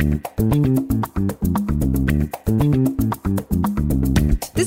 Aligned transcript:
This 0.00 0.08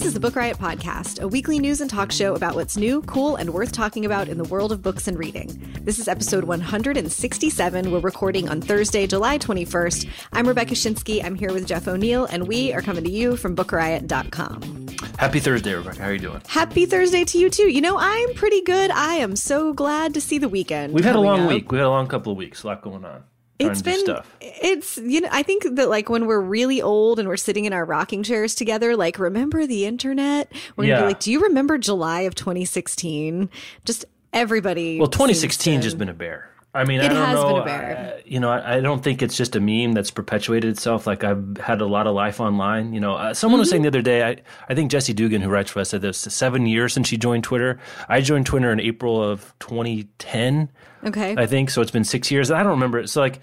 is 0.06 0.14
the 0.14 0.20
Book 0.22 0.36
Riot 0.36 0.60
Podcast, 0.60 1.22
a 1.22 1.28
weekly 1.28 1.58
news 1.58 1.82
and 1.82 1.90
talk 1.90 2.12
show 2.12 2.36
about 2.36 2.54
what's 2.54 2.78
new, 2.78 3.02
cool, 3.02 3.38
and 3.38 3.52
worth 3.52 3.72
talking 3.72 4.06
about 4.06 4.30
in 4.30 4.38
the 4.38 4.44
world 4.44 4.72
of 4.72 4.84
books 4.84 5.08
and 5.08 5.18
reading. 5.18 5.50
This 5.82 5.98
is 5.98 6.08
episode 6.08 6.44
167. 6.44 7.92
We're 7.92 8.00
recording 8.00 8.48
on 8.48 8.62
Thursday, 8.62 9.08
July 9.08 9.40
21st. 9.40 10.08
I'm 10.34 10.48
Rebecca 10.48 10.76
Schinsky. 10.76 11.26
I'm 11.26 11.34
here 11.34 11.52
with 11.52 11.66
Jeff 11.66 11.88
O'Neill, 11.88 12.26
and 12.26 12.48
we 12.48 12.72
are 12.72 12.84
coming 12.84 13.04
to 13.04 13.10
you 13.10 13.36
from 13.36 13.56
BookRiot.com. 13.56 14.88
Happy 15.18 15.40
Thursday, 15.40 15.74
Rebecca. 15.74 16.00
How 16.00 16.10
are 16.10 16.14
you 16.14 16.20
doing? 16.20 16.44
Happy 16.48 16.86
Thursday 16.86 17.26
to 17.26 17.40
you, 17.40 17.50
too. 17.50 17.72
You 17.72 17.82
know, 17.82 17.98
I'm 17.98 18.36
pretty 18.36 18.62
good. 18.62 18.92
I 18.92 19.16
am 19.16 19.36
so 19.36 19.74
glad 19.74 20.14
to 20.14 20.22
see 20.22 20.38
the 20.38 20.50
weekend. 20.50 20.94
We've 20.94 21.04
had 21.04 21.16
a 21.16 21.20
long 21.20 21.42
up. 21.42 21.50
week. 21.50 21.72
We 21.72 21.80
had 21.80 21.88
a 21.88 21.90
long 21.90 22.06
couple 22.06 22.34
of 22.34 22.38
weeks. 22.38 22.62
A 22.62 22.68
lot 22.68 22.84
going 22.84 23.04
on 23.04 23.24
it's 23.72 23.82
been 23.82 24.00
stuff. 24.00 24.36
it's 24.42 24.98
you 24.98 25.22
know 25.22 25.30
i 25.32 25.44
think 25.44 25.64
that 25.76 25.90
like 25.90 26.10
when 26.10 26.26
we're 26.26 26.40
really 26.42 26.82
old 26.82 27.20
and 27.20 27.28
we're 27.28 27.38
sitting 27.38 27.66
in 27.66 27.74
our 27.74 27.86
rocking 27.86 28.24
chairs 28.24 28.56
together 28.56 28.96
like 28.96 29.18
remember 29.20 29.66
the 29.68 29.86
internet 29.86 30.52
we're 30.76 30.86
gonna 30.88 31.02
be 31.02 31.08
like 31.08 31.20
do 31.20 31.32
you 31.32 31.42
remember 31.42 31.78
july 31.78 32.22
of 32.22 32.36
2016 32.36 33.50
just 33.86 34.06
everybody 34.34 35.00
Well, 35.00 35.08
2016 35.08 35.74
seems 35.74 35.84
to- 35.84 35.88
just 35.88 35.98
been 35.98 36.10
a 36.10 36.14
bear. 36.14 36.50
I 36.76 36.86
mean, 36.86 37.02
I 37.02 37.06
It 37.06 37.10
don't 37.10 37.18
has 37.18 37.36
know. 37.40 37.48
been 37.54 37.62
a 37.62 37.66
bear. 37.66 38.14
I- 38.18 38.24
you 38.26 38.40
know, 38.40 38.50
I, 38.50 38.78
I 38.78 38.80
don't 38.80 39.04
think 39.04 39.22
it's 39.22 39.36
just 39.38 39.56
a 39.56 39.60
meme 39.60 39.92
that's 39.94 40.10
perpetuated 40.10 40.72
itself. 40.72 41.06
Like 41.06 41.24
I've 41.24 41.58
had 41.58 41.82
a 41.82 41.86
lot 41.86 42.08
of 42.08 42.16
life 42.16 42.40
online. 42.40 42.94
You 42.94 43.00
know, 43.00 43.14
uh, 43.16 43.34
someone 43.34 43.60
was 43.60 43.68
Mm-hmm. 43.68 43.72
saying 43.74 43.82
the 43.84 43.88
other 43.90 44.02
day. 44.02 44.24
I 44.24 44.38
I 44.70 44.74
think 44.76 44.90
Jesse 44.90 45.14
Dugan, 45.14 45.42
who 45.42 45.50
writes 45.50 45.70
for 45.72 45.82
us, 45.82 45.90
said 45.90 46.02
this 46.02 46.18
seven 46.18 46.66
years 46.66 46.94
since 46.94 47.08
she 47.10 47.18
joined 47.18 47.44
Twitter. 47.44 47.80
I 48.10 48.22
joined 48.22 48.46
Twitter 48.48 48.72
in 48.72 48.80
April 48.80 49.22
of 49.22 49.54
2010. 49.60 50.70
okay 51.06 51.36
I 51.38 51.46
think 51.46 51.70
so. 51.70 51.82
It's 51.82 51.92
been 51.92 52.04
six 52.06 52.32
years. 52.32 52.50
I 52.50 52.64
don't 52.64 52.72
remember 52.72 53.00
it. 53.00 53.10
So 53.10 53.22
like. 53.22 53.40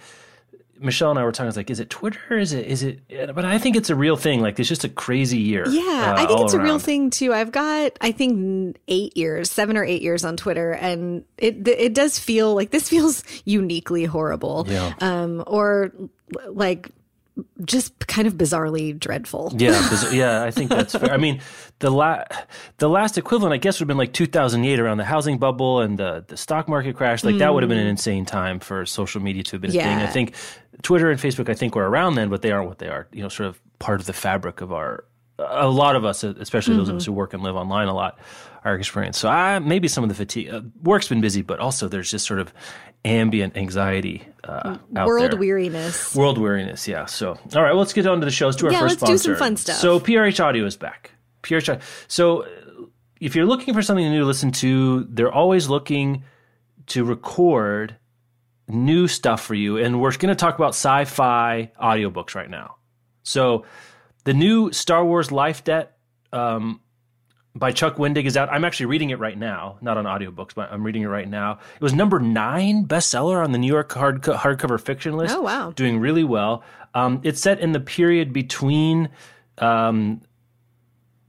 Michelle 0.81 1.11
and 1.11 1.19
I 1.19 1.25
were 1.25 1.33
talking. 1.33 1.45
I 1.45 1.49
was 1.49 1.57
like, 1.57 1.71
"Is 1.71 1.79
it 1.81 1.91
Twitter? 1.91 2.39
Is 2.39 2.53
it? 2.53 2.67
Is 2.67 2.83
it?" 2.83 3.01
But 3.35 3.45
I 3.45 3.59
think 3.59 3.77
it's 3.77 3.91
a 3.91 3.95
real 3.95 4.17
thing. 4.17 4.41
Like, 4.41 4.59
it's 4.59 4.69
just 4.69 4.85
a 4.85 4.89
crazy 4.89 5.39
year. 5.39 5.69
yeah 5.69 6.15
uh, 6.19 6.23
i 6.23 6.27
think 6.27 6.41
it's 6.41 6.55
a 6.55 6.61
real 6.61 6.79
thing 6.79 7.11
too 7.11 7.33
i've 7.35 7.53
got 7.53 7.93
i 8.01 8.11
think 8.13 8.77
eight 8.89 9.17
years 9.17 9.51
seven 9.51 9.77
or 9.77 9.85
eight 9.85 10.03
years 10.03 10.25
on 10.25 10.37
twitter 10.37 10.73
and 10.73 11.25
it 11.39 11.67
it 11.69 11.95
does 11.95 12.19
feel 12.19 12.55
like 12.55 12.71
this 12.71 12.89
feels 12.89 13.23
uniquely 13.45 14.05
horrible 14.05 14.67
Yeah. 14.69 14.95
um 15.01 15.45
or 15.47 15.93
like 16.49 16.91
just 17.65 18.07
kind 18.07 18.27
of 18.27 18.35
bizarrely 18.35 18.99
dreadful 18.99 19.53
Yeah, 19.57 19.73
'cause- 19.89 20.13
yeah, 20.13 20.43
I 20.43 20.51
think 20.51 20.71
that's 20.71 20.95
fair. 20.95 21.13
I 21.13 21.17
mean, 21.17 21.41
the 21.81 21.91
la- 21.91 22.25
the 22.79 22.89
last 22.89 23.17
equivalent, 23.19 23.53
I 23.53 23.57
guess, 23.59 23.77
would 23.79 23.85
have 23.85 23.89
been 23.89 23.97
like 23.99 24.13
2008 24.13 24.79
around 24.81 24.99
the 24.99 25.05
housing 25.05 25.39
bubble 25.39 25.81
and 25.81 25.99
the, 25.99 26.25
the 26.29 26.37
stock 26.37 26.69
market 26.69 26.97
crash. 26.97 27.25
Like 27.25 27.39
that 27.39 27.53
would 27.55 27.63
have 27.63 27.69
been 27.71 27.79
an 27.79 27.87
insane 27.87 28.25
time 28.25 28.61
for 28.61 28.85
social 28.87 29.21
media 29.23 29.43
to 29.45 29.53
have 29.53 29.61
been 29.63 29.71
a 29.71 29.75
thing. 29.75 29.99
Mm. 29.99 30.03
I 30.03 30.07
think 30.07 30.35
Twitter 30.83 31.11
and 31.11 31.21
Facebook, 31.21 31.49
I 31.49 31.55
think, 31.55 31.75
were 31.75 31.89
around 31.89 32.15
then, 32.15 32.29
but 32.31 32.43
they 32.43 32.51
aren't 32.53 32.69
what 32.69 32.79
they 32.79 32.89
are. 32.89 33.09
You 33.13 33.23
know, 33.23 33.29
sort 33.29 33.49
of 33.49 33.61
part 33.79 34.01
of 34.01 34.07
the 34.07 34.13
fabric 34.13 34.61
of 34.61 34.73
our. 34.73 35.05
A 35.39 35.69
lot 35.69 35.97
of 35.97 36.05
us, 36.05 36.23
especially 36.23 36.77
those 36.77 36.89
of 36.89 36.93
Mm-hmm. 36.93 36.97
us 36.99 37.07
who 37.07 37.13
work 37.13 37.33
and 37.33 37.43
live 37.43 37.57
online 37.57 37.89
a 37.89 37.95
lot, 37.95 38.19
our 38.65 38.75
experience. 38.75 39.19
So 39.19 39.29
I 39.29 39.59
maybe 39.59 39.89
some 39.89 40.05
of 40.05 40.09
the 40.09 40.15
fatigue. 40.15 40.51
Uh, 40.51 40.63
work's 40.83 41.09
been 41.09 41.21
busy, 41.21 41.43
but 41.43 41.61
also 41.61 41.89
there's 41.89 42.11
just 42.11 42.27
sort 42.27 42.41
of 42.41 42.53
ambient 43.05 43.57
anxiety 43.57 44.27
uh, 44.45 44.77
out 44.97 45.07
world 45.07 45.39
weariness 45.39 46.15
World 46.15 46.39
weariness, 46.39 46.87
yeah. 46.87 47.07
So, 47.07 47.31
all 47.31 47.63
right, 47.63 47.71
well, 47.71 47.79
let's 47.79 47.93
get 47.93 48.07
on 48.07 48.21
to 48.21 48.25
the 48.25 48.31
show. 48.31 48.47
Let's 48.47 48.59
do 48.59 48.67
our 48.67 48.73
Yeah, 48.73 48.81
first 48.81 49.03
let's 49.03 49.23
do 49.23 49.31
some 49.31 49.37
fun 49.37 49.57
stuff. 49.57 49.77
So, 49.77 50.01
PRH 50.01 50.43
Audio 50.43 50.65
is 50.67 50.77
back. 50.77 51.13
PRH 51.43 51.69
Audio. 51.71 51.83
So, 52.09 52.47
if 53.21 53.35
you're 53.35 53.47
looking 53.47 53.75
for 53.75 53.83
something 53.83 54.09
new 54.09 54.21
to 54.21 54.27
listen 54.27 54.51
to, 54.53 55.05
they're 55.05 55.33
always 55.33 55.69
looking 55.69 56.25
to 56.89 57.05
record 57.05 57.97
new 58.69 59.09
stuff 59.09 59.43
for 59.43 59.55
you. 59.55 59.77
And 59.79 60.01
we're 60.01 60.13
going 60.13 60.29
to 60.29 60.35
talk 60.35 60.57
about 60.57 60.71
sci 60.71 61.05
fi 61.05 61.71
audiobooks 61.81 62.35
right 62.35 62.51
now. 62.51 62.77
So, 63.23 63.65
the 64.25 64.35
new 64.35 64.73
Star 64.73 65.05
Wars 65.05 65.33
Life 65.33 65.65
Debt 65.65 65.97
um, 66.33 66.81
by 67.55 67.73
Chuck 67.73 67.97
Wendig 67.97 68.25
is 68.27 68.37
out. 68.37 68.49
I'm 68.51 68.65
actually 68.65 68.87
reading 68.87 69.11
it 69.11 69.19
right 69.19 69.37
now, 69.37 69.79
not 69.81 69.97
on 69.97 70.05
audiobooks, 70.05 70.55
but 70.55 70.73
I'm 70.73 70.85
reading 70.85 71.03
it 71.03 71.09
right 71.09 71.29
now. 71.29 71.59
It 71.75 71.83
was 71.83 71.93
number 71.93 72.21
nine 72.21 72.87
bestseller 72.87 73.43
on 73.43 73.53
the 73.53 73.59
New 73.59 73.67
York 73.67 73.93
hard 73.93 74.23
hardcover 74.23 74.81
fiction 74.81 75.17
list. 75.17 75.35
Oh, 75.35 75.41
wow. 75.43 75.73
doing 75.73 75.99
really 75.99 76.25
well. 76.25 76.63
Um, 76.95 77.21
it's 77.25 77.41
set 77.41 77.61
in 77.61 77.73
the 77.73 77.81
period 77.81 78.33
between 78.33 79.09
um, 79.59 80.21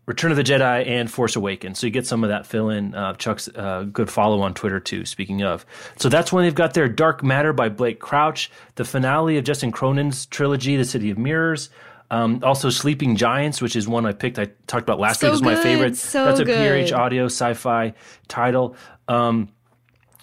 Return 0.05 0.31
of 0.31 0.37
the 0.37 0.43
Jedi 0.43 0.85
and 0.87 1.09
Force 1.09 1.35
Awakens, 1.35 1.79
so 1.79 1.87
you 1.87 1.91
get 1.91 2.05
some 2.07 2.23
of 2.23 2.29
that 2.29 2.45
fill 2.45 2.69
in. 2.69 2.93
Uh, 2.93 3.13
Chuck's 3.13 3.47
uh, 3.55 3.83
good 3.83 4.09
follow 4.09 4.41
on 4.41 4.53
Twitter 4.53 4.79
too. 4.79 5.05
Speaking 5.05 5.43
of, 5.43 5.65
so 5.97 6.09
that's 6.09 6.33
when 6.33 6.43
they've 6.43 6.55
got 6.55 6.73
their 6.73 6.89
Dark 6.89 7.23
Matter 7.23 7.53
by 7.53 7.69
Blake 7.69 7.99
Crouch, 7.99 8.51
the 8.75 8.83
finale 8.83 9.37
of 9.37 9.43
Justin 9.43 9.71
Cronin's 9.71 10.25
trilogy, 10.25 10.75
The 10.75 10.85
City 10.85 11.11
of 11.11 11.17
Mirrors. 11.17 11.69
Um, 12.11 12.41
also, 12.43 12.69
Sleeping 12.69 13.15
Giants, 13.15 13.59
which 13.61 13.75
is 13.75 13.87
one 13.87 14.05
I 14.05 14.11
picked. 14.11 14.37
I 14.37 14.49
talked 14.67 14.83
about 14.83 14.99
last 14.99 15.21
So 15.21 15.27
week. 15.27 15.33
Is 15.35 15.41
my 15.41 15.55
favorite. 15.55 15.97
so 15.97 16.25
That's 16.25 16.41
a 16.41 16.45
good. 16.45 16.59
PRH 16.59 16.95
audio 16.95 17.25
sci-fi 17.25 17.93
title. 18.27 18.75
Um, 19.07 19.49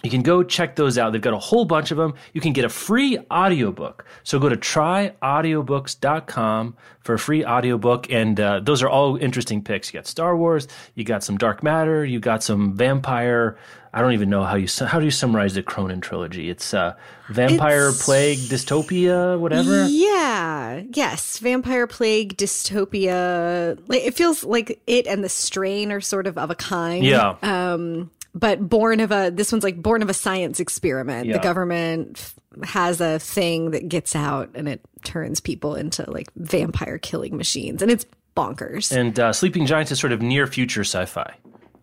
you 0.03 0.09
can 0.09 0.21
go 0.21 0.43
check 0.43 0.77
those 0.77 0.97
out. 0.97 1.11
They've 1.11 1.21
got 1.21 1.33
a 1.33 1.39
whole 1.39 1.65
bunch 1.65 1.91
of 1.91 1.97
them. 1.97 2.13
You 2.31 2.39
can 2.39 2.53
get 2.53 2.63
a 2.63 2.69
free 2.69 3.17
audiobook. 3.29 4.05
So 4.23 4.39
go 4.39 4.47
to 4.47 4.55
tryaudiobooks.com 4.55 6.77
for 7.01 7.15
a 7.15 7.19
free 7.19 7.43
audiobook. 7.43 8.09
And 8.09 8.39
uh, 8.39 8.61
those 8.61 8.81
are 8.81 8.87
all 8.87 9.17
interesting 9.17 9.61
picks. 9.61 9.93
You 9.93 9.97
got 9.97 10.07
Star 10.07 10.37
Wars, 10.37 10.69
you 10.95 11.03
got 11.03 11.21
some 11.23 11.37
Dark 11.37 11.63
Matter, 11.63 12.05
you 12.05 12.21
got 12.21 12.43
some 12.43 12.77
vampire. 12.77 13.57
I 13.93 14.01
don't 14.01 14.13
even 14.13 14.29
know 14.29 14.43
how 14.43 14.55
you 14.55 14.67
how 14.85 14.99
do 14.99 15.05
you 15.05 15.11
summarize 15.11 15.55
the 15.55 15.63
Cronin 15.63 15.99
trilogy. 16.01 16.49
It's 16.49 16.73
uh, 16.73 16.93
vampire, 17.29 17.87
It's- 17.89 18.05
plague, 18.05 18.37
dystopia, 18.37 19.39
whatever. 19.39 19.85
Yeah. 19.87 20.83
Yes. 20.93 21.39
Vampire 21.39 21.87
plague, 21.87 22.37
dystopia. 22.37 23.79
Like 23.87 24.03
it 24.03 24.15
feels 24.15 24.43
like 24.43 24.79
it 24.87 25.07
and 25.07 25.23
the 25.23 25.29
strain 25.29 25.91
are 25.91 26.01
sort 26.01 26.27
of 26.27 26.37
of 26.37 26.49
a 26.49 26.55
kind. 26.55 27.03
Yeah. 27.03 27.35
Um, 27.41 28.11
but 28.35 28.67
born 28.69 28.99
of 28.99 29.11
a 29.11 29.31
this 29.31 29.51
one's 29.51 29.63
like 29.63 29.81
born 29.81 30.01
of 30.01 30.09
a 30.09 30.13
science 30.13 30.59
experiment. 30.59 31.25
Yeah. 31.27 31.33
The 31.37 31.43
government 31.43 32.17
f- 32.17 32.67
has 32.69 33.01
a 33.01 33.19
thing 33.19 33.71
that 33.71 33.89
gets 33.89 34.15
out 34.15 34.51
and 34.55 34.67
it 34.67 34.81
turns 35.03 35.39
people 35.39 35.75
into 35.75 36.09
like 36.09 36.27
vampire 36.35 36.97
killing 36.99 37.37
machines, 37.37 37.81
and 37.81 37.89
it's 37.89 38.05
bonkers. 38.35 38.95
and 38.95 39.19
uh, 39.19 39.33
Sleeping 39.33 39.65
Giants 39.65 39.91
is 39.91 39.99
sort 39.99 40.13
of 40.13 40.21
near 40.21 40.45
future 40.47 40.83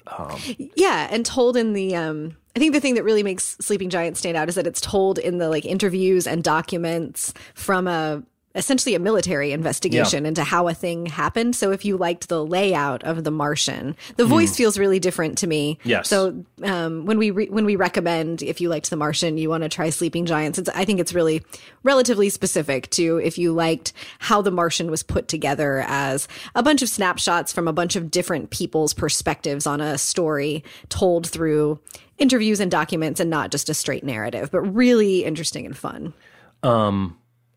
sci-fi. 0.06 0.70
Yeah, 0.74 1.08
and 1.10 1.24
told 1.24 1.56
in 1.56 1.72
the 1.72 1.94
um 1.96 2.36
I 2.54 2.58
think 2.58 2.72
the 2.72 2.80
thing 2.80 2.94
that 2.94 3.04
really 3.04 3.22
makes 3.22 3.56
Sleeping 3.60 3.90
Giant 3.90 4.16
stand 4.16 4.36
out 4.36 4.48
is 4.48 4.54
that 4.54 4.66
it's 4.66 4.80
told 4.80 5.18
in 5.18 5.38
the 5.38 5.48
like 5.50 5.64
interviews 5.64 6.26
and 6.26 6.42
documents 6.42 7.34
from 7.54 7.86
a 7.86 8.22
essentially 8.56 8.94
a 8.94 8.98
military 8.98 9.52
investigation 9.52 10.24
into 10.26 10.42
how 10.42 10.66
a 10.66 10.74
thing 10.74 11.06
happened. 11.06 11.54
So 11.54 11.70
if 11.70 11.84
you 11.84 11.96
liked 11.96 12.28
the 12.28 12.44
layout 12.44 13.04
of 13.04 13.22
The 13.22 13.30
Martian, 13.30 13.94
the 14.16 14.24
voice 14.24 14.56
feels 14.56 14.78
really 14.78 14.98
different 14.98 15.38
to 15.38 15.46
me. 15.46 15.78
Hmm. 15.82 15.88
Yes. 15.88 16.08
So 16.08 16.44
um, 16.64 17.04
when 17.04 17.18
we 17.18 17.30
re- 17.30 17.48
when 17.48 17.66
we 17.66 17.76
recommend 17.76 18.42
if 18.42 18.60
you 18.60 18.68
liked 18.68 18.90
The 18.90 18.96
Martian, 18.96 19.38
you 19.38 19.50
want 19.50 19.62
to 19.62 19.68
try 19.68 19.90
Sleeping 19.90 20.26
Giants. 20.26 20.58
It's, 20.58 20.70
I 20.70 20.84
think 20.84 20.98
it's 20.98 21.12
really 21.12 21.42
relatively 21.82 22.30
specific 22.30 22.90
to 22.90 23.18
if 23.18 23.38
you 23.38 23.52
liked 23.52 23.92
how 24.18 24.42
The 24.42 24.50
Martian 24.50 24.90
was 24.90 25.02
put 25.02 25.28
together 25.28 25.84
as 25.86 26.26
a 26.54 26.62
bunch 26.62 26.82
of 26.82 26.88
snapshots 26.88 27.52
from 27.52 27.68
a 27.68 27.72
bunch 27.72 27.94
of 27.94 28.10
different 28.10 28.50
people's 28.50 28.94
perspectives 28.94 29.66
on 29.66 29.80
a 29.80 29.98
story 29.98 30.64
told 30.88 31.28
through 31.28 31.78
interviews 32.18 32.60
and 32.60 32.70
documents 32.70 33.20
and 33.20 33.28
not 33.28 33.50
just 33.50 33.68
a 33.68 33.74
straight 33.74 34.02
narrative, 34.02 34.50
but 34.50 34.62
really 34.62 35.24
interesting 35.24 35.66
and 35.66 35.76
fun. 35.76 36.14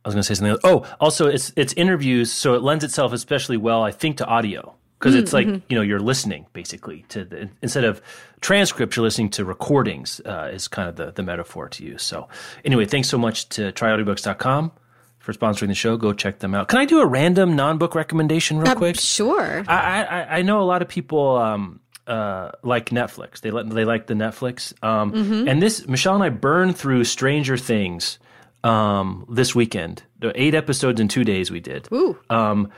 I 0.06 0.08
was 0.08 0.16
going 0.16 0.24
to 0.24 0.28
say 0.28 0.34
something. 0.34 0.52
Else. 0.52 0.62
Oh, 0.64 0.86
also, 1.00 1.28
it's 1.28 1.52
it's 1.56 1.74
interviews, 1.74 2.32
so 2.32 2.54
it 2.54 2.62
lends 2.62 2.84
itself 2.84 3.12
especially 3.14 3.58
well, 3.58 3.84
I 3.84 3.92
think, 3.92 4.18
to 4.18 4.26
audio 4.26 4.76
because 4.98 5.16
it's 5.16 5.34
like 5.34 5.48
you 5.48 5.76
know 5.76 5.82
you're 5.82 6.00
listening 6.00 6.46
basically 6.54 7.06
to 7.10 7.26
the 7.26 7.50
instead 7.62 7.84
of 7.84 8.02
transcripts, 8.42 8.96
you're 8.96 9.04
listening 9.04 9.30
to 9.32 9.46
recordings. 9.46 10.22
Uh, 10.26 10.50
is 10.54 10.68
kind 10.68 10.88
of 10.90 10.96
the 10.96 11.12
the 11.12 11.24
metaphor 11.24 11.68
to 11.70 11.84
use. 11.84 12.02
So 12.04 12.28
anyway, 12.64 12.86
thanks 12.86 13.10
so 13.10 13.18
much 13.18 13.50
to 13.50 13.72
tryaudiobooks.com 13.74 14.72
for 15.20 15.34
sponsoring 15.34 15.68
the 15.68 15.76
show. 15.76 15.98
Go 15.98 16.14
check 16.14 16.40
them 16.40 16.56
out. 16.56 16.70
Can 16.70 16.80
I 16.80 16.86
do 16.86 17.02
a 17.02 17.06
random 17.06 17.56
non 17.56 17.78
book 17.78 17.94
recommendation 17.94 18.58
real 18.60 18.76
quick? 18.76 18.98
Sure. 19.00 19.64
I, 19.68 20.04
I 20.04 20.38
I 20.38 20.42
know 20.44 20.62
a 20.62 20.64
lot 20.64 20.82
of 20.82 20.88
people 20.88 21.36
um, 21.38 21.82
uh, 22.08 22.52
like 22.64 22.90
Netflix. 22.90 23.42
They 23.42 23.52
let 23.52 23.70
they 23.70 23.86
like 23.86 24.08
the 24.08 24.14
Netflix. 24.16 24.74
Um, 24.84 25.48
And 25.48 25.62
this 25.62 25.88
Michelle 25.88 26.16
and 26.16 26.24
I 26.24 26.30
burned 26.30 26.78
through 26.78 27.04
Stranger 27.04 27.58
Things 27.58 28.18
um, 28.64 29.26
this 29.30 29.54
weekend. 29.56 30.04
The 30.20 30.32
eight 30.42 30.56
episodes 30.56 31.00
in 31.00 31.08
two 31.08 31.24
days 31.24 31.50
we 31.52 31.60
did. 31.60 31.88
Ooh. 31.94 32.18
Um, 32.30 32.72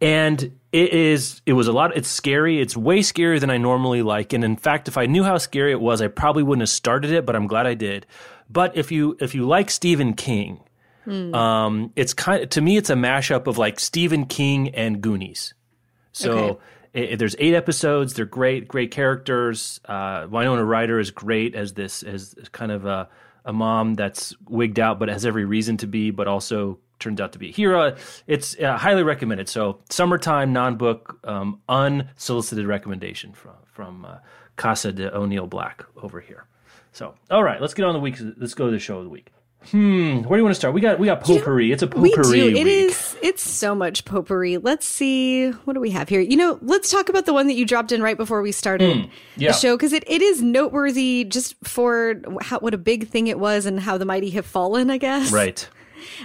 and 0.00 0.40
it 0.72 0.92
is 0.92 1.40
it 1.46 1.54
was 1.54 1.66
a 1.66 1.72
lot. 1.72 1.96
It's 1.96 2.08
scary. 2.08 2.60
It's 2.60 2.76
way 2.76 3.00
scarier 3.00 3.40
than 3.40 3.50
I 3.50 3.56
normally 3.56 4.02
like. 4.02 4.32
And 4.32 4.44
in 4.44 4.56
fact, 4.56 4.86
if 4.88 4.96
I 4.96 5.06
knew 5.06 5.24
how 5.24 5.38
scary 5.38 5.72
it 5.72 5.80
was, 5.80 6.00
I 6.02 6.08
probably 6.08 6.42
wouldn't 6.42 6.62
have 6.62 6.68
started 6.68 7.10
it. 7.10 7.26
But 7.26 7.34
I'm 7.36 7.46
glad 7.46 7.66
I 7.66 7.74
did. 7.74 8.06
But 8.50 8.76
if 8.76 8.92
you 8.92 9.16
if 9.20 9.34
you 9.34 9.46
like 9.46 9.70
Stephen 9.70 10.14
King, 10.14 10.60
um, 11.34 11.92
it's 11.96 12.12
kind 12.14 12.42
of, 12.44 12.50
to 12.50 12.60
me 12.60 12.76
it's 12.76 12.90
a 12.90 12.94
mashup 12.94 13.46
of 13.46 13.58
like 13.58 13.80
Stephen 13.80 14.26
King 14.26 14.68
and 14.74 15.00
Goonies. 15.00 15.54
So 16.12 16.32
Okay. 16.32 16.58
i- 17.08 17.12
i- 17.12 17.16
there's 17.16 17.34
eight 17.38 17.54
episodes. 17.54 18.14
They're 18.14 18.24
great, 18.26 18.68
great 18.68 18.90
characters. 18.90 19.80
Uh, 19.86 20.26
Winona 20.30 20.64
Ryder 20.64 20.98
is 20.98 21.10
great 21.10 21.54
as 21.54 21.72
this 21.74 22.02
as 22.02 22.34
kind 22.52 22.70
of 22.72 22.84
a, 22.84 23.08
a 23.44 23.52
mom 23.52 23.94
that's 23.94 24.34
wigged 24.48 24.78
out, 24.78 24.98
but 24.98 25.08
has 25.08 25.24
every 25.24 25.44
reason 25.44 25.76
to 25.78 25.86
be, 25.86 26.10
but 26.10 26.28
also 26.28 26.78
turns 26.98 27.20
out 27.20 27.32
to 27.32 27.38
be 27.38 27.48
a 27.48 27.52
hero. 27.52 27.96
It's 28.26 28.58
uh, 28.58 28.76
highly 28.76 29.02
recommended. 29.02 29.48
So, 29.48 29.80
summertime 29.90 30.52
non 30.52 30.76
book, 30.76 31.18
um, 31.24 31.60
unsolicited 31.68 32.66
recommendation 32.66 33.32
from 33.32 33.54
from 33.66 34.04
uh, 34.04 34.18
Casa 34.56 34.92
de 34.92 35.16
O'Neill 35.16 35.46
Black 35.46 35.84
over 36.02 36.20
here. 36.20 36.46
So, 36.92 37.14
all 37.30 37.44
right, 37.44 37.60
let's 37.60 37.74
get 37.74 37.84
on 37.84 37.94
the 37.94 38.00
week. 38.00 38.16
Let's 38.36 38.54
go 38.54 38.66
to 38.66 38.72
the 38.72 38.78
show 38.78 38.98
of 38.98 39.04
the 39.04 39.10
week. 39.10 39.32
Hmm, 39.70 40.22
where 40.22 40.36
do 40.36 40.40
you 40.40 40.44
want 40.44 40.52
to 40.54 40.58
start? 40.58 40.72
We 40.72 40.80
got 40.80 40.98
we 40.98 41.06
got 41.06 41.20
potpourri. 41.22 41.72
it's 41.72 41.82
a 41.82 41.86
potpourri. 41.88 42.42
We 42.42 42.50
do. 42.52 42.56
It 42.56 42.66
is. 42.66 43.16
It's 43.22 43.42
so 43.42 43.74
much 43.74 44.04
potpourri. 44.04 44.56
Let's 44.56 44.86
see. 44.86 45.50
What 45.50 45.74
do 45.74 45.80
we 45.80 45.90
have 45.90 46.08
here? 46.08 46.20
You 46.20 46.36
know, 46.36 46.58
let's 46.62 46.90
talk 46.90 47.08
about 47.08 47.26
the 47.26 47.34
one 47.34 47.48
that 47.48 47.54
you 47.54 47.66
dropped 47.66 47.92
in 47.92 48.00
right 48.02 48.16
before 48.16 48.40
we 48.40 48.52
started 48.52 48.96
Hmm, 48.96 49.10
yeah. 49.36 49.50
the 49.52 49.58
show 49.58 49.76
because 49.76 49.92
it, 49.92 50.04
it 50.06 50.22
is 50.22 50.40
noteworthy 50.40 51.24
just 51.24 51.56
for 51.64 52.22
how, 52.40 52.60
what 52.60 52.72
a 52.72 52.78
big 52.78 53.08
thing 53.08 53.26
it 53.26 53.38
was 53.38 53.66
and 53.66 53.80
how 53.80 53.98
the 53.98 54.04
mighty 54.06 54.30
have 54.30 54.46
fallen. 54.46 54.90
I 54.90 54.96
guess. 54.98 55.32
right. 55.32 55.68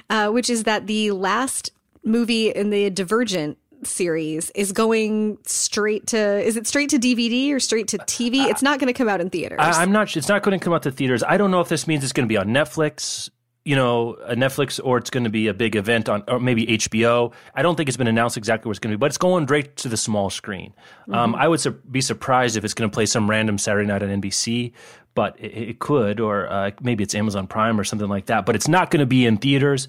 uh, 0.10 0.30
which 0.30 0.50
is 0.50 0.64
that 0.64 0.88
the 0.88 1.12
last 1.12 1.72
movie 2.06 2.50
in 2.50 2.70
the 2.70 2.90
Divergent 2.92 3.58
series 3.86 4.50
is 4.52 4.72
going 4.72 5.38
straight 5.46 6.08
to 6.08 6.42
is 6.46 6.58
it 6.58 6.68
straight 6.68 6.90
to 6.90 7.00
DVD 7.00 7.52
or 7.52 7.60
straight 7.60 7.88
to 7.90 7.98
TV? 8.00 8.50
It's 8.50 8.62
not 8.62 8.80
going 8.80 8.88
to 8.88 8.94
come 8.94 9.10
out 9.10 9.22
in 9.22 9.30
theaters. 9.30 9.60
I, 9.62 9.82
I'm 9.82 9.92
not. 9.92 10.16
It's 10.16 10.28
not 10.28 10.44
going 10.44 10.58
to 10.58 10.64
come 10.64 10.74
out 10.74 10.84
to 10.84 10.92
theaters. 10.92 11.24
I 11.24 11.38
don't 11.38 11.52
know 11.52 11.62
if 11.62 11.70
this 11.70 11.88
means 11.88 12.04
it's 12.04 12.14
going 12.14 12.28
to 12.28 12.32
be 12.32 12.38
on 12.38 12.48
Netflix. 12.48 13.30
You 13.66 13.78
know, 13.78 14.16
a 14.26 14.36
Netflix, 14.36 14.78
or 14.84 14.98
it's 14.98 15.10
going 15.10 15.24
to 15.24 15.30
be 15.30 15.48
a 15.48 15.54
big 15.54 15.78
event 15.78 16.10
on, 16.10 16.26
or 16.28 16.38
maybe 16.38 16.68
HBO. 16.68 17.32
I 17.56 17.62
don't 17.62 17.78
think 17.78 17.88
it's 17.88 17.98
been 17.98 18.08
announced 18.08 18.36
exactly 18.36 18.68
where 18.68 18.74
it's 18.74 18.80
going 18.80 18.92
to 18.92 18.98
be, 18.98 19.00
but 19.00 19.06
it's 19.06 19.18
going 19.18 19.46
right 19.46 19.74
to 19.78 19.88
the 19.88 19.96
small 19.96 20.30
screen. 20.30 20.74
Um, 21.10 21.34
I 21.34 21.48
would 21.48 21.62
su- 21.62 21.72
be 21.90 22.02
surprised 22.02 22.58
if 22.58 22.66
it's 22.66 22.74
going 22.74 22.90
to 22.90 22.94
play 22.94 23.06
some 23.06 23.30
random 23.30 23.58
Saturday 23.58 23.88
night 23.88 24.04
on 24.04 24.10
NBC, 24.10 24.74
but 25.16 25.40
it, 25.40 25.70
it 25.70 25.80
could, 25.80 26.20
or 26.20 26.52
uh, 26.52 26.72
maybe 26.82 27.04
it's 27.04 27.16
Amazon 27.16 27.48
Prime 27.48 27.80
or 27.80 27.86
something 27.86 28.10
like 28.10 28.26
that. 28.26 28.46
But 28.46 28.58
it's 28.58 28.68
not 28.68 28.92
going 28.92 29.00
to 29.00 29.06
be 29.06 29.26
in 29.26 29.38
theaters. 29.38 29.88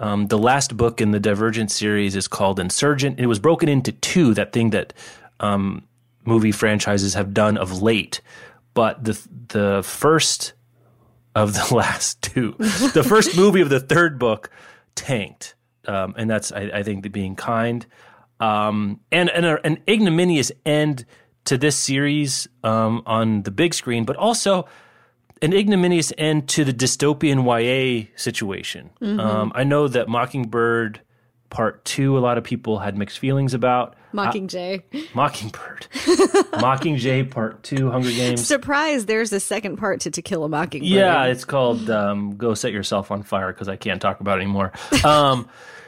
Um, 0.00 0.28
the 0.28 0.38
last 0.38 0.76
book 0.76 1.00
in 1.02 1.10
the 1.10 1.20
Divergent 1.20 1.70
series 1.70 2.16
is 2.16 2.26
called 2.26 2.58
Insurgent. 2.58 3.20
It 3.20 3.26
was 3.26 3.38
broken 3.38 3.68
into 3.68 3.92
two. 3.92 4.32
That 4.32 4.52
thing 4.52 4.70
that 4.70 4.94
um, 5.40 5.86
movie 6.24 6.52
franchises 6.52 7.14
have 7.14 7.34
done 7.34 7.58
of 7.58 7.82
late, 7.82 8.22
but 8.72 9.04
the 9.04 9.20
the 9.48 9.82
first 9.84 10.54
of 11.34 11.52
the 11.52 11.74
last 11.74 12.22
two, 12.22 12.54
the 12.58 13.04
first 13.06 13.36
movie 13.36 13.60
of 13.60 13.68
the 13.68 13.78
third 13.78 14.18
book 14.18 14.50
tanked, 14.94 15.54
um, 15.86 16.14
and 16.16 16.30
that's 16.30 16.50
I, 16.50 16.62
I 16.74 16.82
think 16.82 17.12
being 17.12 17.36
kind, 17.36 17.84
um, 18.40 19.00
and 19.12 19.28
and 19.28 19.44
a, 19.44 19.66
an 19.66 19.82
ignominious 19.86 20.50
end 20.64 21.04
to 21.44 21.58
this 21.58 21.76
series 21.76 22.48
um, 22.64 23.02
on 23.04 23.42
the 23.42 23.50
big 23.50 23.74
screen, 23.74 24.06
but 24.06 24.16
also 24.16 24.66
an 25.42 25.52
ignominious 25.52 26.12
end 26.18 26.48
to 26.50 26.64
the 26.64 26.72
dystopian 26.72 27.44
YA 27.44 28.08
situation. 28.16 28.90
Um, 29.00 29.52
I 29.54 29.64
know 29.64 29.88
that 29.88 30.08
Mockingbird 30.08 31.00
Part 31.48 31.84
Two, 31.84 32.16
a 32.16 32.20
lot 32.20 32.38
of 32.38 32.44
people 32.44 32.78
had 32.78 32.96
mixed 32.96 33.18
feelings 33.18 33.54
about. 33.54 33.96
Mockingjay. 34.14 34.82
Mockingbird, 35.14 35.86
Mockingjay 35.92 37.30
Part 37.30 37.62
Two, 37.62 37.90
Hunger 37.90 38.10
Games. 38.10 38.46
Surprise! 38.46 39.06
There's 39.06 39.32
a 39.32 39.40
second 39.40 39.76
part 39.76 40.00
to 40.02 40.10
To 40.10 40.22
Kill 40.22 40.44
a 40.44 40.48
Mockingbird. 40.48 40.88
Yeah, 40.88 41.24
it's 41.24 41.44
called 41.44 41.90
um, 41.90 42.36
"Go 42.36 42.54
Set 42.54 42.72
Yourself 42.72 43.10
on 43.10 43.22
Fire" 43.22 43.52
because 43.52 43.68
I 43.68 43.76
can't 43.76 44.00
talk 44.00 44.20
about 44.20 44.38
it 44.38 44.42
anymore. 44.42 44.72
Um, 45.04 45.48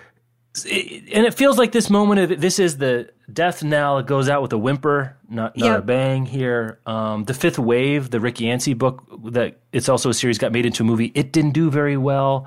it- 0.66 1.04
and 1.14 1.25
it 1.26 1.34
feels 1.34 1.58
like 1.58 1.72
this 1.72 1.88
moment 1.90 2.32
of 2.32 2.40
this 2.40 2.58
is 2.58 2.76
the 2.78 3.08
death 3.32 3.62
knell. 3.62 3.99
It 3.99 4.06
goes 4.06 4.28
out 4.28 4.43
with 4.43 4.52
a 4.52 4.58
whimper, 4.58 5.16
not 5.28 5.56
not 5.56 5.66
Yep. 5.66 5.78
a 5.78 5.82
bang. 5.82 6.26
Here, 6.26 6.78
um, 6.87 7.25
the 7.25 7.34
Fifth 7.34 7.58
Wave, 7.58 8.10
the 8.10 8.20
Rick 8.20 8.40
Yancey 8.40 8.75
book 8.75 9.02
that 9.32 9.60
it's 9.72 9.88
also 9.88 10.10
a 10.10 10.14
series 10.14 10.38
got 10.38 10.52
made 10.52 10.66
into 10.66 10.82
a 10.82 10.87
movie. 10.87 11.10
It 11.14 11.32
didn't 11.32 11.52
do 11.52 11.70
very 11.70 11.96
well. 11.96 12.46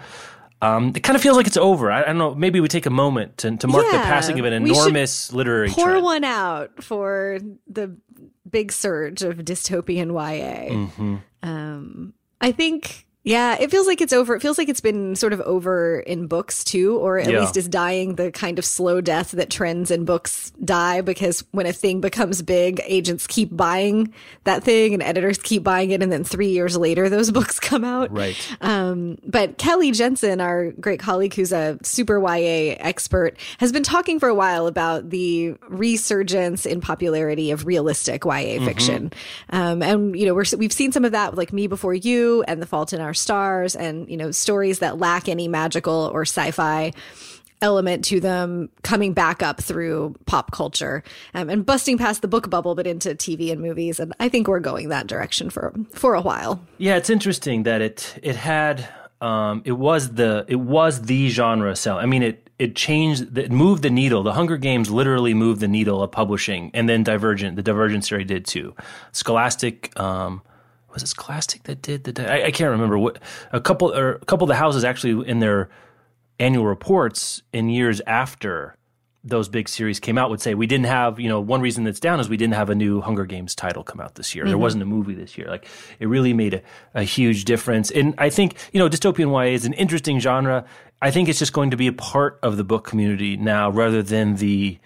Um, 0.62 0.94
it 0.96 1.02
kind 1.02 1.16
of 1.16 1.22
feels 1.22 1.36
like 1.38 1.48
it's 1.48 1.58
over. 1.58 1.92
I, 1.92 2.02
I 2.04 2.06
don't 2.06 2.18
know. 2.18 2.34
Maybe 2.34 2.60
we 2.60 2.68
take 2.68 2.86
a 2.86 2.90
moment 2.90 3.38
to, 3.40 3.56
to 3.58 3.68
mark 3.68 3.86
the 3.92 3.98
passing 3.98 4.40
of 4.40 4.46
an 4.46 4.54
enormous 4.54 5.32
literary 5.34 5.70
Pour 5.70 5.86
trend. 5.90 6.04
one 6.04 6.24
out 6.24 6.82
for 6.84 7.40
the 7.68 7.96
big 8.50 8.72
surge 8.72 9.22
of 9.22 9.38
dystopian 9.40 10.08
YA. 10.14 10.74
Mm-hmm. 10.74 11.16
Um, 11.44 12.14
I 12.42 12.52
think, 12.52 13.05
yeah, 13.26 13.58
it 13.60 13.72
feels 13.72 13.88
like 13.88 14.00
it's 14.02 14.14
over. 14.14 14.36
It 14.36 14.42
feels 14.42 14.58
like 14.60 14.70
it's 14.70 14.80
been 14.82 15.16
sort 15.16 15.34
of 15.34 15.42
over 15.42 16.00
in 16.00 16.28
books 16.28 16.64
too, 16.64 16.96
or 17.00 17.18
at 17.18 17.28
Yeah. 17.30 17.40
least 17.42 17.58
is 17.58 17.68
dying 17.68 18.16
the 18.16 18.32
kind 18.32 18.60
of 18.60 18.66
slow 18.66 19.02
death 19.02 19.32
that 19.32 19.50
trends 19.50 19.90
in 19.90 20.06
books 20.06 20.52
die 20.64 21.02
because 21.02 21.44
when 21.52 21.66
a 21.66 21.74
thing 21.74 22.02
becomes 22.02 22.44
big, 22.44 22.80
agents 22.86 23.26
keep 23.26 23.50
buying 23.56 24.14
that 24.44 24.64
thing 24.64 24.94
and 24.94 25.02
editors 25.02 25.40
keep 25.40 25.64
buying 25.64 25.90
it. 25.90 26.04
And 26.04 26.12
then 26.12 26.24
three 26.24 26.50
years 26.50 26.78
later, 26.78 27.10
those 27.10 27.32
books 27.40 27.60
come 27.60 27.84
out. 27.84 28.12
Right. 28.12 28.38
Um, 28.62 29.18
but 29.26 29.58
Kelly 29.58 29.92
Jensen, 29.92 30.40
our 30.40 30.72
great 30.74 31.00
colleague 31.00 31.34
who's 31.34 31.52
a 31.52 31.80
super 31.82 32.20
YA 32.20 32.76
expert, 32.80 33.38
has 33.58 33.72
been 33.72 33.82
talking 33.84 34.20
for 34.20 34.30
a 34.30 34.36
while 34.36 34.68
about 34.68 35.10
the 35.10 35.56
resurgence 35.68 36.68
in 36.68 36.80
popularity 36.80 37.50
of 37.50 37.66
realistic 37.66 38.24
YA 38.24 38.64
fiction. 38.64 39.12
Um, 39.50 39.82
and, 39.82 40.16
you 40.16 40.28
know, 40.28 40.36
we're, 40.36 40.46
we've 40.60 40.72
seen 40.72 40.92
some 40.92 41.06
of 41.06 41.14
that 41.14 41.32
with 41.32 41.40
like 41.40 41.52
Me 41.52 41.66
Before 41.66 41.96
You 41.96 42.44
and 42.48 42.62
The 42.62 42.68
Fault 42.68 42.94
in 42.94 43.02
Our 43.02 43.15
Stars 43.16 43.76
and, 43.76 44.10
you 44.10 44.18
know, 44.18 44.32
stories 44.32 44.80
that 44.80 45.00
lack 45.00 45.28
any 45.28 45.48
magical 45.48 46.10
or 46.14 46.22
sci 46.22 46.52
fi 46.52 46.92
element 47.62 48.04
to 48.06 48.20
them 48.20 48.70
coming 48.84 49.14
back 49.14 49.42
up 49.42 49.62
through 49.62 50.14
pop 50.26 50.52
culture 50.52 51.04
um, 51.34 51.50
and 51.50 51.66
busting 51.66 51.98
past 51.98 52.22
the 52.22 52.28
book 52.28 52.50
bubble 52.50 52.76
but 52.76 52.86
into 52.86 53.10
TV 53.16 53.50
and 53.50 53.62
movies 53.62 53.98
and 53.98 54.14
I 54.20 54.28
think 54.28 54.48
we're 54.48 54.60
going 54.60 54.90
that 54.90 55.08
direction 55.08 55.50
for 55.50 55.74
for 55.92 56.16
a 56.16 56.22
while. 56.22 56.64
Yeah, 56.78 56.98
it's 56.98 57.10
interesting 57.10 57.64
that 57.64 57.82
it 57.82 58.20
it 58.22 58.36
had 58.36 58.88
um, 59.22 59.62
it 59.66 59.74
was 59.74 60.14
the 60.14 60.46
it 60.48 60.58
was 60.58 61.04
the 61.04 61.30
genre 61.30 61.76
sell. 61.76 61.98
I 61.98 62.06
mean, 62.06 62.24
it 62.24 62.50
it 62.58 62.76
changed, 62.76 63.38
it 63.38 63.52
moved 63.52 63.84
the 63.84 63.90
needle. 63.90 64.24
The 64.24 64.34
Hunger 64.34 64.58
Games 64.58 64.90
literally 64.90 65.34
moved 65.34 65.60
the 65.60 65.68
needle 65.68 66.02
of 66.02 66.12
publishing, 66.12 66.72
and 66.74 66.88
then 66.88 67.04
Divergent, 67.04 67.56
the 67.56 67.64
Divergent 67.64 68.06
series 68.06 68.28
did 68.28 68.46
too. 68.46 68.74
Scholastic. 69.12 69.98
Um, 70.00 70.42
was 70.96 71.04
it 71.04 71.08
Scholastic 71.08 71.64
that 71.64 71.82
did 71.82 72.06
the? 72.06 72.32
I, 72.32 72.48
I 72.48 72.52
can't 72.52 72.72
remember 72.72 72.98
what 72.98 73.20
a 73.52 73.62
couple 73.62 73.94
or 73.94 74.14
a 74.14 74.26
couple 74.26 74.46
of 74.46 74.50
the 74.50 74.56
houses 74.56 74.84
actually 74.84 75.30
in 75.30 75.40
their 75.40 75.70
annual 76.40 76.66
reports 76.66 77.44
in 77.54 77.70
years 77.70 78.02
after 78.08 78.76
those 79.24 79.50
big 79.50 79.68
series 79.68 80.00
came 80.00 80.18
out 80.18 80.30
would 80.30 80.40
say 80.40 80.54
we 80.54 80.68
didn't 80.68 80.86
have 80.86 81.20
you 81.20 81.28
know 81.28 81.42
one 81.42 81.60
reason 81.60 81.84
that's 81.84 82.00
down 82.00 82.20
is 82.20 82.30
we 82.30 82.38
didn't 82.38 82.54
have 82.54 82.70
a 82.70 82.76
new 82.76 83.02
Hunger 83.02 83.26
Games 83.26 83.56
title 83.56 83.84
come 83.84 84.00
out 84.00 84.16
this 84.16 84.34
year. 84.34 84.46
There 84.46 84.54
mm-hmm. 84.54 84.62
wasn't 84.62 84.84
a 84.84 84.86
movie 84.86 85.16
this 85.16 85.38
year. 85.38 85.48
Like 85.48 85.68
it 86.00 86.08
really 86.08 86.34
made 86.34 86.54
a, 86.54 86.62
a 86.94 87.04
huge 87.04 87.46
difference. 87.46 87.92
And 87.92 88.16
I 88.18 88.30
think 88.30 88.56
you 88.72 88.80
know 88.80 88.88
dystopian 88.88 89.32
YA 89.32 89.54
is 89.54 89.66
an 89.66 89.74
interesting 89.74 90.20
genre. 90.20 90.66
I 91.02 91.12
think 91.12 91.28
it's 91.28 91.40
just 91.40 91.54
going 91.54 91.72
to 91.72 91.78
be 91.78 91.88
a 91.88 91.94
part 91.94 92.40
of 92.42 92.56
the 92.58 92.64
book 92.64 92.86
community 92.86 93.36
now 93.36 93.70
rather 93.70 94.02
than 94.02 94.36
the 94.38 94.80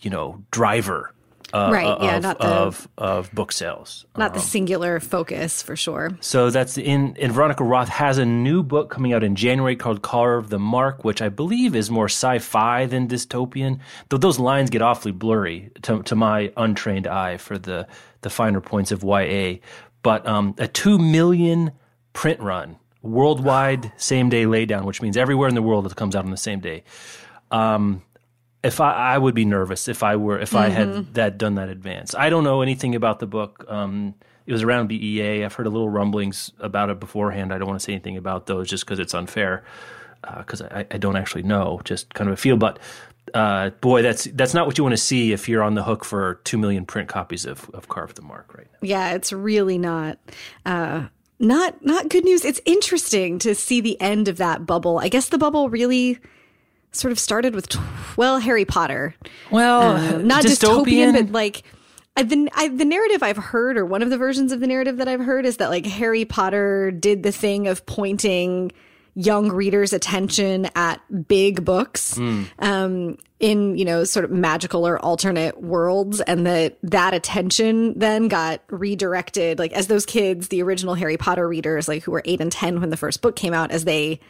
you 0.00 0.10
know 0.10 0.44
driver. 0.52 1.12
Uh, 1.52 1.70
Right, 1.72 1.86
of, 1.86 2.02
yeah, 2.02 2.18
not 2.18 2.38
the- 2.40 2.44
of 2.46 2.88
of 2.98 3.30
book 3.32 3.52
sales. 3.52 4.04
Not 4.16 4.34
the 4.34 4.40
singular 4.40 4.98
focus 5.00 5.62
for 5.62 5.76
sure. 5.76 6.10
So 6.20 6.50
that's 6.50 6.76
in, 6.76 7.16
and 7.20 7.32
Veronica 7.32 7.62
Roth 7.62 7.88
has 7.88 8.18
a 8.18 8.24
new 8.26 8.62
book 8.64 8.90
coming 8.90 9.12
out 9.12 9.22
in 9.22 9.36
January 9.36 9.76
called 9.76 10.02
Carve 10.02 10.48
the 10.50 10.58
Mark, 10.58 11.04
which 11.04 11.22
I 11.22 11.28
believe 11.28 11.76
is 11.76 11.88
more 11.90 12.06
sci-fi 12.06 12.86
than 12.86 13.06
dystopian. 13.06 13.78
Though 14.08 14.16
those 14.18 14.38
lines 14.40 14.70
get 14.70 14.82
awfully 14.82 15.12
blurry 15.12 15.70
to, 15.82 16.02
to 16.02 16.16
my 16.16 16.52
untrained 16.56 17.06
eye 17.06 17.36
for 17.36 17.58
the 17.58 17.86
the 18.22 18.30
finer 18.30 18.60
points 18.60 18.90
of 18.90 19.04
YA. 19.04 19.58
But 20.02 20.26
um, 20.26 20.54
a 20.58 20.66
two 20.66 20.98
million 20.98 21.70
print 22.12 22.40
run 22.40 22.76
worldwide 23.02 23.92
same 23.96 24.28
day 24.28 24.44
laydown, 24.46 24.84
which 24.84 25.00
means 25.00 25.16
everywhere 25.16 25.48
in 25.48 25.54
the 25.54 25.62
world 25.62 25.86
it 25.86 25.94
comes 25.94 26.16
out 26.16 26.24
on 26.24 26.30
the 26.32 26.36
same 26.36 26.58
day. 26.60 26.82
Um, 27.52 28.02
if 28.62 28.80
I, 28.80 29.14
I 29.14 29.18
would 29.18 29.34
be 29.34 29.44
nervous 29.44 29.88
if 29.88 30.02
I 30.02 30.16
were 30.16 30.38
if 30.38 30.54
I 30.54 30.68
had 30.68 31.14
that 31.14 31.38
done 31.38 31.54
that 31.56 31.68
advance. 31.68 32.14
I 32.14 32.30
don't 32.30 32.44
know 32.44 32.62
anything 32.62 32.94
about 32.94 33.20
the 33.20 33.26
book. 33.26 33.64
Um, 33.68 34.14
it 34.46 34.52
was 34.52 34.62
around 34.62 34.88
BEA. 34.88 35.44
I've 35.44 35.54
heard 35.54 35.66
a 35.66 35.70
little 35.70 35.88
rumblings 35.88 36.52
about 36.60 36.90
it 36.90 37.00
beforehand. 37.00 37.52
I 37.52 37.58
don't 37.58 37.68
want 37.68 37.80
to 37.80 37.84
say 37.84 37.92
anything 37.92 38.16
about 38.16 38.46
those 38.46 38.68
just 38.68 38.84
because 38.84 38.98
it's 38.98 39.14
unfair. 39.14 39.64
Because 40.38 40.62
I, 40.62 40.86
I 40.90 40.98
don't 40.98 41.16
actually 41.16 41.44
know, 41.44 41.80
just 41.84 42.12
kind 42.14 42.28
of 42.28 42.34
a 42.34 42.36
feel. 42.36 42.56
But 42.56 42.80
uh, 43.34 43.70
boy, 43.70 44.02
that's 44.02 44.24
that's 44.24 44.54
not 44.54 44.66
what 44.66 44.78
you 44.78 44.84
want 44.84 44.94
to 44.94 45.02
see 45.02 45.32
if 45.32 45.48
you're 45.48 45.62
on 45.62 45.74
the 45.74 45.84
hook 45.84 46.04
for 46.04 46.40
two 46.44 46.58
million 46.58 46.84
print 46.84 47.08
copies 47.08 47.44
of 47.44 47.70
of 47.74 47.88
Carve 47.88 48.14
the 48.14 48.22
Mark 48.22 48.54
right 48.56 48.66
now. 48.72 48.78
Yeah, 48.82 49.14
it's 49.14 49.32
really 49.32 49.78
not 49.78 50.18
uh 50.64 51.06
not 51.38 51.84
not 51.84 52.08
good 52.08 52.24
news. 52.24 52.44
It's 52.44 52.60
interesting 52.64 53.38
to 53.40 53.54
see 53.54 53.80
the 53.80 54.00
end 54.00 54.28
of 54.28 54.36
that 54.38 54.66
bubble. 54.66 54.98
I 54.98 55.08
guess 55.08 55.28
the 55.28 55.38
bubble 55.38 55.68
really 55.68 56.18
sort 56.96 57.12
of 57.12 57.18
started 57.18 57.54
with 57.54 57.68
well 58.16 58.38
Harry 58.38 58.64
Potter. 58.64 59.14
Well, 59.50 59.96
Uh, 59.96 60.18
not 60.18 60.42
dystopian, 60.44 61.12
but 61.12 61.32
like 61.32 61.62
I, 62.16 62.22
the 62.22 62.48
I, 62.54 62.68
the 62.68 62.84
narrative 62.84 63.22
I've 63.22 63.36
heard, 63.36 63.76
or 63.76 63.84
one 63.84 64.02
of 64.02 64.10
the 64.10 64.18
versions 64.18 64.50
of 64.52 64.60
the 64.60 64.66
narrative 64.66 64.96
that 64.96 65.08
I've 65.08 65.20
heard, 65.20 65.44
is 65.44 65.58
that 65.58 65.68
like 65.70 65.84
Harry 65.86 66.24
Potter 66.24 66.90
did 66.90 67.22
the 67.22 67.32
thing 67.32 67.68
of 67.68 67.84
pointing 67.86 68.72
young 69.18 69.50
readers' 69.50 69.94
attention 69.94 70.68
at 70.74 71.00
big 71.26 71.64
books 71.64 72.18
um, 72.58 73.16
in 73.40 73.76
you 73.76 73.84
know 73.84 74.04
sort 74.04 74.24
of 74.24 74.30
magical 74.30 74.86
or 74.86 74.98
alternate 74.98 75.62
worlds, 75.62 76.20
and 76.22 76.46
that 76.46 76.78
that 76.82 77.12
attention 77.14 77.98
then 77.98 78.28
got 78.28 78.62
redirected. 78.68 79.58
Like 79.58 79.72
as 79.72 79.86
those 79.88 80.06
kids, 80.06 80.48
the 80.48 80.62
original 80.62 80.94
Harry 80.94 81.16
Potter 81.18 81.46
readers, 81.46 81.86
like 81.88 82.02
who 82.02 82.12
were 82.12 82.22
eight 82.24 82.40
and 82.40 82.50
ten 82.52 82.80
when 82.80 82.90
the 82.90 82.96
first 82.96 83.20
book 83.20 83.36
came 83.36 83.52
out, 83.54 83.70
as 83.70 83.84
they 83.84 84.20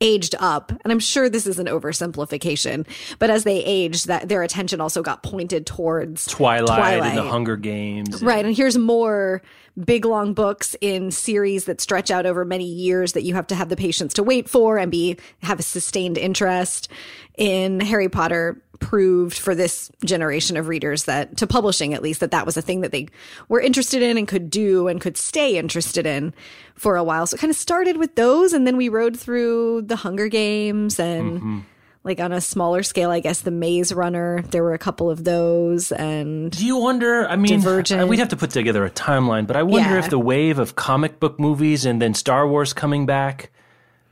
aged 0.00 0.34
up. 0.38 0.70
And 0.84 0.92
i'm 0.92 0.98
sure 0.98 1.28
this 1.28 1.46
is 1.46 1.58
an 1.58 1.66
oversimplification 1.66 2.86
but 3.18 3.30
as 3.30 3.44
they 3.44 3.64
aged 3.64 4.06
that 4.08 4.28
their 4.28 4.42
attention 4.42 4.80
also 4.80 5.02
got 5.02 5.22
pointed 5.22 5.66
towards 5.66 6.26
twilight, 6.26 7.02
and 7.02 7.18
the 7.18 7.22
hunger 7.22 7.56
games 7.56 8.22
right 8.22 8.44
and 8.44 8.56
here's 8.56 8.78
more 8.78 9.42
big 9.84 10.04
long 10.04 10.34
books 10.34 10.74
in 10.80 11.10
series 11.10 11.66
that 11.66 11.80
stretch 11.80 12.10
out 12.10 12.26
over 12.26 12.44
many 12.44 12.64
years 12.64 13.12
that 13.12 13.22
you 13.22 13.34
have 13.34 13.46
to 13.46 13.54
have 13.54 13.68
the 13.68 13.76
patience 13.76 14.14
to 14.14 14.22
wait 14.22 14.48
for 14.48 14.78
and 14.78 14.90
be 14.90 15.16
have 15.42 15.58
a 15.58 15.62
sustained 15.62 16.18
interest 16.18 16.88
in 17.36 17.80
harry 17.80 18.08
potter 18.08 18.60
proved 18.80 19.38
for 19.38 19.54
this 19.54 19.90
generation 20.04 20.56
of 20.56 20.68
readers 20.68 21.04
that 21.04 21.36
to 21.36 21.46
publishing 21.46 21.94
at 21.94 22.02
least 22.02 22.20
that 22.20 22.30
that 22.30 22.46
was 22.46 22.56
a 22.56 22.62
thing 22.62 22.80
that 22.80 22.92
they 22.92 23.08
were 23.48 23.60
interested 23.60 24.02
in 24.02 24.16
and 24.16 24.28
could 24.28 24.50
do 24.50 24.88
and 24.88 25.00
could 25.00 25.16
stay 25.16 25.58
interested 25.58 26.06
in 26.06 26.32
for 26.74 26.96
a 26.96 27.04
while 27.04 27.26
so 27.26 27.34
it 27.34 27.40
kind 27.40 27.50
of 27.50 27.56
started 27.56 27.96
with 27.96 28.14
those 28.14 28.52
and 28.52 28.66
then 28.66 28.76
we 28.76 28.88
rode 28.88 29.18
through 29.18 29.82
the 29.82 29.96
hunger 29.96 30.28
games 30.28 31.00
and 31.00 31.38
mm-hmm. 31.38 31.58
like 32.04 32.20
on 32.20 32.32
a 32.32 32.40
smaller 32.40 32.82
scale 32.82 33.10
i 33.10 33.20
guess 33.20 33.40
the 33.40 33.50
maze 33.50 33.92
runner 33.92 34.42
there 34.50 34.62
were 34.62 34.74
a 34.74 34.78
couple 34.78 35.10
of 35.10 35.24
those 35.24 35.90
and 35.92 36.52
do 36.52 36.64
you 36.64 36.76
wonder 36.76 37.28
i 37.28 37.36
mean 37.36 37.60
Divergent. 37.60 38.08
we'd 38.08 38.18
have 38.18 38.28
to 38.28 38.36
put 38.36 38.50
together 38.50 38.84
a 38.84 38.90
timeline 38.90 39.46
but 39.46 39.56
i 39.56 39.62
wonder 39.62 39.90
yeah. 39.90 39.98
if 39.98 40.10
the 40.10 40.18
wave 40.18 40.58
of 40.58 40.76
comic 40.76 41.18
book 41.18 41.40
movies 41.40 41.84
and 41.84 42.00
then 42.00 42.14
star 42.14 42.46
wars 42.46 42.72
coming 42.72 43.06
back 43.06 43.50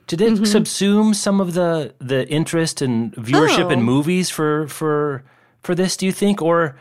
did 0.07 0.21
it 0.21 0.33
mm-hmm. 0.35 0.45
subsume 0.45 1.15
some 1.15 1.41
of 1.41 1.55
the 1.55 1.95
the 1.99 2.29
interest 2.29 2.83
and 2.83 3.13
viewership 3.15 3.67
oh. 3.67 3.71
in 3.71 3.83
movies 3.83 4.31
for 4.31 4.69
for 4.69 5.25
for 5.63 5.75
this? 5.75 5.97
Do 5.97 6.07
you 6.07 6.13
think, 6.13 6.41
or 6.41 6.79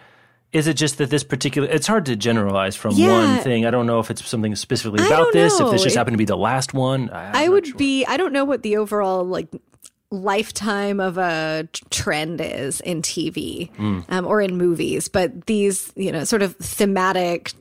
is 0.52 0.68
it 0.68 0.76
just 0.76 0.98
that 1.00 1.10
this 1.10 1.24
particular? 1.24 1.68
It's 1.68 1.88
hard 1.88 2.06
to 2.06 2.16
generalize 2.16 2.76
from 2.76 2.96
yeah. 2.96 3.10
one 3.10 3.44
thing. 3.44 3.66
I 3.66 3.72
don't 3.72 3.88
know 3.88 4.00
if 4.00 4.12
it's 4.12 4.26
something 4.26 4.56
specifically 4.56 5.06
about 5.06 5.34
this. 5.34 5.60
If 5.60 5.72
this 5.72 5.84
just 5.84 5.96
it, 5.96 6.00
happened 6.00 6.14
to 6.14 6.20
be 6.20 6.26
the 6.26 6.38
last 6.38 6.74
one, 6.74 7.10
I, 7.10 7.46
I 7.46 7.50
would 7.50 7.68
sure. 7.68 7.78
be. 7.78 8.06
I 8.06 8.18
don't 8.18 8.32
know 8.32 8.46
what 8.46 8.62
the 8.62 8.78
overall 8.78 9.24
like 9.24 9.50
lifetime 10.12 11.00
of 11.00 11.18
a 11.18 11.68
trend 11.90 12.40
is 12.40 12.80
in 12.82 13.02
TV 13.02 13.72
mm. 13.74 14.06
um, 14.10 14.26
or 14.26 14.40
in 14.40 14.56
movies, 14.56 15.08
but 15.08 15.48
these 15.48 15.92
you 15.96 16.12
know 16.12 16.24
sort 16.24 16.44
of 16.44 16.56
thematic 16.58 17.54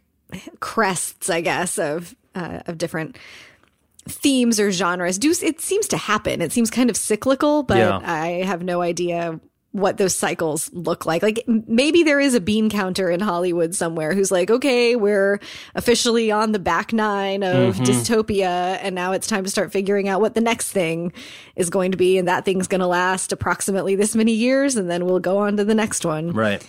crests, 0.60 1.30
I 1.30 1.40
guess, 1.40 1.78
of 1.78 2.14
uh, 2.34 2.60
of 2.66 2.78
different 2.78 3.16
themes 4.06 4.60
or 4.60 4.70
genres 4.70 5.18
do 5.18 5.32
it 5.42 5.60
seems 5.60 5.88
to 5.88 5.96
happen 5.96 6.42
it 6.42 6.52
seems 6.52 6.70
kind 6.70 6.90
of 6.90 6.96
cyclical 6.96 7.62
but 7.62 7.78
yeah. 7.78 8.00
i 8.04 8.28
have 8.44 8.62
no 8.62 8.82
idea 8.82 9.40
what 9.72 9.96
those 9.96 10.14
cycles 10.14 10.70
look 10.72 11.04
like 11.04 11.22
like 11.22 11.42
maybe 11.48 12.04
there 12.04 12.20
is 12.20 12.34
a 12.34 12.40
bean 12.40 12.70
counter 12.70 13.10
in 13.10 13.18
hollywood 13.18 13.74
somewhere 13.74 14.14
who's 14.14 14.30
like 14.30 14.50
okay 14.50 14.94
we're 14.94 15.40
officially 15.74 16.30
on 16.30 16.52
the 16.52 16.58
back 16.58 16.92
nine 16.92 17.42
of 17.42 17.74
mm-hmm. 17.74 17.82
dystopia 17.82 18.78
and 18.82 18.94
now 18.94 19.10
it's 19.12 19.26
time 19.26 19.42
to 19.42 19.50
start 19.50 19.72
figuring 19.72 20.06
out 20.06 20.20
what 20.20 20.34
the 20.34 20.40
next 20.40 20.70
thing 20.70 21.12
is 21.56 21.70
going 21.70 21.90
to 21.90 21.96
be 21.96 22.18
and 22.18 22.28
that 22.28 22.44
thing's 22.44 22.68
going 22.68 22.80
to 22.80 22.86
last 22.86 23.32
approximately 23.32 23.96
this 23.96 24.14
many 24.14 24.32
years 24.32 24.76
and 24.76 24.88
then 24.88 25.06
we'll 25.06 25.18
go 25.18 25.38
on 25.38 25.56
to 25.56 25.64
the 25.64 25.74
next 25.74 26.04
one 26.04 26.30
right 26.30 26.64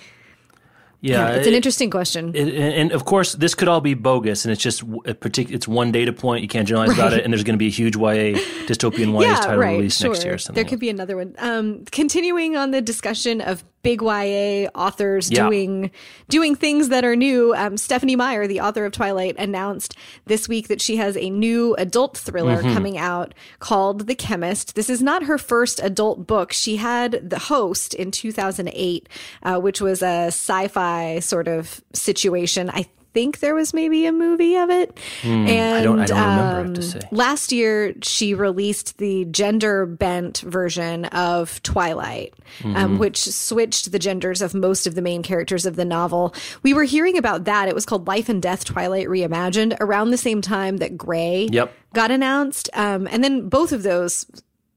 yeah, 1.06 1.30
yeah, 1.30 1.36
it's 1.36 1.48
an 1.48 1.54
interesting 1.54 1.92
question. 1.92 2.32
It, 2.34 2.54
and 2.56 2.92
of 2.92 3.06
course, 3.06 3.34
this 3.34 3.54
could 3.54 3.68
all 3.68 3.80
be 3.80 3.94
bogus, 3.94 4.44
and 4.44 4.52
it's 4.52 4.62
just 4.62 4.82
a 5.06 5.14
particular. 5.14 5.56
It's 5.56 5.68
one 5.68 5.92
data 5.92 6.12
point. 6.12 6.42
You 6.42 6.48
can't 6.48 6.68
generalize 6.68 6.90
right. 6.90 6.98
about 6.98 7.14
it, 7.14 7.24
and 7.24 7.32
there's 7.32 7.44
going 7.44 7.54
to 7.54 7.60
be 7.60 7.68
a 7.68 7.72
huge 7.72 7.96
YA 7.96 8.40
dystopian 8.66 9.14
YA 9.14 9.20
yeah, 9.30 9.36
title 9.36 9.58
right, 9.58 9.78
release 9.78 9.98
sure. 9.98 10.10
next 10.10 10.26
year. 10.26 10.38
There 10.54 10.66
could 10.66 10.80
be 10.80 10.90
another 10.90 11.16
one. 11.16 11.36
Um, 11.38 11.86
continuing 11.92 12.58
on 12.58 12.72
the 12.72 12.82
discussion 12.82 13.40
of 13.40 13.64
big 13.86 14.02
YA 14.02 14.68
authors 14.74 15.30
yeah. 15.30 15.44
doing 15.44 15.92
doing 16.28 16.56
things 16.56 16.90
that 16.90 17.06
are 17.06 17.16
new. 17.16 17.54
Um, 17.54 17.78
Stephenie 17.78 18.16
Meyer, 18.16 18.48
the 18.48 18.60
author 18.60 18.84
of 18.84 18.92
Twilight, 18.92 19.36
announced 19.38 19.96
this 20.26 20.50
week 20.50 20.70
that 20.70 20.82
she 20.82 20.96
has 20.98 21.16
a 21.16 21.30
new 21.30 21.76
adult 21.76 22.18
thriller 22.18 22.64
mm-hmm. 22.64 22.74
coming 22.74 22.98
out 22.98 23.36
called 23.60 24.08
The 24.08 24.16
Chemist. 24.16 24.74
This 24.74 24.90
is 24.90 25.04
not 25.04 25.24
her 25.24 25.38
first 25.38 25.80
adult 25.84 26.26
book. 26.26 26.52
She 26.52 26.78
had 26.78 27.30
The 27.30 27.38
Host 27.38 27.94
in 27.94 28.10
2008, 28.10 29.08
uh, 29.44 29.60
which 29.60 29.80
was 29.80 30.02
a 30.02 30.28
sci-fi 30.28 31.20
sort 31.20 31.48
of 31.48 31.82
situation. 31.94 32.72
I 32.72 32.88
think 33.16 33.40
there 33.40 33.56
was 33.56 33.74
maybe 33.74 34.06
a 34.06 34.12
movie 34.12 34.58
of 34.58 34.70
it. 34.70 34.94
Mm, 35.22 35.48
and 35.48 35.76
I 35.76 35.84
don't, 35.84 36.00
I 36.02 36.06
don't 36.06 36.20
um, 36.20 36.58
remember 36.58 36.82
to 36.82 36.82
say. 36.84 37.00
last 37.12 37.54
year, 37.54 37.96
she 38.04 38.34
released 38.34 38.98
the 38.98 39.24
gender 39.24 39.86
bent 39.86 40.40
version 40.40 41.06
of 41.06 41.64
Twilight, 41.64 42.34
um, 42.66 42.74
mm-hmm. 42.74 42.76
um, 42.76 42.98
which 43.00 43.24
switched 43.24 43.94
the 43.94 44.00
genders 44.00 44.42
of 44.42 44.54
most 44.54 44.86
of 44.86 44.96
the 44.96 45.02
main 45.02 45.24
characters 45.24 45.66
of 45.66 45.78
the 45.78 45.86
novel. 45.86 46.36
We 46.62 46.74
were 46.74 46.84
hearing 46.84 47.18
about 47.18 47.46
that. 47.46 47.70
It 47.70 47.74
was 47.74 47.86
called 47.86 48.06
Life 48.06 48.28
and 48.28 48.42
Death 48.42 48.66
Twilight 48.66 49.08
Reimagined 49.08 49.78
around 49.80 50.10
the 50.12 50.18
same 50.18 50.42
time 50.42 50.78
that 50.78 50.98
Grey 50.98 51.48
yep. 51.50 51.74
got 51.94 52.12
announced. 52.12 52.70
Um, 52.74 53.08
and 53.10 53.24
then 53.24 53.48
both 53.48 53.72
of 53.72 53.84
those 53.84 54.26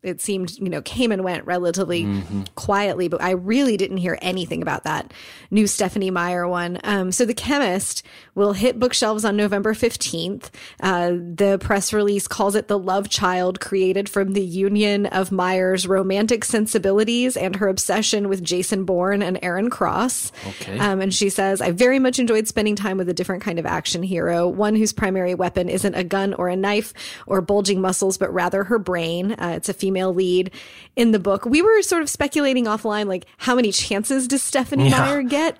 it 0.02 0.20
seemed, 0.20 0.56
you 0.58 0.68
know, 0.68 0.80
came 0.82 1.10
and 1.10 1.24
went 1.24 1.44
relatively 1.44 2.04
mm-hmm. 2.04 2.42
quietly, 2.54 3.08
but 3.08 3.20
I 3.20 3.32
really 3.32 3.76
didn't 3.76 3.96
hear 3.96 4.16
anything 4.22 4.62
about 4.62 4.84
that 4.84 5.12
new 5.50 5.66
Stephenie 5.66 6.12
Meyer 6.12 6.46
one. 6.46 6.78
Um, 6.84 7.10
so 7.10 7.24
The 7.24 7.34
Chemist 7.34 8.04
will 8.36 8.52
hit 8.52 8.78
bookshelves 8.78 9.24
on 9.24 9.36
November 9.36 9.74
15th. 9.74 10.50
Uh, 10.80 11.10
the 11.10 11.58
press 11.60 11.92
release 11.92 12.28
calls 12.28 12.54
it 12.54 12.68
the 12.68 12.78
love 12.78 13.08
child 13.08 13.58
created 13.58 14.08
from 14.08 14.34
the 14.34 14.44
union 14.44 15.06
of 15.06 15.32
Meyer's 15.32 15.88
romantic 15.88 16.44
sensibilities 16.44 17.36
and 17.36 17.56
her 17.56 17.66
obsession 17.66 18.28
with 18.28 18.44
Jason 18.44 18.84
Bourne 18.84 19.20
and 19.20 19.36
Aaron 19.42 19.68
Cross. 19.68 20.30
Okay. 20.46 20.78
Um, 20.78 21.00
and 21.00 21.12
she 21.12 21.28
says, 21.28 21.60
I 21.60 21.72
very 21.72 21.98
much 21.98 22.20
enjoyed 22.20 22.46
spending 22.46 22.76
time 22.76 22.98
with 22.98 23.08
a 23.08 23.14
different 23.14 23.42
kind 23.42 23.58
of 23.58 23.66
action 23.66 24.04
hero, 24.04 24.46
one 24.46 24.76
whose 24.76 24.92
primary 24.92 25.34
weapon 25.34 25.68
isn't 25.68 25.94
a 25.94 26.04
gun 26.04 26.34
or 26.34 26.48
a 26.48 26.56
knife 26.56 26.94
or 27.26 27.40
bulging 27.40 27.80
muscles, 27.80 28.16
but 28.16 28.32
rather 28.32 28.62
her 28.62 28.78
brain. 28.78 29.32
Uh, 29.32 29.54
it's 29.56 29.68
a 29.68 29.74
female 29.88 30.12
lead 30.12 30.50
in 30.96 31.12
the 31.12 31.18
book. 31.18 31.46
We 31.46 31.62
were 31.62 31.80
sort 31.82 32.02
of 32.02 32.10
speculating 32.10 32.66
offline, 32.66 33.06
like 33.06 33.24
how 33.38 33.54
many 33.54 33.72
chances 33.72 34.28
does 34.28 34.42
Stephenie 34.42 34.90
yeah. 34.90 34.98
Meyer 34.98 35.22
get? 35.22 35.56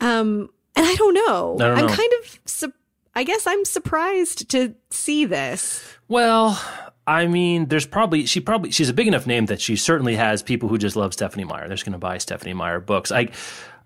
Um, 0.00 0.48
and 0.76 0.86
I 0.86 0.94
don't 0.94 1.14
know. 1.14 1.56
I 1.60 1.80
am 1.80 1.86
know. 1.86 1.92
kind 1.92 2.12
of, 2.22 2.40
su- 2.46 2.72
I 3.16 3.24
guess 3.24 3.48
I'm 3.48 3.64
surprised 3.64 4.48
to 4.50 4.74
see 4.90 5.24
this. 5.24 5.82
Well, 6.06 6.60
I 7.04 7.26
mean, 7.26 7.66
there's 7.66 7.86
probably 7.86 8.26
she 8.26 8.38
probably 8.38 8.70
she's 8.70 8.88
a 8.88 8.92
big 8.92 9.08
enough 9.08 9.26
name 9.26 9.46
that 9.46 9.60
she 9.60 9.74
certainly 9.74 10.14
has 10.14 10.42
people 10.42 10.68
who 10.68 10.78
just 10.78 10.94
love 10.94 11.12
Stephenie 11.12 11.44
Meyer. 11.44 11.66
They're 11.66 11.74
just 11.74 11.84
going 11.84 11.94
to 11.94 11.98
buy 11.98 12.18
Stephenie 12.18 12.54
Meyer 12.54 12.80
books. 12.80 13.10
I, 13.10 13.28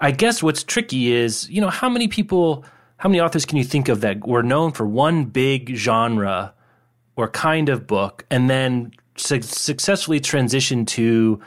I 0.00 0.10
guess 0.10 0.42
what's 0.42 0.62
tricky 0.62 1.12
is 1.12 1.48
you 1.48 1.60
know 1.60 1.70
how 1.70 1.88
many 1.88 2.08
people, 2.08 2.64
how 2.98 3.08
many 3.08 3.20
authors 3.20 3.46
can 3.46 3.56
you 3.56 3.64
think 3.64 3.88
of 3.88 4.02
that 4.02 4.26
were 4.26 4.42
known 4.42 4.72
for 4.72 4.86
one 4.86 5.24
big 5.24 5.74
genre 5.76 6.52
or 7.16 7.28
kind 7.28 7.68
of 7.68 7.86
book, 7.86 8.26
and 8.30 8.50
then 8.50 8.92
su- 9.16 9.42
successfully 9.42 10.20
transitioned 10.20 10.86
to 10.88 11.40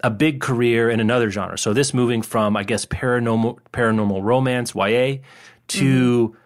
a 0.00 0.10
big 0.10 0.40
career 0.40 0.90
in 0.90 1.00
another 1.00 1.30
genre. 1.30 1.58
So 1.58 1.72
this 1.72 1.94
moving 1.94 2.22
from 2.22 2.56
I 2.56 2.64
guess 2.64 2.84
paranormal 2.86 3.58
paranormal 3.72 4.22
romance 4.22 4.74
YA 4.74 5.18
to 5.68 6.28
mm-hmm. 6.28 6.36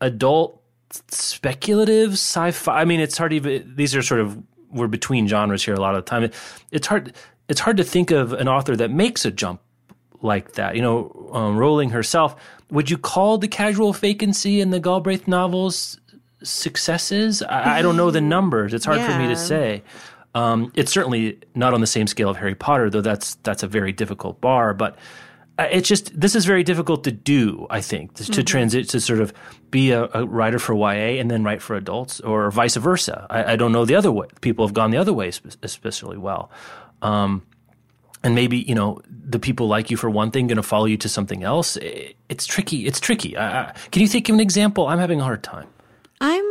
adult 0.00 0.62
speculative 1.08 2.12
sci-fi. 2.12 2.80
I 2.80 2.84
mean, 2.84 3.00
it's 3.00 3.16
hard 3.16 3.30
to 3.30 3.36
even. 3.36 3.74
These 3.76 3.94
are 3.94 4.02
sort 4.02 4.20
of 4.20 4.42
we're 4.70 4.88
between 4.88 5.26
genres 5.26 5.64
here 5.64 5.74
a 5.74 5.80
lot 5.80 5.94
of 5.94 6.04
the 6.04 6.10
time. 6.10 6.30
it's 6.70 6.86
hard. 6.86 7.14
It's 7.48 7.60
hard 7.60 7.78
to 7.78 7.84
think 7.84 8.12
of 8.12 8.32
an 8.32 8.46
author 8.46 8.76
that 8.76 8.92
makes 8.92 9.24
a 9.24 9.30
jump 9.30 9.60
like 10.22 10.52
that. 10.52 10.76
You 10.76 10.82
know, 10.82 11.30
um, 11.32 11.56
Rowling 11.56 11.90
herself. 11.90 12.36
Would 12.70 12.88
you 12.88 12.98
call 12.98 13.38
the 13.38 13.48
casual 13.48 13.92
vacancy 13.92 14.60
in 14.60 14.70
the 14.70 14.78
Galbraith 14.78 15.26
novels 15.26 15.98
successes? 16.42 17.42
I, 17.42 17.78
I 17.78 17.82
don't 17.82 17.96
know 17.96 18.10
the 18.10 18.20
numbers. 18.20 18.74
It's 18.74 18.84
hard 18.84 18.98
yeah. 18.98 19.12
for 19.12 19.22
me 19.22 19.28
to 19.28 19.36
say. 19.36 19.82
Um, 20.34 20.72
it's 20.74 20.92
certainly 20.92 21.38
not 21.54 21.74
on 21.74 21.80
the 21.80 21.86
same 21.86 22.06
scale 22.06 22.30
of 22.30 22.36
Harry 22.36 22.54
Potter, 22.54 22.88
though. 22.88 23.00
That's 23.00 23.34
that's 23.36 23.62
a 23.62 23.66
very 23.66 23.92
difficult 23.92 24.40
bar. 24.40 24.74
But 24.74 24.96
uh, 25.58 25.68
it's 25.70 25.88
just 25.88 26.18
this 26.18 26.36
is 26.36 26.44
very 26.44 26.62
difficult 26.62 27.04
to 27.04 27.12
do. 27.12 27.66
I 27.68 27.80
think 27.80 28.14
to, 28.14 28.22
mm-hmm. 28.22 28.32
to 28.32 28.42
transit 28.44 28.88
to 28.90 29.00
sort 29.00 29.20
of 29.20 29.32
be 29.70 29.90
a, 29.90 30.08
a, 30.14 30.24
writer 30.24 30.58
for 30.58 30.74
YA 30.74 31.20
and 31.20 31.30
then 31.30 31.42
write 31.42 31.60
for 31.60 31.74
adults, 31.76 32.20
or 32.20 32.50
vice 32.50 32.76
versa. 32.76 33.26
I, 33.28 33.52
I, 33.52 33.56
don't 33.56 33.72
know 33.72 33.84
the 33.84 33.96
other 33.96 34.12
way. 34.12 34.28
People 34.40 34.66
have 34.66 34.74
gone 34.74 34.90
the 34.90 34.98
other 34.98 35.12
way 35.12 35.30
especially 35.62 36.16
well. 36.16 36.50
Um, 37.02 37.42
and 38.22 38.34
maybe 38.34 38.58
you 38.58 38.74
know 38.74 39.00
the 39.08 39.38
people 39.38 39.66
like 39.66 39.90
you 39.90 39.96
for 39.96 40.08
one 40.08 40.30
thing 40.30 40.46
going 40.46 40.56
to 40.56 40.62
follow 40.62 40.86
you 40.86 40.96
to 40.98 41.08
something 41.08 41.42
else. 41.42 41.76
it's 42.28 42.46
tricky. 42.46 42.86
It's 42.86 43.00
tricky. 43.00 43.32
can 43.32 43.74
you 43.94 44.08
think 44.08 44.28
of 44.28 44.34
an 44.34 44.40
example? 44.40 44.86
I'm 44.86 44.98
having 44.98 45.20
a 45.20 45.24
hard 45.24 45.42
time. 45.42 45.68
I'm 46.20 46.44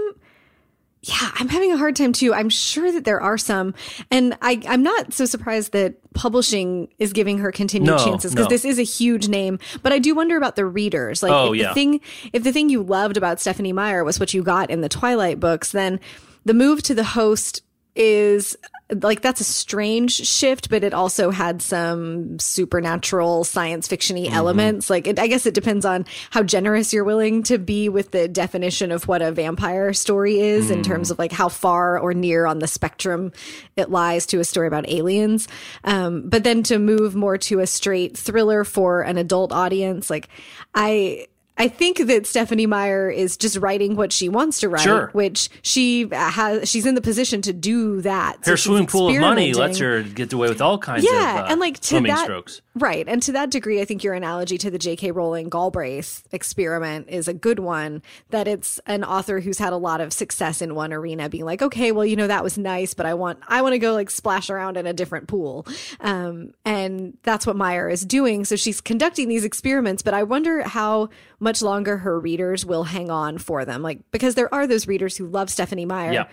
yeah, 1.01 1.31
I'm 1.35 1.47
having 1.47 1.71
a 1.71 1.77
hard 1.77 1.95
time 1.95 2.11
too. 2.11 2.33
I'm 2.33 2.49
sure 2.49 2.91
that 2.91 3.05
there 3.05 3.21
are 3.21 3.37
some, 3.37 3.73
and 4.11 4.37
I, 4.41 4.61
I'm 4.67 4.83
not 4.83 5.13
so 5.13 5.25
surprised 5.25 5.71
that 5.71 5.95
publishing 6.13 6.89
is 6.97 7.13
giving 7.13 7.37
her 7.37 7.53
continued 7.53 7.91
no, 7.91 7.97
chances 7.97 8.33
because 8.33 8.47
no. 8.47 8.49
this 8.49 8.65
is 8.65 8.79
a 8.79 8.83
huge 8.83 9.29
name. 9.29 9.59
But 9.81 9.93
I 9.93 9.99
do 9.99 10.13
wonder 10.13 10.35
about 10.35 10.57
the 10.57 10.65
readers. 10.65 11.23
Like, 11.23 11.31
oh, 11.31 11.53
if 11.53 11.61
yeah. 11.61 11.69
the 11.69 11.73
thing, 11.73 12.01
if 12.33 12.43
the 12.43 12.51
thing 12.51 12.67
you 12.67 12.83
loved 12.83 13.15
about 13.15 13.39
Stephenie 13.39 13.71
Meyer 13.71 14.03
was 14.03 14.19
what 14.19 14.33
you 14.33 14.43
got 14.43 14.69
in 14.69 14.81
the 14.81 14.89
Twilight 14.89 15.39
books, 15.39 15.71
then 15.71 16.01
the 16.43 16.53
move 16.53 16.83
to 16.83 16.93
the 16.93 17.05
host 17.05 17.61
is 17.95 18.57
like 19.03 19.21
that's 19.21 19.39
a 19.39 19.43
strange 19.43 20.11
shift, 20.27 20.69
but 20.69 20.83
it 20.83 20.93
also 20.93 21.29
had 21.29 21.61
some 21.61 22.39
supernatural 22.39 23.43
science 23.43 23.87
fictiony 23.87 24.25
Mm-hmm. 24.25 24.33
elements. 24.33 24.89
Like, 24.89 25.05
it, 25.07 25.19
I 25.19 25.27
guess 25.27 25.45
it 25.45 25.53
depends 25.53 25.85
on 25.85 26.05
how 26.31 26.41
generous 26.43 26.91
you're 26.91 27.03
willing 27.03 27.43
to 27.43 27.57
be 27.57 27.87
with 27.87 28.11
the 28.11 28.27
definition 28.27 28.91
of 28.91 29.07
what 29.07 29.21
a 29.21 29.31
vampire 29.31 29.93
story 29.93 30.39
is 30.39 30.71
in 30.71 30.79
Mm. 30.79 30.83
terms 30.85 31.11
of 31.11 31.19
like 31.19 31.31
how 31.31 31.49
far 31.49 31.99
or 31.99 32.13
near 32.13 32.45
on 32.45 32.59
the 32.59 32.67
spectrum 32.67 33.31
it 33.75 33.89
lies 33.91 34.25
to 34.27 34.39
a 34.39 34.43
story 34.43 34.67
about 34.67 34.89
aliens. 34.89 35.47
Um, 35.83 36.27
but 36.27 36.43
then 36.43 36.63
to 36.63 36.79
move 36.79 37.15
more 37.15 37.37
to 37.37 37.59
a 37.59 37.67
straight 37.67 38.17
thriller 38.17 38.63
for 38.63 39.01
an 39.01 39.17
adult 39.17 39.51
audience, 39.51 40.09
like 40.09 40.29
I. 40.73 41.27
I 41.59 41.67
think 41.67 41.97
that 42.07 42.25
Stephenie 42.25 42.65
Meyer 42.65 43.09
is 43.11 43.35
just 43.35 43.57
writing 43.57 43.97
what 43.97 44.13
she 44.13 44.29
wants 44.29 44.61
to 44.61 44.69
write, 44.69 44.81
Sure. 44.83 45.09
which 45.11 45.49
she 45.61 46.07
has. 46.11 46.69
She's 46.69 46.85
in 46.85 46.95
the 46.95 47.01
position 47.01 47.41
to 47.43 47.51
do 47.53 48.01
that. 48.01 48.45
So 48.45 48.51
Her 48.51 48.57
swimming 48.57 48.87
pool 48.87 49.09
of 49.09 49.19
money 49.19 49.53
lets 49.53 49.77
her 49.79 50.01
get 50.01 50.31
away 50.31 50.47
with 50.47 50.61
all 50.61 50.77
kinds 50.77 51.03
Yeah, 51.03 51.39
of 51.41 51.45
uh, 51.45 51.47
and 51.51 51.59
like 51.59 51.79
to 51.81 51.99
that, 52.01 52.23
strokes. 52.23 52.61
right? 52.75 53.05
And 53.07 53.21
to 53.23 53.33
that 53.33 53.51
degree, 53.51 53.81
I 53.81 53.85
think 53.85 54.05
your 54.05 54.13
analogy 54.13 54.57
to 54.57 54.71
the 54.71 54.79
J.K. 54.79 55.11
Rowling 55.11 55.49
Galbraith 55.49 56.25
experiment 56.31 57.07
is 57.09 57.27
a 57.27 57.33
good 57.33 57.59
one. 57.59 58.01
That 58.29 58.47
it's 58.47 58.79
an 58.85 59.03
author 59.03 59.41
who's 59.41 59.57
had 59.57 59.73
a 59.73 59.77
lot 59.77 59.99
of 59.99 60.13
success 60.13 60.61
in 60.61 60.75
one 60.75 60.93
arena, 60.93 61.27
being 61.27 61.43
like, 61.45 61.61
okay, 61.61 61.91
well, 61.91 62.05
you 62.05 62.15
know, 62.15 62.27
that 62.27 62.41
was 62.43 62.57
nice, 62.57 62.93
but 62.93 63.05
I 63.05 63.13
want, 63.15 63.39
I 63.49 63.61
want 63.61 63.73
to 63.73 63.79
go 63.79 63.93
like 63.93 64.09
splash 64.09 64.49
around 64.49 64.77
in 64.77 64.87
a 64.87 64.93
different 64.93 65.27
pool, 65.27 65.67
um, 65.99 66.53
and 66.63 67.17
that's 67.23 67.45
what 67.45 67.57
Meyer 67.57 67.89
is 67.89 68.05
doing. 68.05 68.45
So 68.45 68.55
she's 68.55 68.79
conducting 68.79 69.27
these 69.27 69.43
experiments, 69.43 70.01
but 70.01 70.13
I 70.13 70.23
wonder 70.23 70.63
how 70.63 71.09
much 71.41 71.48
longer 71.61 71.97
her 71.97 72.19
readers 72.19 72.65
will 72.65 72.83
hang 72.85 73.09
on 73.09 73.37
for 73.37 73.65
them, 73.65 73.81
like 73.81 73.99
because 74.11 74.35
there 74.35 74.53
are 74.53 74.67
those 74.67 74.87
readers 74.87 75.17
who 75.17 75.27
love 75.27 75.49
Stephenie 75.49 75.85
Meyer 75.85 76.11
Yeah. 76.13 76.27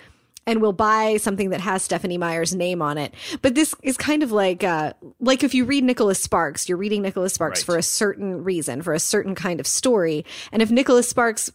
and 0.46 0.61
will 0.62 0.73
buy 0.73 1.16
something 1.16 1.50
that 1.50 1.61
has 1.61 1.82
Stephenie 1.82 2.18
Meyer's 2.18 2.54
name 2.54 2.80
on 2.82 2.99
it. 2.99 3.14
But 3.42 3.54
this 3.54 3.75
is 3.82 3.96
kind 3.96 4.23
of 4.23 4.32
like 4.32 4.62
uh 4.62 4.92
like 5.20 5.42
if 5.42 5.54
you 5.54 5.64
read 5.64 5.82
Nicholas 5.85 6.20
Sparks, 6.20 6.68
you're 6.68 6.78
reading 6.78 7.02
Nicholas 7.02 7.35
Sparks 7.35 7.61
Right. 7.61 7.66
for 7.66 7.78
a 7.78 7.82
certain 7.82 8.44
reason, 8.44 8.82
for 8.82 8.92
a 8.92 9.00
certain 9.00 9.35
kind 9.35 9.58
of 9.61 9.66
story. 9.66 10.25
And 10.52 10.62
if 10.62 10.70
Nicholas 10.70 11.08
Sparks 11.08 11.50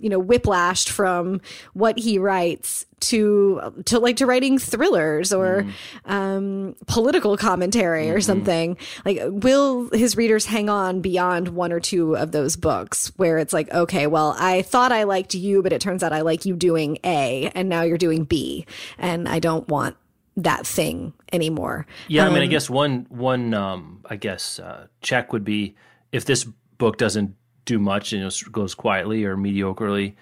you 0.00 0.08
know 0.08 0.22
whiplashed 0.22 0.88
from 0.88 1.40
what 1.74 1.98
he 1.98 2.18
writes 2.18 2.84
to 2.98 3.82
to 3.84 3.98
like 3.98 4.16
to 4.16 4.26
writing 4.26 4.58
thrillers 4.58 5.32
or 5.32 5.64
um 6.06 6.74
political 6.86 7.36
commentary 7.36 8.10
or 8.10 8.20
something. 8.20 8.76
Like 9.04 9.18
will 9.22 9.90
his 9.90 10.16
readers 10.16 10.46
hang 10.46 10.68
on 10.68 11.00
beyond 11.00 11.48
one 11.48 11.72
or 11.72 11.80
two 11.80 12.16
of 12.16 12.32
those 12.32 12.56
books 12.56 13.12
where 13.16 13.38
it's 13.38 13.52
like 13.52 13.72
okay 13.72 14.06
well 14.06 14.34
i 14.38 14.62
thought 14.62 14.92
i 14.92 15.02
liked 15.04 15.34
you 15.34 15.62
but 15.62 15.72
it 15.72 15.80
turns 15.80 16.02
out 16.02 16.12
i 16.12 16.22
like 16.22 16.44
you 16.44 16.56
doing 16.56 16.98
a 17.04 17.50
and 17.54 17.68
now 17.68 17.82
you're 17.82 17.98
doing 17.98 18.24
b 18.24 18.66
and 18.98 19.28
i 19.28 19.38
don't 19.38 19.68
want 19.68 19.96
that 20.38 20.66
thing 20.66 21.14
anymore. 21.32 21.86
Yeah, 22.08 22.26
I 22.26 22.28
mean, 22.28 22.42
I 22.42 22.44
Um, 22.44 22.50
guess 22.50 22.68
one 22.68 23.06
one 23.08 23.54
um, 23.54 24.04
I 24.04 24.16
guess 24.16 24.58
uh, 24.58 24.88
check 25.00 25.32
would 25.32 25.44
be 25.44 25.76
if 26.12 26.26
this 26.26 26.44
book 26.44 26.98
doesn't 26.98 27.34
do 27.66 27.78
much 27.78 28.12
and 28.14 28.22
it 28.24 28.42
goes 28.50 28.74
quietly 28.74 29.24
or 29.24 29.36
mediocrely. 29.36 30.14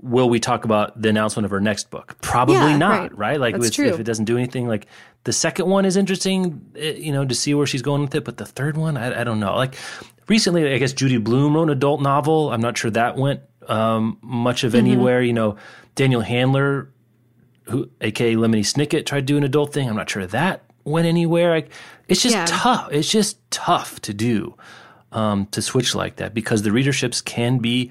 Will 0.00 0.28
we 0.28 0.40
talk 0.40 0.64
about 0.64 1.00
the 1.00 1.10
announcement 1.10 1.44
of 1.44 1.50
her 1.52 1.60
next 1.60 1.90
book? 1.90 2.16
Probably 2.22 2.56
Yeah, 2.56 2.76
not, 2.76 3.00
right. 3.00 3.18
right? 3.18 3.40
Like 3.40 3.54
That's 3.54 3.66
with, 3.66 3.74
true. 3.74 3.86
if 3.88 4.00
it 4.00 4.04
doesn't 4.04 4.24
do 4.24 4.36
anything, 4.36 4.66
like 4.66 4.86
the 5.24 5.32
second 5.32 5.66
one 5.68 5.84
is 5.84 5.96
interesting, 5.96 6.60
eh, 6.74 6.94
you 6.94 7.12
know, 7.12 7.24
to 7.24 7.34
see 7.36 7.54
where 7.54 7.66
she's 7.66 7.82
going 7.82 8.00
with 8.02 8.14
it. 8.16 8.24
But 8.24 8.36
the 8.38 8.46
third 8.46 8.76
one, 8.76 8.96
I, 8.96 9.20
I 9.20 9.24
don't 9.24 9.38
know. 9.38 9.54
Like 9.54 9.76
recently, 10.26 10.72
I 10.74 10.78
guess 10.78 10.92
Judy 10.92 11.18
Blume 11.18 11.54
wrote 11.54 11.64
an 11.64 11.70
adult 11.70 12.00
novel. 12.02 12.50
I'm 12.52 12.60
not 12.60 12.76
sure 12.76 12.90
that 12.90 13.16
went 13.16 13.42
um, 13.68 14.18
much 14.22 14.58
Mm-hmm. 14.58 14.66
of 14.66 14.74
anywhere. 14.74 15.22
You 15.22 15.34
know, 15.34 15.56
Daniel 15.94 16.20
Handler 16.22 16.88
who 17.66 17.88
aka 18.00 18.34
Lemony 18.34 18.64
Snicket 18.64 19.06
tried 19.06 19.20
to 19.20 19.26
do 19.26 19.36
an 19.36 19.44
adult 19.44 19.72
thing. 19.72 19.88
I'm 19.88 19.94
not 19.94 20.10
sure 20.10 20.26
that 20.26 20.64
went 20.84 21.06
anywhere. 21.06 21.50
Like, 21.50 21.70
it's 22.08 22.20
just 22.22 22.34
Yeah. 22.34 22.44
tough. 22.48 22.88
It's 22.90 23.08
just 23.08 23.38
tough 23.52 24.00
to 24.00 24.12
do 24.12 24.56
um, 25.12 25.46
to 25.46 25.62
switch 25.62 25.94
like 25.94 26.16
that 26.16 26.34
because 26.34 26.62
the 26.62 26.70
readerships 26.70 27.24
can 27.24 27.58
be 27.58 27.90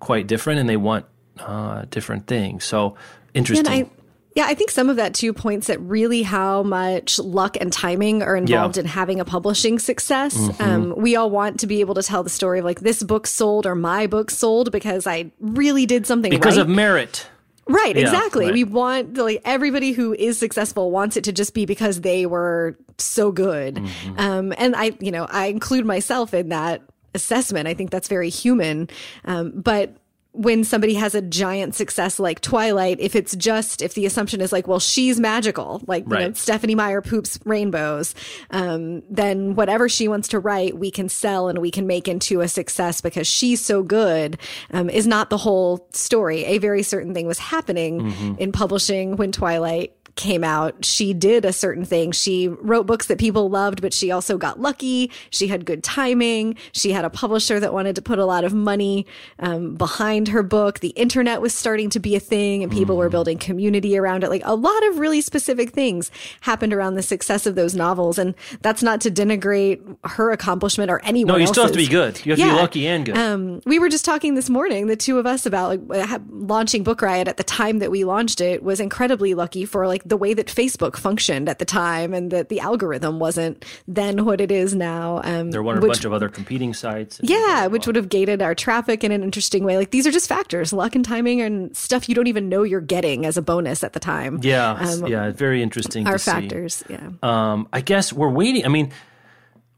quite 0.00 0.26
different 0.26 0.60
and 0.60 0.68
they 0.68 0.76
want 0.76 1.06
uh, 1.38 1.84
different 1.90 2.26
things. 2.26 2.64
So 2.64 2.96
interesting. 3.34 3.90
Yeah, 4.34 4.46
I 4.46 4.54
think 4.54 4.70
some 4.70 4.88
of 4.88 4.96
that 4.96 5.12
too 5.12 5.34
points 5.34 5.68
at 5.68 5.78
really 5.80 6.22
how 6.22 6.62
much 6.62 7.18
luck 7.18 7.58
and 7.60 7.70
timing 7.70 8.22
are 8.22 8.34
involved 8.34 8.76
Yeah. 8.76 8.80
Mm-hmm. 8.80 8.86
in 8.86 8.92
having 8.92 9.20
a 9.20 9.26
publishing 9.26 9.78
success. 9.78 10.48
Um, 10.58 10.94
we 10.96 11.16
all 11.16 11.28
want 11.28 11.60
to 11.60 11.66
be 11.66 11.80
able 11.80 11.94
to 11.96 12.02
tell 12.02 12.22
the 12.22 12.30
story 12.30 12.60
of 12.60 12.64
like 12.64 12.80
this 12.80 13.02
book 13.02 13.26
sold 13.26 13.66
or 13.66 13.74
my 13.74 14.06
book 14.06 14.30
sold 14.30 14.72
because 14.72 15.06
I 15.06 15.32
really 15.38 15.84
did 15.84 16.06
something 16.06 16.30
because 16.30 16.56
right. 16.56 16.62
of 16.62 16.68
merit. 16.68 17.26
Right, 17.68 17.96
Yeah, 17.96 18.02
exactly. 18.02 18.46
right. 18.46 18.54
We 18.54 18.64
want 18.64 19.16
like 19.16 19.40
everybody 19.44 19.92
who 19.92 20.14
is 20.14 20.38
successful 20.38 20.90
wants 20.90 21.16
it 21.16 21.24
to 21.24 21.32
just 21.32 21.54
be 21.54 21.64
because 21.64 22.00
they 22.00 22.26
were 22.26 22.76
so 22.98 23.30
good. 23.32 23.76
Mm-hmm. 23.76 24.18
Um, 24.18 24.52
and 24.58 24.74
I, 24.74 24.92
you 25.00 25.10
know, 25.12 25.26
I 25.30 25.46
include 25.46 25.86
myself 25.86 26.34
in 26.34 26.48
that 26.48 26.82
assessment. 27.14 27.68
I 27.68 27.74
think 27.74 27.90
that's 27.90 28.08
very 28.08 28.30
human. 28.30 28.88
Um, 29.24 29.52
but 29.54 29.96
when 30.32 30.64
somebody 30.64 30.94
has 30.94 31.14
a 31.14 31.20
giant 31.20 31.74
success 31.74 32.18
like 32.18 32.40
Twilight, 32.40 32.98
if 33.00 33.14
it's 33.14 33.36
just 33.36 33.82
if 33.82 33.94
the 33.94 34.06
assumption 34.06 34.40
is 34.40 34.50
like, 34.50 34.66
well, 34.66 34.80
she's 34.80 35.20
magical, 35.20 35.82
like 35.86 36.04
you 36.04 36.08
know, 36.28 36.32
Stephenie 36.32 36.74
Meyer 36.74 37.02
poops 37.02 37.38
rainbows, 37.44 38.14
um, 38.50 39.02
then 39.10 39.54
whatever 39.54 39.88
she 39.90 40.08
wants 40.08 40.28
to 40.28 40.38
write, 40.38 40.78
we 40.78 40.90
can 40.90 41.08
sell 41.10 41.48
and 41.48 41.58
we 41.58 41.70
can 41.70 41.86
make 41.86 42.08
into 42.08 42.40
a 42.40 42.48
success 42.48 43.02
because 43.02 43.26
she's 43.26 43.62
so 43.62 43.82
good, 43.82 44.38
um, 44.72 44.88
is 44.88 45.06
not 45.06 45.28
the 45.28 45.36
whole 45.36 45.86
story. 45.92 46.44
A 46.44 46.58
very 46.58 46.82
certain 46.82 47.12
thing 47.12 47.26
was 47.26 47.38
happening 47.38 48.36
in 48.38 48.52
publishing 48.52 49.16
when 49.16 49.32
Twilight 49.32 49.94
came 50.14 50.44
out, 50.44 50.84
she 50.84 51.14
did 51.14 51.44
a 51.44 51.52
certain 51.52 51.84
thing. 51.84 52.12
She 52.12 52.48
wrote 52.48 52.86
books 52.86 53.06
that 53.06 53.18
people 53.18 53.48
loved, 53.48 53.80
but 53.80 53.94
she 53.94 54.10
also 54.10 54.36
got 54.36 54.60
lucky. 54.60 55.10
She 55.30 55.48
had 55.48 55.64
good 55.64 55.82
timing. 55.82 56.56
She 56.72 56.92
had 56.92 57.04
a 57.04 57.10
publisher 57.10 57.58
that 57.60 57.72
wanted 57.72 57.96
to 57.96 58.02
put 58.02 58.18
a 58.18 58.26
lot 58.26 58.44
of 58.44 58.52
money 58.52 59.06
um, 59.38 59.74
behind 59.74 60.28
her 60.28 60.42
book. 60.42 60.80
The 60.80 60.90
internet 60.90 61.40
was 61.40 61.54
starting 61.54 61.90
to 61.90 62.00
be 62.00 62.14
a 62.14 62.20
thing 62.20 62.62
and 62.62 62.70
people 62.70 62.96
were 62.96 63.08
building 63.08 63.38
community 63.38 63.96
around 63.96 64.24
it. 64.24 64.30
Like 64.30 64.42
a 64.44 64.54
lot 64.54 64.86
of 64.88 64.98
really 64.98 65.20
specific 65.20 65.70
things 65.70 66.10
happened 66.42 66.72
around 66.72 66.94
the 66.94 67.02
success 67.02 67.46
of 67.46 67.54
those 67.54 67.74
novels. 67.74 68.18
And 68.18 68.34
that's 68.60 68.82
not 68.82 69.00
to 69.02 69.10
denigrate 69.10 69.80
her 70.04 70.30
accomplishment 70.30 70.90
or 70.90 71.00
anyone 71.04 71.34
No, 71.34 71.38
you 71.38 71.46
still 71.46 71.64
have 71.64 71.72
to 71.72 71.78
be 71.78 71.86
good. 71.88 72.24
You 72.24 72.32
have 72.32 72.38
to 72.38 72.44
be 72.44 72.60
lucky 72.60 72.86
and 72.86 73.06
good. 73.06 73.16
Um, 73.16 73.62
we 73.64 73.78
were 73.78 73.88
just 73.88 74.04
talking 74.04 74.34
this 74.34 74.50
morning, 74.50 74.88
the 74.88 74.96
two 74.96 75.18
of 75.18 75.26
us, 75.26 75.46
about 75.46 75.88
like 75.88 76.06
ha- 76.06 76.20
launching 76.30 76.82
Book 76.82 77.00
Riot 77.02 77.28
at 77.28 77.36
the 77.36 77.44
time 77.44 77.78
that 77.78 77.90
we 77.90 78.04
launched 78.04 78.40
it 78.40 78.62
was 78.62 78.80
incredibly 78.80 79.34
lucky 79.34 79.64
for 79.64 79.86
like 79.86 80.01
the 80.04 80.16
way 80.16 80.34
that 80.34 80.46
Facebook 80.46 80.96
functioned 80.96 81.48
at 81.48 81.58
the 81.58 81.64
time 81.64 82.12
and 82.14 82.30
that 82.30 82.48
the 82.48 82.60
algorithm 82.60 83.18
wasn't 83.18 83.64
then 83.86 84.24
what 84.24 84.40
it 84.40 84.50
is 84.50 84.74
now. 84.74 85.20
Um, 85.24 85.50
there 85.50 85.62
were 85.62 85.76
a 85.76 85.80
which- 85.80 85.92
bunch 85.92 86.04
of 86.04 86.12
other 86.12 86.28
competing 86.28 86.74
sites. 86.74 87.20
yeah, 87.22 87.66
which 87.66 87.86
would 87.86 87.96
have 87.96 88.08
gated 88.08 88.42
our 88.42 88.54
traffic 88.54 89.04
in 89.04 89.12
an 89.12 89.22
interesting 89.22 89.64
way. 89.64 89.76
Like 89.76 89.90
these 89.90 90.06
are 90.06 90.10
just 90.10 90.28
factors, 90.28 90.72
luck 90.72 90.94
and 90.94 91.04
timing 91.04 91.40
and 91.40 91.76
stuff 91.76 92.08
you 92.08 92.14
don't 92.14 92.26
even 92.26 92.48
know 92.48 92.62
you're 92.62 92.80
getting 92.80 93.26
as 93.26 93.36
a 93.36 93.42
bonus 93.42 93.82
at 93.84 93.92
the 93.92 94.00
time. 94.00 94.40
Yeah, 94.42 94.96
yeah, 95.06 95.30
very 95.30 95.62
interesting. 95.62 96.06
Our 96.06 96.14
to 96.14 96.18
see. 96.18 96.30
factors. 96.30 96.84
Yeah. 96.88 97.10
Um, 97.22 97.68
I 97.72 97.80
guess 97.80 98.12
we're 98.12 98.30
waiting. 98.30 98.64
I 98.64 98.68
mean, 98.68 98.90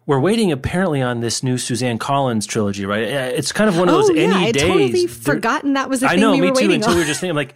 we're 0.06 0.20
waiting 0.20 0.52
apparently 0.52 1.00
on 1.00 1.20
this 1.20 1.42
new 1.42 1.56
Suzanne 1.56 1.98
Collins 1.98 2.46
trilogy, 2.46 2.84
right? 2.84 3.02
It's 3.02 3.52
kind 3.52 3.68
of 3.70 3.78
one 3.78 3.88
of 3.88 3.94
those 3.94 4.10
oh, 4.10 4.12
yeah. 4.14 4.22
any 4.24 4.34
I 4.48 4.52
days. 4.52 4.62
totally 4.62 5.06
forgotten 5.06 5.72
that 5.74 5.88
was 5.88 6.02
a 6.02 6.06
I 6.06 6.10
thing 6.10 6.18
I 6.18 6.22
know, 6.22 6.32
we 6.32 6.40
me 6.42 6.50
were 6.50 6.54
too. 6.54 6.60
waiting 6.62 6.74
Until 6.76 6.90
on. 6.90 6.96
we 6.96 7.02
were 7.02 7.06
just 7.06 7.20
thinking, 7.20 7.36
like, 7.36 7.54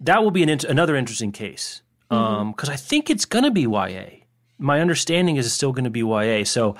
that 0.00 0.22
will 0.22 0.30
be 0.30 0.44
an 0.44 0.58
another 0.68 0.94
interesting 0.94 1.32
case 1.32 1.82
because 2.08 2.68
Mm-hmm. 2.68 2.70
I 2.70 2.76
think 2.76 3.10
it's 3.10 3.24
going 3.24 3.44
to 3.44 3.50
be 3.50 3.62
YA. 3.62 4.24
My 4.58 4.80
understanding 4.80 5.36
is 5.36 5.46
it's 5.46 5.54
still 5.54 5.72
going 5.72 5.84
to 5.84 5.90
be 5.90 6.00
YA. 6.00 6.44
So 6.44 6.76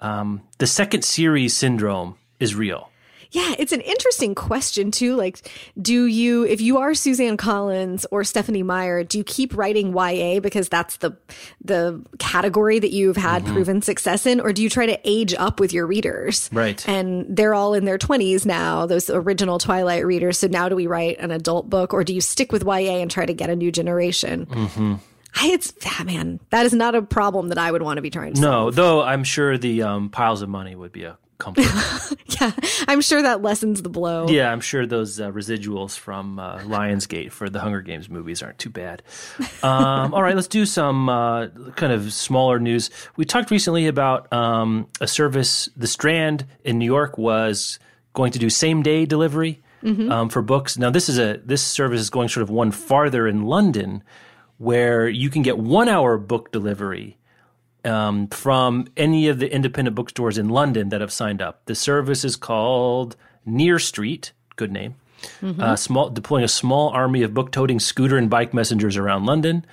um, 0.00 0.42
the 0.58 0.66
second 0.66 1.02
series 1.02 1.56
syndrome 1.56 2.16
is 2.38 2.54
real. 2.54 2.90
Yeah, 3.30 3.54
it's 3.58 3.72
an 3.72 3.80
interesting 3.80 4.34
question 4.34 4.90
too. 4.90 5.16
Like, 5.16 5.50
do 5.80 6.06
you, 6.06 6.44
if 6.44 6.60
you 6.60 6.78
are 6.78 6.94
Suzanne 6.94 7.36
Collins 7.36 8.06
or 8.10 8.24
Stephenie 8.24 8.62
Meyer, 8.62 9.04
do 9.04 9.18
you 9.18 9.24
keep 9.24 9.56
writing 9.56 9.92
YA 9.96 10.40
because 10.40 10.68
that's 10.68 10.98
the 10.98 11.16
the 11.64 12.02
category 12.18 12.78
that 12.78 12.90
you've 12.92 13.16
had 13.16 13.42
Mm-hmm. 13.42 13.52
proven 13.54 13.82
success 13.82 14.26
in, 14.26 14.40
or 14.40 14.52
do 14.52 14.62
you 14.62 14.70
try 14.70 14.86
to 14.86 14.98
age 15.04 15.34
up 15.34 15.60
with 15.60 15.72
your 15.72 15.86
readers? 15.86 16.48
Right. 16.52 16.86
And 16.88 17.26
they're 17.36 17.54
all 17.54 17.74
in 17.74 17.84
their 17.84 17.98
twenties 17.98 18.46
now, 18.46 18.86
those 18.86 19.10
original 19.10 19.58
Twilight 19.58 20.06
readers. 20.06 20.38
So 20.38 20.46
now, 20.46 20.68
do 20.68 20.76
we 20.76 20.86
write 20.86 21.18
an 21.18 21.30
adult 21.30 21.68
book, 21.68 21.92
or 21.92 22.02
do 22.04 22.14
you 22.14 22.20
stick 22.20 22.52
with 22.52 22.64
YA 22.64 22.98
and 23.00 23.10
try 23.10 23.26
to 23.26 23.34
get 23.34 23.50
a 23.50 23.56
new 23.56 23.70
generation? 23.70 24.46
Mm-hmm. 24.46 24.94
I, 25.38 25.48
it's 25.48 25.74
ah, 25.84 26.02
man, 26.04 26.40
that 26.50 26.64
is 26.64 26.72
not 26.72 26.94
a 26.94 27.02
problem 27.02 27.48
that 27.50 27.58
I 27.58 27.70
would 27.70 27.82
want 27.82 27.98
to 27.98 28.02
be 28.02 28.08
trying 28.10 28.34
to. 28.34 28.40
No, 28.40 28.70
though 28.70 29.02
I'm 29.02 29.22
sure 29.22 29.58
the 29.58 29.82
um, 29.82 30.08
piles 30.08 30.40
of 30.40 30.48
money 30.48 30.74
would 30.74 30.92
be 30.92 31.04
a 31.04 31.18
comfort. 31.38 31.64
Yeah, 32.38 32.52
I'm 32.86 33.00
sure 33.00 33.22
that 33.22 33.40
lessens 33.40 33.80
the 33.80 33.88
blow. 33.88 34.28
Yeah, 34.28 34.52
I'm 34.52 34.60
sure 34.60 34.84
those 34.84 35.18
uh, 35.20 35.30
residuals 35.30 35.96
from 35.96 36.38
uh, 36.38 36.58
Lionsgate 36.58 37.30
for 37.32 37.48
the 37.48 37.60
Hunger 37.60 37.80
Games 37.80 38.10
movies 38.10 38.42
aren't 38.42 38.58
too 38.58 38.68
bad. 38.68 39.02
Um, 39.62 40.12
all 40.12 40.22
right, 40.22 40.34
let's 40.34 40.48
do 40.48 40.66
some 40.66 41.08
uh, 41.08 41.46
kind 41.76 41.92
of 41.94 42.12
smaller 42.12 42.58
news. 42.58 42.90
We 43.16 43.24
talked 43.24 43.50
recently 43.50 43.86
about 43.86 44.30
um, 44.34 44.86
a 45.00 45.06
service, 45.06 45.70
The 45.76 45.86
Strand 45.86 46.44
in 46.64 46.78
New 46.78 46.84
York 46.84 47.16
was 47.16 47.78
going 48.12 48.32
to 48.32 48.38
do 48.38 48.50
same 48.50 48.82
day 48.82 49.06
delivery 49.06 49.62
um, 50.10 50.28
for 50.28 50.42
books. 50.42 50.76
Now, 50.76 50.90
this 50.90 51.08
is 51.08 51.18
a 51.18 51.40
this 51.44 51.62
service 51.62 52.00
is 52.00 52.10
going 52.10 52.28
sort 52.28 52.42
of 52.42 52.50
one 52.50 52.70
farther 52.72 53.26
in 53.26 53.44
London, 53.44 54.02
where 54.58 55.08
you 55.08 55.30
can 55.30 55.42
get 55.42 55.58
one 55.58 55.88
hour 55.88 56.18
book 56.18 56.50
delivery 56.52 57.15
um, 57.86 58.28
from 58.28 58.86
any 58.96 59.28
of 59.28 59.38
the 59.38 59.52
independent 59.52 59.94
bookstores 59.94 60.36
in 60.38 60.48
London 60.48 60.90
that 60.90 61.00
have 61.00 61.12
signed 61.12 61.40
up. 61.40 61.64
The 61.66 61.74
service 61.74 62.24
is 62.24 62.36
called 62.36 63.16
Near 63.44 63.78
Street. 63.78 64.32
Good 64.56 64.72
name. 64.72 64.96
Mm-hmm. 65.40 65.60
Uh, 65.60 65.76
small 65.76 66.10
deploying 66.10 66.44
a 66.44 66.48
small 66.48 66.90
army 66.90 67.22
of 67.22 67.32
book-toting 67.32 67.80
scooter 67.80 68.16
and 68.18 68.28
bike 68.28 68.52
messengers 68.52 68.96
around 68.96 69.24
London. 69.24 69.64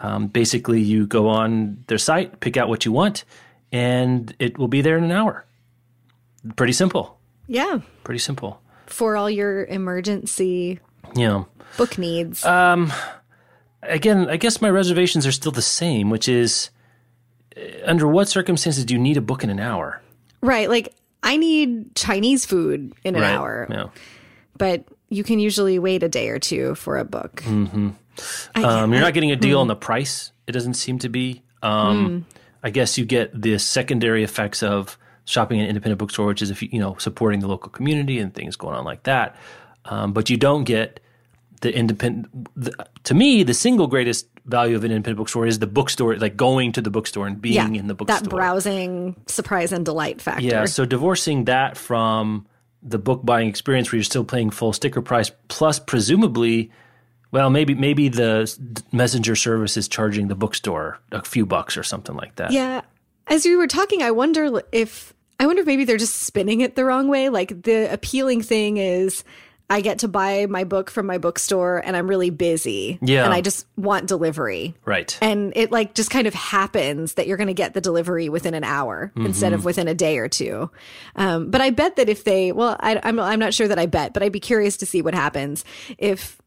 Um, 0.00 0.28
basically, 0.28 0.80
you 0.80 1.06
go 1.06 1.28
on 1.28 1.82
their 1.86 1.98
site, 1.98 2.40
pick 2.40 2.56
out 2.56 2.68
what 2.68 2.84
you 2.84 2.92
want, 2.92 3.24
and 3.72 4.34
it 4.38 4.58
will 4.58 4.68
be 4.68 4.82
there 4.82 4.96
in 4.98 5.04
an 5.04 5.10
hour. 5.10 5.44
Pretty 6.56 6.72
simple. 6.72 7.18
Yeah. 7.46 7.80
Pretty 8.04 8.18
simple. 8.18 8.60
For 8.86 9.16
all 9.16 9.30
your 9.30 9.64
emergency 9.64 10.78
yeah. 11.14 11.44
book 11.76 11.96
needs. 11.98 12.44
Um, 12.44 12.92
again, 13.82 14.28
I 14.28 14.36
guess 14.36 14.60
my 14.60 14.70
reservations 14.70 15.26
are 15.26 15.32
still 15.32 15.52
the 15.52 15.62
same, 15.62 16.10
which 16.10 16.28
is 16.28 16.70
under 17.84 18.06
what 18.08 18.28
circumstances 18.28 18.84
do 18.84 18.94
you 18.94 19.00
need 19.00 19.16
a 19.16 19.20
book 19.20 19.44
in 19.44 19.50
an 19.50 19.60
hour? 19.60 20.00
Right. 20.40 20.68
Like, 20.68 20.94
I 21.22 21.36
need 21.36 21.94
Chinese 21.94 22.44
food 22.44 22.92
in 23.04 23.14
an 23.16 23.22
Right. 23.22 23.34
hour, 23.34 23.66
Yeah. 23.70 23.86
but 24.58 24.84
you 25.08 25.24
can 25.24 25.38
usually 25.38 25.78
wait 25.78 26.02
a 26.02 26.08
day 26.08 26.28
or 26.28 26.38
two 26.38 26.74
for 26.74 26.98
a 26.98 27.04
book. 27.04 27.42
Mm-hmm. 27.46 27.90
Um, 28.56 28.92
you're 28.92 29.00
I- 29.00 29.06
not 29.06 29.14
getting 29.14 29.30
a 29.32 29.36
deal 29.36 29.60
on 29.60 29.68
the 29.68 29.76
price. 29.76 30.32
It 30.46 30.52
doesn't 30.52 30.74
seem 30.74 30.98
to 31.00 31.08
be. 31.08 31.42
Um, 31.62 32.26
I 32.62 32.70
guess 32.70 32.98
you 32.98 33.04
get 33.04 33.40
the 33.40 33.58
secondary 33.58 34.22
effects 34.24 34.62
of 34.62 34.98
shopping 35.24 35.60
at 35.60 35.64
an 35.64 35.68
independent 35.70 35.98
bookstore, 35.98 36.26
which 36.26 36.42
is 36.42 36.50
if 36.50 36.62
you, 36.62 36.68
you 36.72 36.78
know 36.78 36.96
supporting 36.98 37.40
the 37.40 37.48
local 37.48 37.70
community 37.70 38.18
and 38.18 38.34
things 38.34 38.56
going 38.56 38.74
on 38.76 38.84
like 38.84 39.04
that. 39.04 39.36
Um, 39.86 40.12
but 40.12 40.28
you 40.30 40.36
don't 40.36 40.64
get 40.64 41.00
the 41.60 41.74
independent. 41.74 42.48
The, 42.56 42.72
to 43.04 43.14
me, 43.14 43.42
the 43.42 43.54
single 43.54 43.86
greatest 43.86 44.28
value 44.46 44.76
of 44.76 44.84
an 44.84 44.90
independent 44.90 45.18
bookstore 45.18 45.46
is 45.46 45.58
the 45.58 45.66
bookstore, 45.66 46.16
like 46.16 46.36
going 46.36 46.72
to 46.72 46.82
the 46.82 46.90
bookstore 46.90 47.26
and 47.26 47.40
being 47.40 47.74
yeah, 47.74 47.80
in 47.80 47.86
the 47.86 47.94
bookstore. 47.94 48.20
that 48.20 48.30
browsing 48.30 49.16
surprise 49.26 49.72
and 49.72 49.84
delight 49.84 50.20
factor. 50.20 50.44
Yeah, 50.44 50.64
so 50.66 50.84
divorcing 50.84 51.44
that 51.44 51.76
from 51.76 52.46
the 52.82 52.98
book 52.98 53.24
buying 53.24 53.48
experience 53.48 53.90
where 53.90 53.96
you're 53.96 54.04
still 54.04 54.24
paying 54.24 54.50
full 54.50 54.72
sticker 54.72 55.00
price 55.00 55.32
plus 55.48 55.78
presumably 55.78 56.70
well 57.30 57.48
maybe 57.48 57.74
maybe 57.74 58.10
the 58.10 58.54
messenger 58.92 59.34
service 59.34 59.78
is 59.78 59.88
charging 59.88 60.28
the 60.28 60.34
bookstore 60.34 61.00
a 61.10 61.24
few 61.24 61.46
bucks 61.46 61.76
or 61.76 61.82
something 61.82 62.14
like 62.14 62.36
that. 62.36 62.52
Yeah. 62.52 62.82
As 63.26 63.46
you 63.46 63.56
were 63.56 63.66
talking, 63.66 64.02
I 64.02 64.10
wonder 64.10 64.62
if 64.70 65.14
I 65.40 65.46
wonder 65.46 65.60
if 65.60 65.66
maybe 65.66 65.84
they're 65.84 65.96
just 65.96 66.22
spinning 66.22 66.60
it 66.60 66.76
the 66.76 66.84
wrong 66.84 67.08
way. 67.08 67.30
Like 67.30 67.62
the 67.62 67.92
appealing 67.92 68.42
thing 68.42 68.76
is 68.76 69.24
I 69.70 69.80
get 69.80 70.00
to 70.00 70.08
buy 70.08 70.46
my 70.46 70.64
book 70.64 70.90
from 70.90 71.06
my 71.06 71.18
bookstore 71.18 71.78
and 71.78 71.96
I'm 71.96 72.06
really 72.06 72.30
busy. 72.30 72.98
Yeah. 73.00 73.24
And 73.24 73.32
I 73.32 73.40
just 73.40 73.66
want 73.76 74.06
delivery. 74.06 74.74
Right. 74.84 75.16
And 75.22 75.52
it 75.56 75.72
like 75.72 75.94
just 75.94 76.10
kind 76.10 76.26
of 76.26 76.34
happens 76.34 77.14
that 77.14 77.26
you're 77.26 77.38
going 77.38 77.48
to 77.48 77.54
get 77.54 77.72
the 77.72 77.80
delivery 77.80 78.28
within 78.28 78.54
an 78.54 78.64
hour 78.64 79.10
instead 79.16 79.52
of 79.54 79.64
within 79.64 79.88
a 79.88 79.94
day 79.94 80.18
or 80.18 80.28
two. 80.28 80.70
Um, 81.16 81.50
but 81.50 81.60
I 81.60 81.70
bet 81.70 81.96
that 81.96 82.08
if 82.08 82.24
they, 82.24 82.52
well, 82.52 82.76
I, 82.78 83.00
I'm 83.02 83.18
I'm 83.18 83.38
not 83.38 83.54
sure 83.54 83.66
that 83.66 83.78
I 83.78 83.86
bet, 83.86 84.12
but 84.12 84.22
I'd 84.22 84.32
be 84.32 84.40
curious 84.40 84.76
to 84.78 84.86
see 84.86 85.00
what 85.00 85.14
happens 85.14 85.64
if 85.96 86.38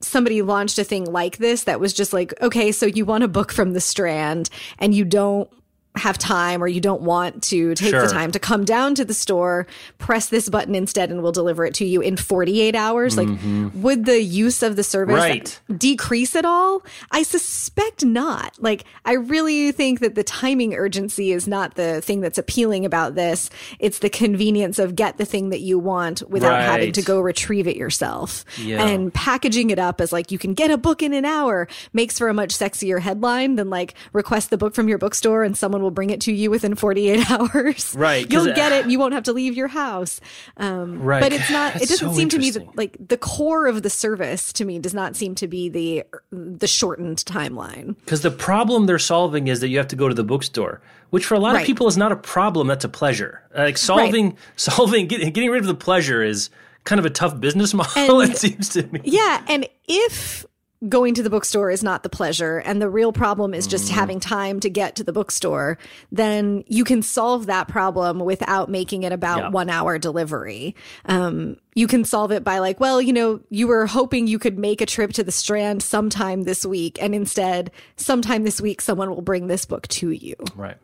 somebody 0.00 0.40
launched 0.42 0.78
a 0.78 0.84
thing 0.84 1.04
like 1.04 1.38
this 1.38 1.64
that 1.64 1.80
was 1.80 1.92
just 1.92 2.12
like, 2.12 2.32
okay, 2.40 2.72
so 2.72 2.86
you 2.86 3.04
want 3.04 3.24
a 3.24 3.28
book 3.28 3.52
from 3.52 3.72
the 3.72 3.80
Strand 3.80 4.48
and 4.78 4.94
you 4.94 5.04
don't 5.04 5.50
have 5.96 6.18
time 6.18 6.62
or 6.62 6.66
you 6.66 6.80
don't 6.80 7.02
want 7.02 7.42
to 7.44 7.74
take 7.74 7.90
Sure. 7.90 8.02
the 8.06 8.12
time 8.12 8.30
to 8.32 8.38
come 8.38 8.64
down 8.64 8.94
to 8.96 9.04
the 9.04 9.14
store, 9.14 9.66
press 9.98 10.28
this 10.28 10.48
button 10.48 10.74
instead 10.74 11.10
and 11.10 11.22
we'll 11.22 11.32
deliver 11.32 11.64
it 11.64 11.74
to 11.74 11.84
you 11.84 12.00
in 12.00 12.16
48 12.16 12.74
hours. 12.74 13.16
Like, 13.16 13.28
mm-hmm. 13.28 13.82
would 13.82 14.04
the 14.04 14.22
use 14.22 14.62
of 14.62 14.76
the 14.76 14.84
service 14.84 15.14
Right. 15.14 15.60
decrease 15.76 16.36
at 16.36 16.44
all? 16.44 16.82
I 17.10 17.22
suspect 17.22 18.04
not. 18.04 18.56
Like, 18.60 18.84
I 19.04 19.12
really 19.14 19.72
think 19.72 20.00
that 20.00 20.14
the 20.14 20.24
timing 20.24 20.74
urgency 20.74 21.32
is 21.32 21.48
not 21.48 21.74
the 21.74 22.00
thing 22.00 22.20
that's 22.20 22.38
appealing 22.38 22.84
about 22.84 23.14
this. 23.14 23.50
It's 23.78 24.00
the 24.00 24.10
convenience 24.10 24.78
of 24.78 24.94
get 24.96 25.16
the 25.18 25.24
thing 25.24 25.50
that 25.50 25.60
you 25.60 25.78
want 25.78 26.22
without 26.28 26.60
having 26.60 26.92
to 26.92 27.02
go 27.02 27.20
retrieve 27.20 27.66
it 27.66 27.76
yourself. 27.76 28.44
Yeah. 28.58 28.86
And 28.86 29.12
packaging 29.12 29.70
it 29.70 29.78
up 29.78 30.00
as 30.00 30.12
like 30.12 30.30
you 30.30 30.38
can 30.38 30.54
get 30.54 30.70
a 30.70 30.76
book 30.76 31.02
in 31.02 31.12
an 31.12 31.24
hour 31.24 31.68
makes 31.92 32.18
for 32.18 32.28
a 32.28 32.34
much 32.34 32.50
sexier 32.50 33.00
headline 33.00 33.56
than 33.56 33.70
like 33.70 33.94
request 34.12 34.50
the 34.50 34.58
book 34.58 34.74
from 34.74 34.88
your 34.88 34.98
bookstore 34.98 35.42
and 35.42 35.56
someone 35.56 35.82
will 35.86 35.92
bring 35.92 36.10
it 36.10 36.20
to 36.22 36.32
you 36.32 36.50
within 36.50 36.74
48 36.74 37.30
hours. 37.30 37.94
Right. 37.96 38.30
You'll 38.30 38.52
get 38.54 38.72
it 38.72 38.90
you 38.90 38.98
won't 38.98 39.14
have 39.14 39.22
to 39.24 39.32
leave 39.32 39.56
your 39.56 39.68
house. 39.68 40.20
Um, 40.56 41.00
Right. 41.00 41.20
But 41.20 41.32
it's 41.32 41.48
not, 41.50 41.76
it 41.82 41.88
doesn't 41.88 42.10
so 42.10 42.12
seem 42.12 42.28
to 42.30 42.38
me 42.38 42.50
that 42.50 42.76
like 42.76 42.96
the 42.98 43.16
core 43.16 43.66
of 43.68 43.82
the 43.82 43.90
service 43.90 44.52
to 44.54 44.64
me 44.64 44.78
does 44.80 44.92
not 44.94 45.14
seem 45.16 45.34
to 45.36 45.46
be 45.46 45.68
the, 45.68 46.04
the 46.32 46.66
shortened 46.66 47.18
timeline. 47.18 47.96
Because 48.00 48.22
the 48.22 48.30
problem 48.32 48.86
they're 48.86 48.98
solving 48.98 49.46
is 49.48 49.60
that 49.60 49.68
you 49.68 49.78
have 49.78 49.88
to 49.88 49.96
go 49.96 50.08
to 50.08 50.14
the 50.14 50.24
bookstore, 50.24 50.80
which 51.10 51.24
for 51.24 51.34
a 51.34 51.38
lot 51.38 51.54
Right. 51.54 51.60
of 51.60 51.66
people 51.66 51.86
is 51.86 51.96
not 51.96 52.10
a 52.12 52.16
problem. 52.16 52.66
That's 52.66 52.84
a 52.84 52.88
pleasure. 52.88 53.42
Like 53.56 53.78
solving, 53.78 54.36
solving, 54.56 55.06
getting, 55.06 55.32
getting 55.32 55.50
rid 55.50 55.60
of 55.60 55.68
the 55.68 55.74
pleasure 55.74 56.22
is 56.22 56.50
kind 56.84 56.98
of 56.98 57.06
a 57.06 57.10
tough 57.10 57.38
business 57.40 57.72
model. 57.80 58.20
And- 58.20 58.32
it 58.32 58.36
seems 58.38 58.68
to 58.70 58.82
me. 58.88 59.00
Yeah. 59.04 59.44
And 59.48 59.68
if 59.86 60.44
going 60.88 61.14
to 61.14 61.22
the 61.22 61.30
bookstore 61.30 61.70
is 61.70 61.82
not 61.82 62.02
the 62.02 62.08
pleasure 62.10 62.58
and 62.58 62.82
the 62.82 62.88
real 62.90 63.12
problem 63.12 63.54
is 63.54 63.66
just 63.66 63.86
Mm-hmm. 63.86 63.94
having 63.94 64.20
time 64.20 64.60
to 64.60 64.68
get 64.68 64.96
to 64.96 65.04
the 65.04 65.12
bookstore, 65.12 65.78
then 66.12 66.64
you 66.66 66.84
can 66.84 67.00
solve 67.02 67.46
that 67.46 67.66
problem 67.66 68.20
without 68.20 68.68
making 68.68 69.02
it 69.02 69.12
about 69.12 69.38
Yeah. 69.38 69.48
one 69.48 69.70
hour 69.70 69.98
delivery. 69.98 70.74
Um, 71.06 71.56
you 71.74 71.86
can 71.86 72.04
solve 72.04 72.30
it 72.30 72.44
by 72.44 72.58
like, 72.58 72.78
well, 72.78 73.00
you 73.00 73.12
know, 73.12 73.40
you 73.48 73.66
were 73.68 73.86
hoping 73.86 74.26
you 74.26 74.38
could 74.38 74.58
make 74.58 74.80
a 74.80 74.86
trip 74.86 75.12
to 75.14 75.24
the 75.24 75.32
Strand 75.32 75.82
sometime 75.82 76.42
this 76.44 76.64
week, 76.66 76.98
and 77.02 77.14
instead, 77.14 77.70
sometime 77.96 78.44
this 78.44 78.60
week, 78.60 78.80
someone 78.80 79.08
will 79.10 79.22
bring 79.22 79.46
this 79.46 79.64
book 79.64 79.88
to 79.88 80.10
you. 80.10 80.34
Right. 80.54 80.76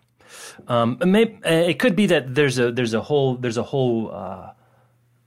Um, 0.68 0.98
and 1.00 1.12
may, 1.12 1.38
it 1.44 1.78
could 1.78 1.96
be 1.96 2.06
that 2.06 2.34
there's 2.34 2.58
a 2.58 2.72
there's 2.72 2.94
a 2.94 3.00
whole 3.02 3.36
there's 3.36 3.58
a 3.58 3.62
whole 3.62 4.10
uh, 4.10 4.50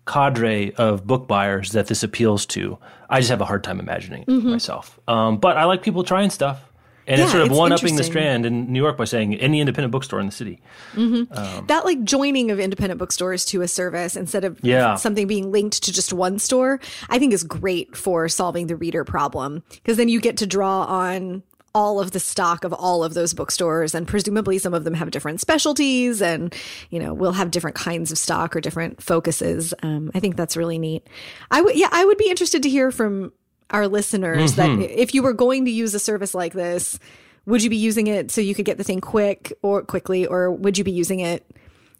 cadre 0.05 0.73
of 0.75 1.05
book 1.07 1.27
buyers 1.27 1.71
that 1.71 1.87
this 1.87 2.03
appeals 2.03 2.45
to. 2.47 2.77
I 3.09 3.19
just 3.19 3.29
have 3.29 3.41
a 3.41 3.45
hard 3.45 3.63
time 3.63 3.79
imagining 3.79 4.23
it 4.27 4.29
myself. 4.43 4.99
Um, 5.07 5.37
but 5.37 5.57
I 5.57 5.63
like 5.65 5.81
people 5.83 6.03
trying 6.03 6.29
stuff. 6.29 6.61
And 7.07 7.21
it's 7.21 7.29
Mm-hmm. 7.29 7.37
Sort 7.37 7.51
of 7.51 7.55
one 7.57 7.71
upping 7.71 7.97
the 7.97 8.03
strand 8.03 8.47
in 8.47 8.73
New 8.73 8.81
York 8.81 8.97
by 8.97 9.05
saying 9.05 9.35
any 9.35 9.59
independent 9.59 9.91
bookstore 9.91 10.19
in 10.19 10.25
the 10.25 10.31
city. 10.31 10.59
that 10.95 11.81
like 11.85 12.03
joining 12.03 12.49
of 12.51 12.59
independent 12.59 12.97
bookstores 12.97 13.45
to 13.45 13.61
a 13.61 13.67
service 13.67 14.15
instead 14.15 14.43
of 14.43 14.59
Yeah. 14.63 14.95
something 14.95 15.27
being 15.27 15.51
linked 15.51 15.83
to 15.83 15.93
just 15.93 16.13
one 16.13 16.39
store, 16.39 16.79
I 17.09 17.19
think 17.19 17.33
is 17.33 17.43
great 17.43 17.95
for 17.95 18.27
solving 18.27 18.67
the 18.67 18.75
reader 18.75 19.03
problem 19.03 19.61
because 19.69 19.97
then 19.97 20.09
you 20.09 20.19
get 20.19 20.37
to 20.37 20.47
draw 20.47 20.83
on 20.85 21.43
all 21.75 21.99
of 21.99 22.11
the 22.11 22.19
stock 22.19 22.63
of 22.63 22.73
all 22.73 23.03
of 23.03 23.13
those 23.13 23.33
bookstores 23.33 23.93
and 23.93 24.07
presumably 24.07 24.57
some 24.57 24.73
of 24.73 24.85
them 24.85 24.93
have 24.93 25.11
different 25.11 25.41
specialties 25.41 26.21
and 26.21 26.55
you 26.89 26.97
know 26.97 27.13
will 27.13 27.33
have 27.33 27.51
different 27.51 27.75
kinds 27.75 28.11
of 28.11 28.17
stock 28.17 28.55
or 28.55 28.61
different 28.61 29.03
focuses. 29.03 29.73
Um, 29.83 30.09
i 30.15 30.19
think 30.19 30.37
that's 30.37 30.55
really 30.57 30.79
neat. 30.79 31.05
I 31.51 31.61
would 31.61 31.75
yeah 31.75 31.89
i 31.91 32.03
would 32.03 32.17
be 32.17 32.29
interested 32.29 32.63
to 32.63 32.69
hear 32.69 32.91
from 32.91 33.33
our 33.69 33.87
listeners 33.87 34.55
that 34.55 34.69
if 34.79 35.13
you 35.13 35.21
were 35.21 35.33
going 35.33 35.65
to 35.65 35.71
use 35.71 35.93
a 35.93 35.99
service 35.99 36.33
like 36.33 36.53
this 36.53 36.97
would 37.45 37.61
you 37.61 37.69
be 37.69 37.75
using 37.77 38.07
it 38.07 38.31
so 38.31 38.39
you 38.41 38.55
could 38.55 38.65
get 38.65 38.77
the 38.77 38.83
thing 38.83 39.01
quick 39.01 39.51
or 39.61 39.83
quickly 39.83 40.25
or 40.25 40.51
would 40.51 40.77
you 40.77 40.83
be 40.83 40.91
using 40.91 41.19
it 41.19 41.45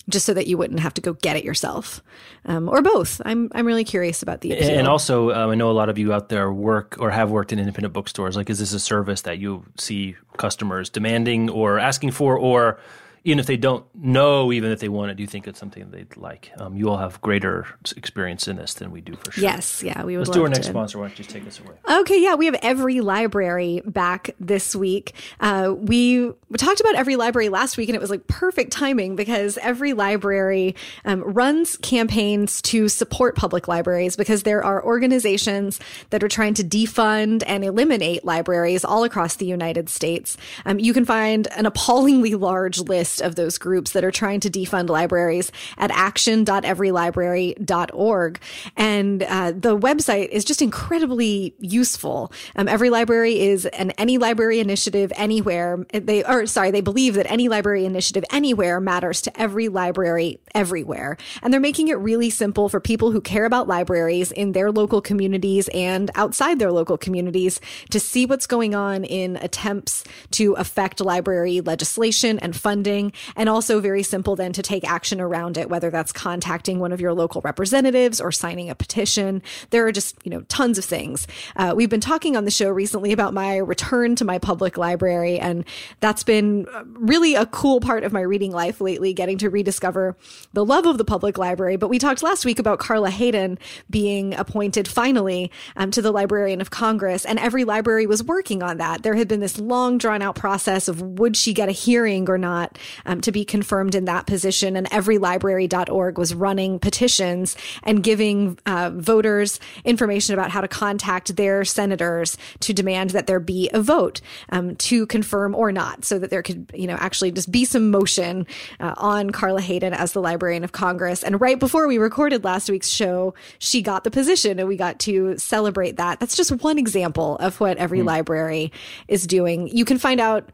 just 0.10 0.26
so 0.26 0.34
that 0.34 0.48
you 0.48 0.58
wouldn't 0.58 0.80
have 0.80 0.94
to 0.94 1.02
go 1.02 1.14
get 1.14 1.36
it 1.36 1.44
yourself 1.44 2.02
um, 2.46 2.70
or 2.70 2.82
both 2.82 3.22
i'm 3.26 3.50
i'm 3.54 3.66
really 3.66 3.84
curious 3.84 4.22
about 4.22 4.42
the 4.42 4.52
appeal. 4.52 4.80
And 4.80 4.88
also, 4.88 5.32
um, 5.32 5.50
I 5.50 5.56
know 5.56 5.70
a 5.70 5.74
lot 5.74 5.90
of 5.90 5.98
you 5.98 6.14
out 6.14 6.30
there 6.30 6.52
work 6.52 6.98
or 7.00 7.12
have 7.12 7.32
worked 7.32 7.52
in 7.54 7.60
independent 7.60 7.94
bookstores. 7.94 8.36
Like, 8.36 8.50
is 8.50 8.60
this 8.60 8.74
a 8.74 8.80
service 8.80 9.22
that 9.22 9.38
you 9.38 9.66
see 9.78 10.16
customers 10.38 10.90
demanding 10.90 11.50
or 11.50 11.80
asking 11.80 12.12
for, 12.12 12.38
or 12.38 12.80
even 13.26 13.40
if 13.40 13.48
they 13.48 13.58
don't 13.58 13.84
know, 13.96 14.54
even 14.54 14.72
if 14.72 14.80
they 14.80 14.88
want 14.88 15.12
it, 15.12 15.18
do 15.18 15.24
you 15.24 15.28
think 15.28 15.48
it's 15.48 15.60
something 15.60 15.90
they'd 15.90 16.16
like? 16.16 16.52
Um, 16.60 16.78
you 16.78 16.90
all 16.90 16.98
have 16.98 17.20
greater 17.22 17.66
experience 17.98 18.48
in 18.48 18.56
this 18.56 18.76
than 18.76 18.92
we 18.92 19.02
do 19.02 19.16
for 19.16 19.32
sure. 19.32 19.44
yes 19.44 19.82
yeah 19.84 20.04
we 20.04 20.16
would 20.16 20.28
Let's 20.28 20.38
do 20.38 20.44
our 20.44 20.50
next 20.50 20.68
to. 20.68 20.72
sponsor. 20.72 21.00
Why 21.00 21.08
don't 21.08 21.18
you 21.18 21.24
just 21.24 21.32
take 21.32 21.46
us 21.48 21.60
away? 21.60 21.76
Okay, 22.02 22.22
yeah, 22.22 22.36
we 22.36 22.46
have 22.46 22.56
Every 22.62 23.02
Library 23.02 23.82
back 23.86 24.30
this 24.40 24.76
week. 24.76 25.14
Uh, 25.40 25.74
we 25.76 26.32
talked 26.58 26.80
about 26.80 26.96
Every 26.96 27.16
Library 27.16 27.50
last 27.50 27.78
week, 27.78 27.90
and 27.90 27.96
it 27.96 28.02
was 28.02 28.12
like 28.12 28.28
perfect 28.28 28.72
timing 28.72 29.16
because 29.16 29.58
Every 29.58 29.94
Library 29.94 30.76
um, 31.04 31.22
runs 31.22 31.78
campaigns 31.78 32.62
to 32.64 32.88
support 32.90 33.36
public 33.36 33.68
libraries 33.68 34.16
because 34.16 34.44
there 34.44 34.64
are 34.64 34.84
organizations 34.86 35.80
that 36.12 36.24
are 36.24 36.28
trying 36.28 36.54
to 36.54 36.64
defund 36.64 37.44
and 37.48 37.64
eliminate 37.64 38.24
libraries 38.24 38.86
all 38.86 39.04
across 39.04 39.36
the 39.38 39.46
United 39.48 39.90
States. 39.90 40.38
Um, 40.66 40.80
you 40.80 40.94
can 40.94 41.06
find 41.06 41.48
an 41.54 41.66
appallingly 41.66 42.36
large 42.36 42.80
list 42.80 43.15
list 43.16 43.22
of 43.22 43.36
those 43.36 43.58
groups 43.58 43.92
that 43.92 44.04
are 44.04 44.12
trying 44.12 44.42
to 44.42 44.50
defund 44.50 44.90
libraries 44.90 45.50
at 45.78 45.92
action.everylibrary.org. 45.92 48.40
And 48.76 49.24
uh, 49.24 49.52
the 49.52 49.78
website 49.78 50.28
is 50.30 50.44
just 50.46 50.62
incredibly 50.62 51.56
useful. 51.60 52.32
Um, 52.56 52.68
every 52.68 52.90
library 52.90 53.40
is 53.40 53.68
an 53.68 53.92
any 53.92 54.18
library 54.18 54.60
initiative 54.60 55.14
anywhere. 55.16 55.86
They 55.94 56.24
are 56.24 56.46
sorry, 56.46 56.72
they 56.72 56.82
believe 56.82 57.14
that 57.16 57.32
any 57.32 57.48
library 57.48 57.86
initiative 57.86 58.26
anywhere 58.32 58.82
matters 58.82 59.22
to 59.22 59.40
every 59.40 59.70
library 59.70 60.42
everywhere. 60.54 61.16
And 61.42 61.54
they're 61.54 61.62
making 61.62 61.88
it 61.90 61.96
really 61.96 62.30
simple 62.30 62.70
for 62.70 62.80
people 62.80 63.12
who 63.12 63.20
care 63.22 63.46
about 63.46 63.68
libraries 63.68 64.32
in 64.32 64.52
their 64.52 64.72
local 64.72 65.02
communities 65.02 65.68
and 65.74 66.12
outside 66.16 66.60
their 66.60 66.72
local 66.72 66.98
communities 66.98 67.60
to 67.92 68.00
see 68.00 68.26
what's 68.26 68.48
going 68.48 68.74
on 68.76 69.04
in 69.04 69.38
attempts 69.38 70.04
to 70.32 70.54
affect 70.54 71.00
library 71.00 71.62
legislation 71.62 72.40
and 72.40 72.56
funding. 72.56 73.05
And 73.36 73.50
also 73.50 73.80
very 73.80 74.04
simple 74.04 74.36
then 74.36 74.54
to 74.54 74.62
take 74.62 74.88
action 74.90 75.20
around 75.20 75.58
it, 75.58 75.70
whether 75.70 75.90
that's 75.90 76.12
contacting 76.12 76.80
one 76.80 76.92
of 76.92 77.02
your 77.02 77.14
local 77.14 77.42
representatives 77.42 78.22
or 78.22 78.32
signing 78.32 78.70
a 78.70 78.76
petition. 78.76 79.42
There 79.70 79.86
are 79.86 79.92
just, 79.92 80.18
you 80.24 80.32
know, 80.32 80.42
tons 80.42 80.78
of 80.78 80.86
things. 80.86 81.28
Uh, 81.56 81.74
we've 81.76 81.90
been 81.90 82.02
talking 82.02 82.36
on 82.36 82.46
the 82.46 82.52
show 82.52 82.70
recently 82.70 83.12
about 83.12 83.34
my 83.34 83.58
return 83.58 84.16
to 84.16 84.26
my 84.26 84.38
public 84.38 84.78
library, 84.78 85.40
and 85.40 85.66
that's 86.00 86.24
been 86.24 86.66
really 86.86 87.36
a 87.36 87.46
cool 87.48 87.80
part 87.80 88.04
of 88.04 88.14
my 88.14 88.22
reading 88.22 88.52
life 88.52 88.82
lately, 88.82 89.14
getting 89.14 89.38
to 89.38 89.50
rediscover 89.50 90.16
the 90.54 90.66
love 90.66 90.86
of 90.86 90.98
the 90.98 91.06
public 91.06 91.38
library. 91.38 91.76
But 91.76 91.90
we 91.90 92.00
talked 92.00 92.24
last 92.24 92.46
week 92.46 92.60
about 92.60 92.80
Carla 92.80 93.10
Hayden 93.10 93.58
being 93.90 94.34
appointed 94.34 94.88
finally 94.88 95.52
um, 95.76 95.92
to 95.92 96.02
the 96.02 96.12
Librarian 96.12 96.62
of 96.62 96.70
Congress, 96.70 97.26
and 97.26 97.40
every 97.40 97.64
library 97.64 98.06
was 98.06 98.24
working 98.24 98.64
on 98.64 98.78
that. 98.78 99.04
There 99.04 99.16
had 99.16 99.28
been 99.28 99.40
this 99.40 99.60
long, 99.60 99.98
drawn 99.98 100.22
out 100.22 100.36
process 100.36 100.88
of 100.88 101.02
would 101.02 101.36
she 101.36 101.54
get 101.54 101.70
a 101.70 101.74
hearing 101.74 102.30
or 102.30 102.38
not 102.38 102.78
um, 103.06 103.22
to 103.22 103.32
be 103.32 103.46
confirmed 103.46 103.96
in 103.96 104.06
that 104.06 104.26
position, 104.26 104.76
and 104.76 104.90
everylibrary.org 104.90 106.18
was 106.18 106.34
running 106.34 106.80
petitions 106.80 107.56
and 107.84 108.04
giving 108.04 108.58
uh, 108.66 108.92
voters 108.94 109.60
information 109.84 110.34
about 110.34 110.52
how 110.52 110.62
to 110.62 110.68
contact 110.68 111.36
their 111.36 111.66
senators 111.66 112.38
to 112.60 112.74
demand 112.74 113.12
that 113.12 113.28
there 113.28 113.40
be 113.40 113.70
a 113.74 113.82
vote 113.82 114.22
um, 114.50 114.76
to 114.76 115.06
confirm 115.08 115.56
or 115.56 115.72
not, 115.72 116.06
so 116.06 116.20
that 116.20 116.30
there 116.30 116.44
could, 116.44 116.72
you 116.74 116.88
know, 116.88 116.96
actually 117.00 117.32
just 117.32 117.52
be 117.52 117.66
some 117.66 117.92
motion 117.92 118.46
uh, 118.80 118.94
on 118.98 119.30
Carla 119.30 119.62
Hayden 119.62 119.94
as 119.94 120.14
the 120.14 120.22
Librarian 120.22 120.64
of 120.64 120.72
Congress. 120.72 121.24
And 121.24 121.40
right 121.42 121.60
before 121.60 121.88
we 121.88 121.98
recorded 121.98 122.44
last 122.44 122.70
week's 122.70 122.90
show, 122.90 123.34
she 123.60 123.82
got 123.82 124.04
the 124.04 124.12
position, 124.12 124.60
and 124.60 124.68
we 124.68 124.78
got 124.78 125.00
to 125.00 125.38
celebrate 125.38 125.98
that. 125.98 126.20
That's 126.20 126.36
just 126.36 126.52
one 126.52 126.78
example 126.78 127.38
of 127.38 127.60
what 127.60 127.78
every 127.78 128.00
mm. 128.00 128.06
library 128.06 128.72
is 129.08 129.28
doing. 129.28 129.68
You 129.68 129.86
can 129.86 129.98
find 129.98 130.20
out 130.20 130.50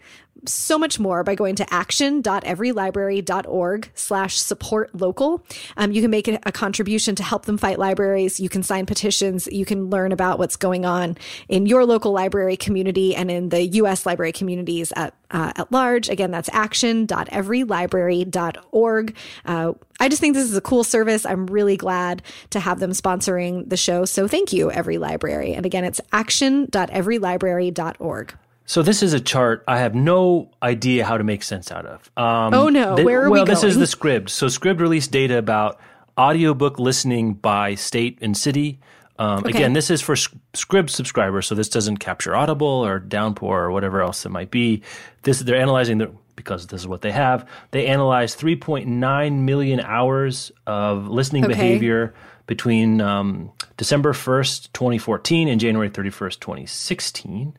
so 0.46 0.78
much 0.78 1.00
more 1.00 1.24
by 1.24 1.34
going 1.36 1.56
to 1.56 1.74
action.everylibrary.org 1.74 3.92
slash 3.96 4.38
support 4.38 4.94
local. 4.96 5.46
Um, 5.78 5.92
you 5.92 6.02
can 6.02 6.12
make 6.12 6.28
a, 6.28 6.40
contribution 6.52 7.16
to 7.16 7.24
help 7.24 7.46
them 7.46 7.58
fight 7.58 7.80
libraries. 7.80 8.38
You 8.40 8.50
can 8.50 8.62
sign 8.62 8.86
petitions. 8.86 9.48
You 9.48 9.66
can 9.66 9.90
learn 9.90 10.12
about 10.12 10.38
what's 10.38 10.58
going 10.58 10.86
on 10.86 11.18
in 11.48 11.66
your 11.66 11.86
local 11.86 12.12
library 12.12 12.58
community 12.58 13.16
and 13.16 13.32
in 13.32 13.48
the 13.50 13.66
U.S. 13.68 14.06
library 14.06 14.34
communities 14.34 14.92
at, 14.96 15.16
uh, 15.32 15.54
at 15.56 15.72
large. 15.72 16.10
Again, 16.10 16.30
that's 16.32 16.50
action.everylibrary.org. 16.52 19.16
Uh, 19.46 19.74
I 20.00 20.10
just 20.10 20.20
think 20.20 20.36
this 20.36 20.50
is 20.50 20.58
a 20.58 20.62
cool 20.62 20.84
service. 20.84 21.26
I'm 21.26 21.48
really 21.48 21.78
glad 21.78 22.22
to 22.52 22.60
have 22.60 22.80
them 22.80 22.92
sponsoring 22.92 23.68
the 23.70 23.78
show. 23.78 24.06
So 24.06 24.28
thank 24.28 24.52
you, 24.52 24.70
Every 24.72 24.98
Library. 24.98 25.54
And 25.54 25.66
again, 25.66 25.86
it's 25.86 26.02
action.everylibrary.org. 26.12 28.34
So 28.66 28.82
this 28.82 29.04
is 29.04 29.14
a 29.14 29.20
chart 29.20 29.64
I 29.68 29.80
have 29.80 29.96
no 29.96 30.50
idea 30.64 31.06
how 31.06 31.18
to 31.18 31.24
make 31.24 31.44
sense 31.44 31.72
out 31.72 31.86
of. 31.86 32.10
Um, 32.16 32.54
oh 32.54 32.70
no, 32.70 32.96
they, 32.96 33.04
where 33.04 33.24
are 33.24 33.30
well, 33.30 33.32
we? 33.32 33.40
Well, 33.40 33.46
this 33.46 33.64
is 33.64 33.78
the 33.78 33.86
Scribd. 33.86 34.30
So 34.30 34.48
Scribd 34.48 34.80
released 34.80 35.12
data 35.12 35.38
about 35.38 35.80
audiobook 36.18 36.80
listening 36.80 37.34
by 37.34 37.76
state 37.76 38.18
and 38.22 38.36
city. 38.38 38.80
Um, 39.20 39.40
okay. 39.40 39.50
Again, 39.50 39.74
this 39.74 39.90
is 39.90 40.02
for 40.02 40.16
Scribd 40.16 40.90
subscribers, 40.90 41.48
so 41.48 41.56
this 41.56 41.70
doesn't 41.70 41.98
capture 41.98 42.36
Audible 42.36 42.68
or 42.68 43.00
Downpour 43.00 43.64
or 43.64 43.72
whatever 43.72 44.02
else 44.02 44.26
it 44.26 44.30
might 44.30 44.52
be. 44.52 44.84
This 45.24 45.40
they're 45.40 45.60
analyzing 45.60 45.98
the 45.98 46.12
because 46.36 46.68
this 46.68 46.82
is 46.82 46.88
what 46.88 47.02
they 47.02 47.12
have. 47.12 47.48
They 47.72 47.88
analyzed 47.88 48.40
3.9 48.40 49.40
million 49.40 49.80
hours 49.82 50.52
of 50.66 51.08
listening 51.08 51.46
okay. 51.46 51.54
behavior 51.54 52.16
between 52.48 53.00
um, 53.00 53.52
December 53.78 54.14
1st, 54.14 54.74
2014, 54.74 55.48
and 55.48 55.60
January 55.60 55.90
31st, 55.90 56.40
2016 56.40 57.54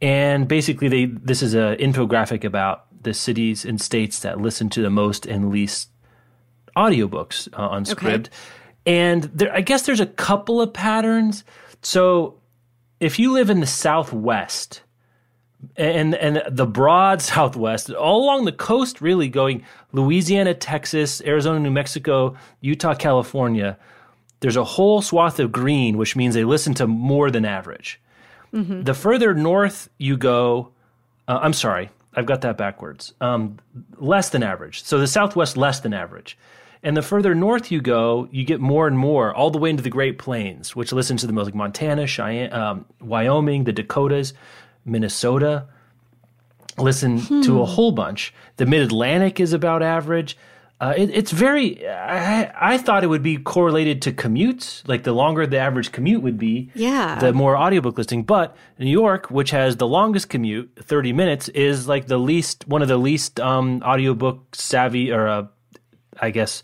and 0.00 0.46
basically 0.46 0.88
they 0.88 1.04
this 1.06 1.42
is 1.42 1.54
an 1.54 1.76
infographic 1.76 2.44
about 2.44 2.86
the 3.02 3.14
cities 3.14 3.64
and 3.64 3.80
states 3.80 4.20
that 4.20 4.40
listen 4.40 4.68
to 4.70 4.82
the 4.82 4.90
most 4.90 5.26
and 5.26 5.50
least 5.50 5.90
audiobooks 6.76 7.48
uh, 7.54 7.68
on 7.68 7.84
Scribd. 7.84 8.26
Okay. 8.26 8.30
And 8.84 9.24
there, 9.24 9.52
I 9.52 9.62
guess 9.62 9.82
there's 9.82 10.00
a 10.00 10.06
couple 10.06 10.60
of 10.60 10.72
patterns. 10.72 11.44
So 11.82 12.40
if 13.00 13.18
you 13.18 13.32
live 13.32 13.50
in 13.50 13.60
the 13.60 13.66
Southwest 13.66 14.82
and 15.76 16.14
and 16.14 16.42
the 16.48 16.66
broad 16.66 17.22
Southwest, 17.32 17.90
all 17.90 18.24
along 18.24 18.44
the 18.44 18.52
coast, 18.52 19.00
really 19.00 19.28
going 19.28 19.64
Louisiana, 19.92 20.54
Texas, 20.54 21.22
Arizona, 21.24 21.58
New 21.58 21.70
Mexico, 21.70 22.36
Utah, 22.60 22.94
California, 22.94 23.78
there's 24.40 24.56
a 24.56 24.64
whole 24.64 25.02
swath 25.02 25.40
of 25.40 25.50
green, 25.50 25.96
which 25.96 26.14
means 26.14 26.34
they 26.34 26.44
listen 26.44 26.74
to 26.74 26.86
more 26.86 27.30
than 27.30 27.44
average. 27.44 28.00
Mm-hmm. 28.52 28.82
The 28.82 28.94
further 28.94 29.34
north 29.34 29.88
you 29.98 30.16
go, 30.16 30.72
uh, 31.28 31.38
I'm 31.42 31.52
sorry, 31.52 31.90
I've 32.14 32.26
got 32.26 32.40
that 32.42 32.56
backwards. 32.56 33.12
Um, 33.20 33.58
less 33.96 34.30
than 34.30 34.42
average. 34.42 34.82
So 34.84 34.98
the 34.98 35.06
Southwest, 35.06 35.56
less 35.56 35.80
than 35.80 35.92
average. 35.92 36.38
And 36.82 36.96
the 36.96 37.02
further 37.02 37.34
north 37.34 37.70
you 37.70 37.80
go, 37.80 38.28
you 38.30 38.44
get 38.44 38.60
more 38.60 38.86
and 38.86 38.96
more, 38.96 39.34
all 39.34 39.50
the 39.50 39.58
way 39.58 39.70
into 39.70 39.82
the 39.82 39.90
Great 39.90 40.18
Plains, 40.18 40.76
which 40.76 40.92
listens 40.92 41.22
to 41.22 41.26
the 41.26 41.32
most 41.32 41.46
like 41.46 41.54
Montana, 41.54 42.06
Cheyenne, 42.06 42.52
um, 42.52 42.84
Wyoming, 43.00 43.64
the 43.64 43.72
Dakotas, 43.72 44.34
Minnesota. 44.84 45.66
Listen 46.78 47.18
hmm. 47.18 47.42
to 47.42 47.60
a 47.60 47.64
whole 47.66 47.92
bunch. 47.92 48.32
The 48.56 48.66
Mid 48.66 48.82
Atlantic 48.82 49.40
is 49.40 49.52
about 49.52 49.82
average. 49.82 50.36
Uh, 50.78 50.92
it, 50.94 51.10
it's 51.10 51.30
very. 51.30 51.88
I, 51.88 52.52
I 52.72 52.78
thought 52.78 53.02
it 53.02 53.06
would 53.06 53.22
be 53.22 53.38
correlated 53.38 54.02
to 54.02 54.12
commutes. 54.12 54.86
Like 54.86 55.04
the 55.04 55.12
longer 55.12 55.46
the 55.46 55.58
average 55.58 55.90
commute 55.90 56.22
would 56.22 56.38
be, 56.38 56.70
yeah, 56.74 57.18
the 57.18 57.32
more 57.32 57.56
audiobook 57.56 57.96
listening. 57.96 58.24
But 58.24 58.54
New 58.78 58.90
York, 58.90 59.30
which 59.30 59.52
has 59.52 59.78
the 59.78 59.86
longest 59.86 60.28
commute, 60.28 60.70
thirty 60.82 61.14
minutes, 61.14 61.48
is 61.50 61.88
like 61.88 62.08
the 62.08 62.18
least 62.18 62.68
one 62.68 62.82
of 62.82 62.88
the 62.88 62.98
least 62.98 63.40
um, 63.40 63.82
audiobook 63.82 64.54
savvy 64.54 65.10
or 65.10 65.26
uh, 65.26 65.46
I 66.20 66.30
guess 66.30 66.62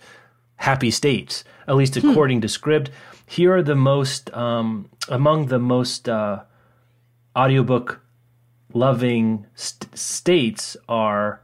happy 0.56 0.90
states, 0.90 1.42
at 1.66 1.76
least 1.76 1.94
hmm. 1.94 2.10
according 2.10 2.38
hmm. 2.38 2.42
to 2.42 2.48
Scribd. 2.48 2.88
Here 3.24 3.56
are 3.56 3.62
the 3.62 3.76
most 3.76 4.30
um, 4.34 4.90
among 5.08 5.46
the 5.46 5.58
most 5.58 6.06
uh, 6.06 6.42
audiobook 7.34 8.00
loving 8.74 9.46
st- 9.54 9.96
states 9.96 10.76
are 10.88 11.41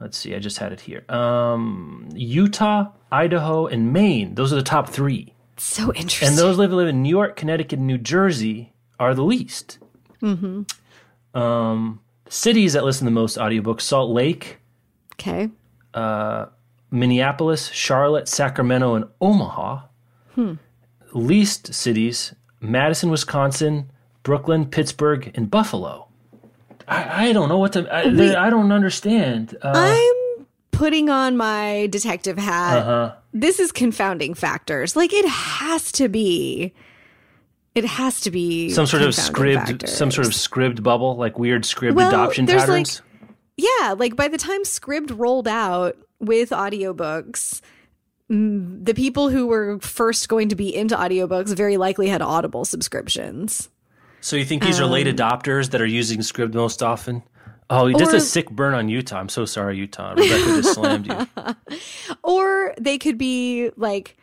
let's 0.00 0.16
see, 0.16 0.34
I 0.34 0.38
just 0.38 0.58
had 0.58 0.72
it 0.72 0.80
here. 0.80 1.04
Um, 1.08 2.08
Utah, 2.14 2.92
Idaho, 3.10 3.66
and 3.66 3.92
Maine. 3.92 4.34
Those 4.34 4.52
are 4.52 4.56
the 4.56 4.62
top 4.62 4.88
three. 4.88 5.32
So 5.56 5.92
interesting. 5.94 6.28
And 6.28 6.38
those 6.38 6.58
live 6.58 6.72
live 6.72 6.88
in 6.88 7.02
New 7.02 7.10
York, 7.10 7.36
Connecticut, 7.36 7.78
and 7.78 7.86
New 7.86 7.98
Jersey 7.98 8.72
are 9.00 9.14
the 9.14 9.24
least. 9.24 9.78
Mm-hmm. 10.22 11.38
Um, 11.38 12.00
cities 12.28 12.74
that 12.74 12.84
listen 12.84 13.06
to 13.06 13.10
the 13.10 13.14
most 13.14 13.38
audiobooks: 13.38 13.82
Salt 13.82 14.10
Lake. 14.10 14.58
Okay. 15.14 15.50
Uh, 15.94 16.46
Minneapolis, 16.90 17.68
Charlotte, 17.70 18.28
Sacramento, 18.28 18.94
and 18.94 19.06
Omaha. 19.20 19.82
Hmm. 20.34 20.54
Least 21.12 21.72
cities: 21.72 22.34
Madison, 22.60 23.10
Wisconsin, 23.10 23.90
Brooklyn, 24.22 24.66
Pittsburgh, 24.66 25.30
and 25.34 25.50
Buffalo. 25.50 26.05
I, 26.88 27.28
I 27.28 27.32
don't 27.32 27.48
know 27.48 27.58
what 27.58 27.72
to. 27.74 27.88
I, 27.92 28.46
I 28.46 28.50
don't 28.50 28.72
understand. 28.72 29.56
Uh, 29.62 29.72
I'm 29.74 30.46
putting 30.70 31.08
on 31.08 31.36
my 31.36 31.88
detective 31.88 32.38
hat. 32.38 32.78
Uh-huh. 32.78 33.14
This 33.32 33.58
is 33.60 33.72
confounding 33.72 34.34
factors. 34.34 34.96
Like 34.96 35.12
it 35.12 35.26
has 35.26 35.92
to 35.92 36.08
be. 36.08 36.72
It 37.74 37.84
has 37.84 38.22
to 38.22 38.30
be 38.30 38.70
some 38.70 38.86
sort 38.86 39.02
of 39.02 39.10
Scribd, 39.10 39.66
factors. 39.66 39.92
some 39.92 40.10
sort 40.10 40.26
of 40.26 40.32
Scribd 40.32 40.82
bubble, 40.82 41.16
like 41.16 41.38
weird 41.38 41.64
Scribd 41.64 41.94
well, 41.94 42.08
adoption 42.08 42.46
patterns. 42.46 43.02
Like, 43.02 43.30
yeah, 43.58 43.92
like 43.92 44.16
by 44.16 44.28
the 44.28 44.38
time 44.38 44.62
Scribd 44.62 45.18
rolled 45.18 45.46
out 45.46 45.96
with 46.18 46.50
audiobooks, 46.50 47.60
the 48.28 48.94
people 48.94 49.28
who 49.28 49.46
were 49.46 49.78
first 49.80 50.28
going 50.28 50.48
to 50.48 50.56
be 50.56 50.74
into 50.74 50.96
audiobooks 50.96 51.54
very 51.54 51.76
likely 51.76 52.08
had 52.08 52.22
Audible 52.22 52.64
subscriptions. 52.64 53.68
So 54.26 54.34
you 54.34 54.44
think 54.44 54.64
these 54.64 54.80
um, 54.80 54.86
are 54.86 54.92
late 54.92 55.06
um, 55.06 55.14
adopters 55.14 55.70
that 55.70 55.80
are 55.80 55.86
using 55.86 56.18
Scribd 56.18 56.52
most 56.52 56.82
often? 56.82 57.22
Oh, 57.70 57.96
that's 57.96 58.12
a 58.12 58.18
sick 58.18 58.50
burn 58.50 58.74
on 58.74 58.88
Utah. 58.88 59.20
I'm 59.20 59.28
so 59.28 59.44
sorry, 59.44 59.76
Utah. 59.76 60.14
Rebecca 60.16 60.62
just 60.62 60.74
slammed 60.74 61.06
you. 61.06 61.26
Or 62.24 62.74
they 62.76 62.98
could 62.98 63.18
be 63.18 63.70
like 63.76 64.16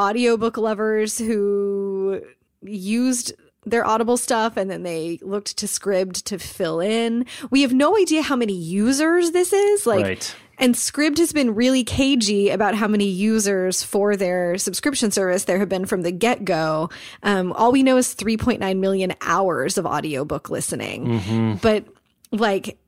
audiobook 0.00 0.56
lovers 0.56 1.18
who 1.18 2.20
used 2.62 3.32
their 3.64 3.86
Audible 3.86 4.16
stuff 4.16 4.56
and 4.56 4.68
then 4.68 4.82
they 4.82 5.20
looked 5.22 5.56
to 5.58 5.66
Scribd 5.66 6.24
to 6.24 6.40
fill 6.40 6.80
in. 6.80 7.24
We 7.48 7.62
have 7.62 7.72
no 7.72 7.96
idea 7.96 8.22
how 8.22 8.34
many 8.34 8.54
users 8.54 9.30
this 9.30 9.52
is. 9.52 9.86
Like, 9.86 10.04
right. 10.04 10.36
And 10.58 10.74
Scribd 10.74 11.18
has 11.18 11.32
been 11.32 11.54
really 11.54 11.84
cagey 11.84 12.50
about 12.50 12.74
how 12.74 12.86
many 12.88 13.06
users 13.06 13.82
for 13.82 14.16
their 14.16 14.56
subscription 14.58 15.10
service 15.10 15.44
there 15.44 15.58
have 15.58 15.68
been 15.68 15.84
from 15.86 16.02
the 16.02 16.12
get 16.12 16.44
go. 16.44 16.90
Um, 17.22 17.52
all 17.52 17.72
we 17.72 17.82
know 17.82 17.96
is 17.96 18.14
3.9 18.14 18.78
million 18.78 19.14
hours 19.20 19.76
of 19.78 19.86
audiobook 19.86 20.50
listening. 20.50 21.58
But 21.62 21.84
like, 22.30 22.78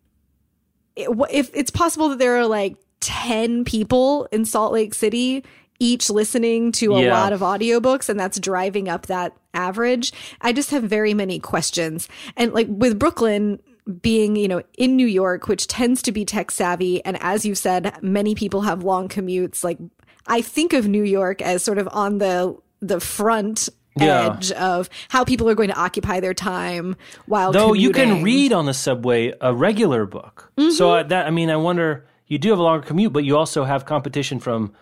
it- 0.95 1.09
if 1.31 1.51
it's 1.55 1.71
possible 1.71 2.09
that 2.11 2.19
there 2.19 2.37
are 2.39 2.47
like 2.47 2.77
10 3.01 3.65
people 3.65 4.27
in 4.33 4.45
Salt 4.45 4.73
Lake 4.73 4.95
City 4.95 5.45
each 5.79 6.09
listening 6.09 6.73
to 6.73 6.95
a 6.95 7.03
Yeah. 7.03 7.13
lot 7.21 7.35
of 7.35 7.41
audiobooks 7.41 8.09
and 8.09 8.19
that's 8.19 8.41
driving 8.41 8.89
up 8.89 9.07
that 9.07 9.37
average 9.53 10.11
i 10.41 10.51
just 10.53 10.71
have 10.71 10.83
very 10.83 11.13
many 11.15 11.39
questions 11.39 12.09
and 12.37 12.53
like 12.55 12.67
with 12.71 12.99
brooklyn 12.99 13.59
being 14.03 14.35
you 14.37 14.49
know 14.49 14.63
in 14.77 14.97
new 14.97 15.07
york 15.07 15.47
which 15.47 15.67
tends 15.69 16.03
to 16.03 16.11
be 16.11 16.25
tech 16.25 16.51
savvy 16.51 17.05
and 17.05 17.17
as 17.23 17.47
you 17.47 17.55
said 17.55 17.97
many 18.03 18.35
people 18.35 18.63
have 18.63 18.83
long 18.83 19.09
commutes 19.09 19.63
like 19.63 19.79
i 20.27 20.41
think 20.43 20.73
of 20.73 20.89
new 20.89 21.05
york 21.05 21.41
as 21.41 21.63
sort 21.63 21.79
of 21.79 21.89
on 21.93 22.19
the 22.19 22.57
the 22.81 22.99
front 22.99 23.69
Yeah. 23.97 24.35
edge 24.35 24.51
of 24.53 24.91
how 25.09 25.25
people 25.25 25.49
are 25.49 25.55
going 25.55 25.71
to 25.71 25.79
occupy 25.81 26.19
their 26.21 26.35
time 26.35 26.97
while 27.27 27.53
Though 27.53 27.73
you 27.75 27.91
can 27.93 28.23
read 28.25 28.53
on 28.53 28.67
the 28.67 28.75
subway 28.75 29.33
a 29.41 29.55
regular 29.55 30.05
book. 30.05 30.53
So 30.71 30.93
uh, 30.95 31.03
that 31.05 31.27
I 31.27 31.31
mean, 31.31 31.49
I 31.49 31.57
wonder. 31.57 32.05
You 32.27 32.39
do 32.39 32.51
have 32.51 32.59
a 32.59 32.63
longer 32.63 32.85
commute, 32.87 33.13
but 33.15 33.25
you 33.25 33.39
also 33.39 33.65
have 33.65 33.87
competition 33.87 34.39
from 34.41 34.73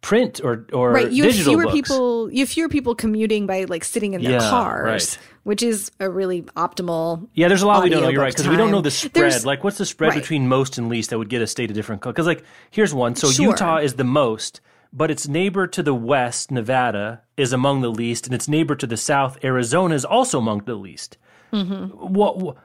print 0.00 0.40
or 0.44 0.64
or 0.72 0.92
right 0.92 1.10
you 1.10 1.24
have 1.24 1.34
fewer 1.34 1.64
books. 1.64 1.74
people 1.74 2.30
you 2.32 2.40
have 2.40 2.48
fewer 2.48 2.68
people 2.68 2.94
commuting 2.94 3.46
by 3.46 3.64
like 3.64 3.82
sitting 3.82 4.14
in 4.14 4.22
their 4.22 4.32
Yeah, 4.40 4.50
cars 4.50 4.84
right. 4.86 5.18
which 5.42 5.60
is 5.62 5.90
a 5.98 6.08
really 6.08 6.42
optimal 6.56 7.26
Yeah, 7.34 7.48
there's 7.48 7.62
a 7.62 7.66
lot 7.66 7.82
we 7.82 7.90
don't 7.90 8.02
know. 8.02 8.08
You're 8.08 8.22
right 8.22 8.32
because 8.32 8.48
we 8.48 8.56
don't 8.56 8.70
know 8.70 8.80
the 8.80 8.92
spread. 8.92 9.12
There's- 9.14 9.44
like, 9.44 9.64
what's 9.64 9.78
the 9.78 9.84
spread 9.86 10.10
right. 10.10 10.20
between 10.20 10.46
most 10.48 10.78
and 10.78 10.88
least 10.88 11.10
that 11.10 11.18
would 11.18 11.28
get 11.28 11.42
a 11.42 11.46
state 11.48 11.70
a 11.70 11.74
different? 11.74 12.02
color? 12.02 12.12
Because 12.12 12.26
like, 12.26 12.44
here's 12.70 12.94
one. 12.94 13.16
So 13.16 13.28
Sure. 13.30 13.46
Utah 13.46 13.78
is 13.78 13.94
the 13.94 14.04
most, 14.04 14.60
but 14.92 15.10
its 15.10 15.26
neighbor 15.26 15.66
to 15.66 15.82
the 15.82 15.94
west, 15.94 16.50
Nevada, 16.52 17.22
is 17.36 17.52
among 17.52 17.80
the 17.80 17.90
least, 17.90 18.26
and 18.26 18.34
its 18.34 18.46
neighbor 18.48 18.76
to 18.76 18.86
the 18.86 18.96
south, 18.96 19.36
Arizona, 19.42 19.94
is 19.96 20.04
also 20.04 20.38
among 20.38 20.60
the 20.64 20.74
least. 20.76 21.18
Mm-hmm. 21.52 21.86
What? 22.14 22.38
what 22.38 22.56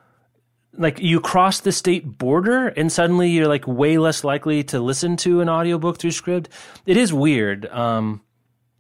like 0.78 1.00
you 1.00 1.20
cross 1.20 1.60
the 1.60 1.72
state 1.72 2.18
border 2.18 2.70
and 2.70 2.92
suddenly 2.92 3.30
you're 3.30 3.48
like 3.48 3.68
way 3.68 3.98
less 3.98 4.24
likely 4.24 4.64
to 4.64 4.80
listen 4.80 5.16
to 5.18 5.42
an 5.42 5.50
audiobook 5.50 6.00
through 6.00 6.12
Scribd. 6.12 6.48
It 6.86 6.98
is 6.98 7.14
weird. 7.14 7.66
Um 7.68 8.22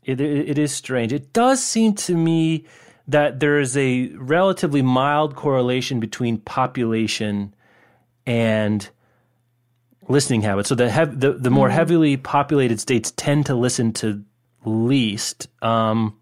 it, 0.03 0.19
it, 0.19 0.49
it 0.49 0.57
is 0.57 0.73
strange. 0.73 1.13
It 1.13 1.31
does 1.31 1.63
seem 1.63 1.95
to 1.95 2.15
me 2.15 2.65
that 3.07 3.39
there 3.39 3.59
is 3.59 3.77
a 3.77 4.07
relatively 4.15 4.81
mild 4.81 5.35
correlation 5.35 5.99
between 5.99 6.37
population 6.39 7.53
and 8.25 8.89
listening 10.09 10.41
habits. 10.41 10.69
So 10.69 10.75
the 10.75 10.89
hev- 10.89 11.19
the, 11.19 11.33
the 11.33 11.49
more 11.49 11.69
heavily 11.69 12.17
populated 12.17 12.79
states 12.79 13.11
tend 13.11 13.45
to 13.45 13.55
listen 13.55 13.93
to 13.93 14.23
least 14.65 15.47
um 15.61 16.17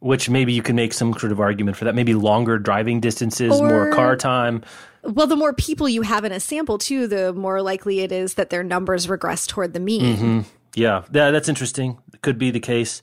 which 0.00 0.28
maybe 0.28 0.52
you 0.52 0.62
can 0.62 0.76
make 0.76 0.92
some 0.92 1.14
sort 1.14 1.32
of 1.32 1.40
argument 1.40 1.76
for 1.76 1.86
that. 1.86 1.94
Maybe 1.94 2.14
longer 2.14 2.58
driving 2.58 3.00
distances 3.00 3.60
more 3.60 3.90
car 3.92 4.14
time 4.14 4.62
well 5.08 5.26
the 5.26 5.36
more 5.36 5.52
people 5.52 5.88
you 5.88 6.02
have 6.02 6.24
in 6.24 6.32
a 6.32 6.40
sample 6.40 6.78
too 6.78 7.06
the 7.06 7.32
more 7.32 7.62
likely 7.62 8.00
it 8.00 8.12
is 8.12 8.34
that 8.34 8.50
their 8.50 8.62
numbers 8.62 9.08
regress 9.08 9.46
toward 9.46 9.72
the 9.72 9.80
mean 9.80 10.16
Mm-hmm. 10.16 10.40
Yeah, 10.74 11.04
yeah, 11.10 11.30
that's 11.30 11.48
interesting. 11.48 11.96
Could 12.20 12.36
be 12.38 12.50
the 12.50 12.60
case. 12.60 13.00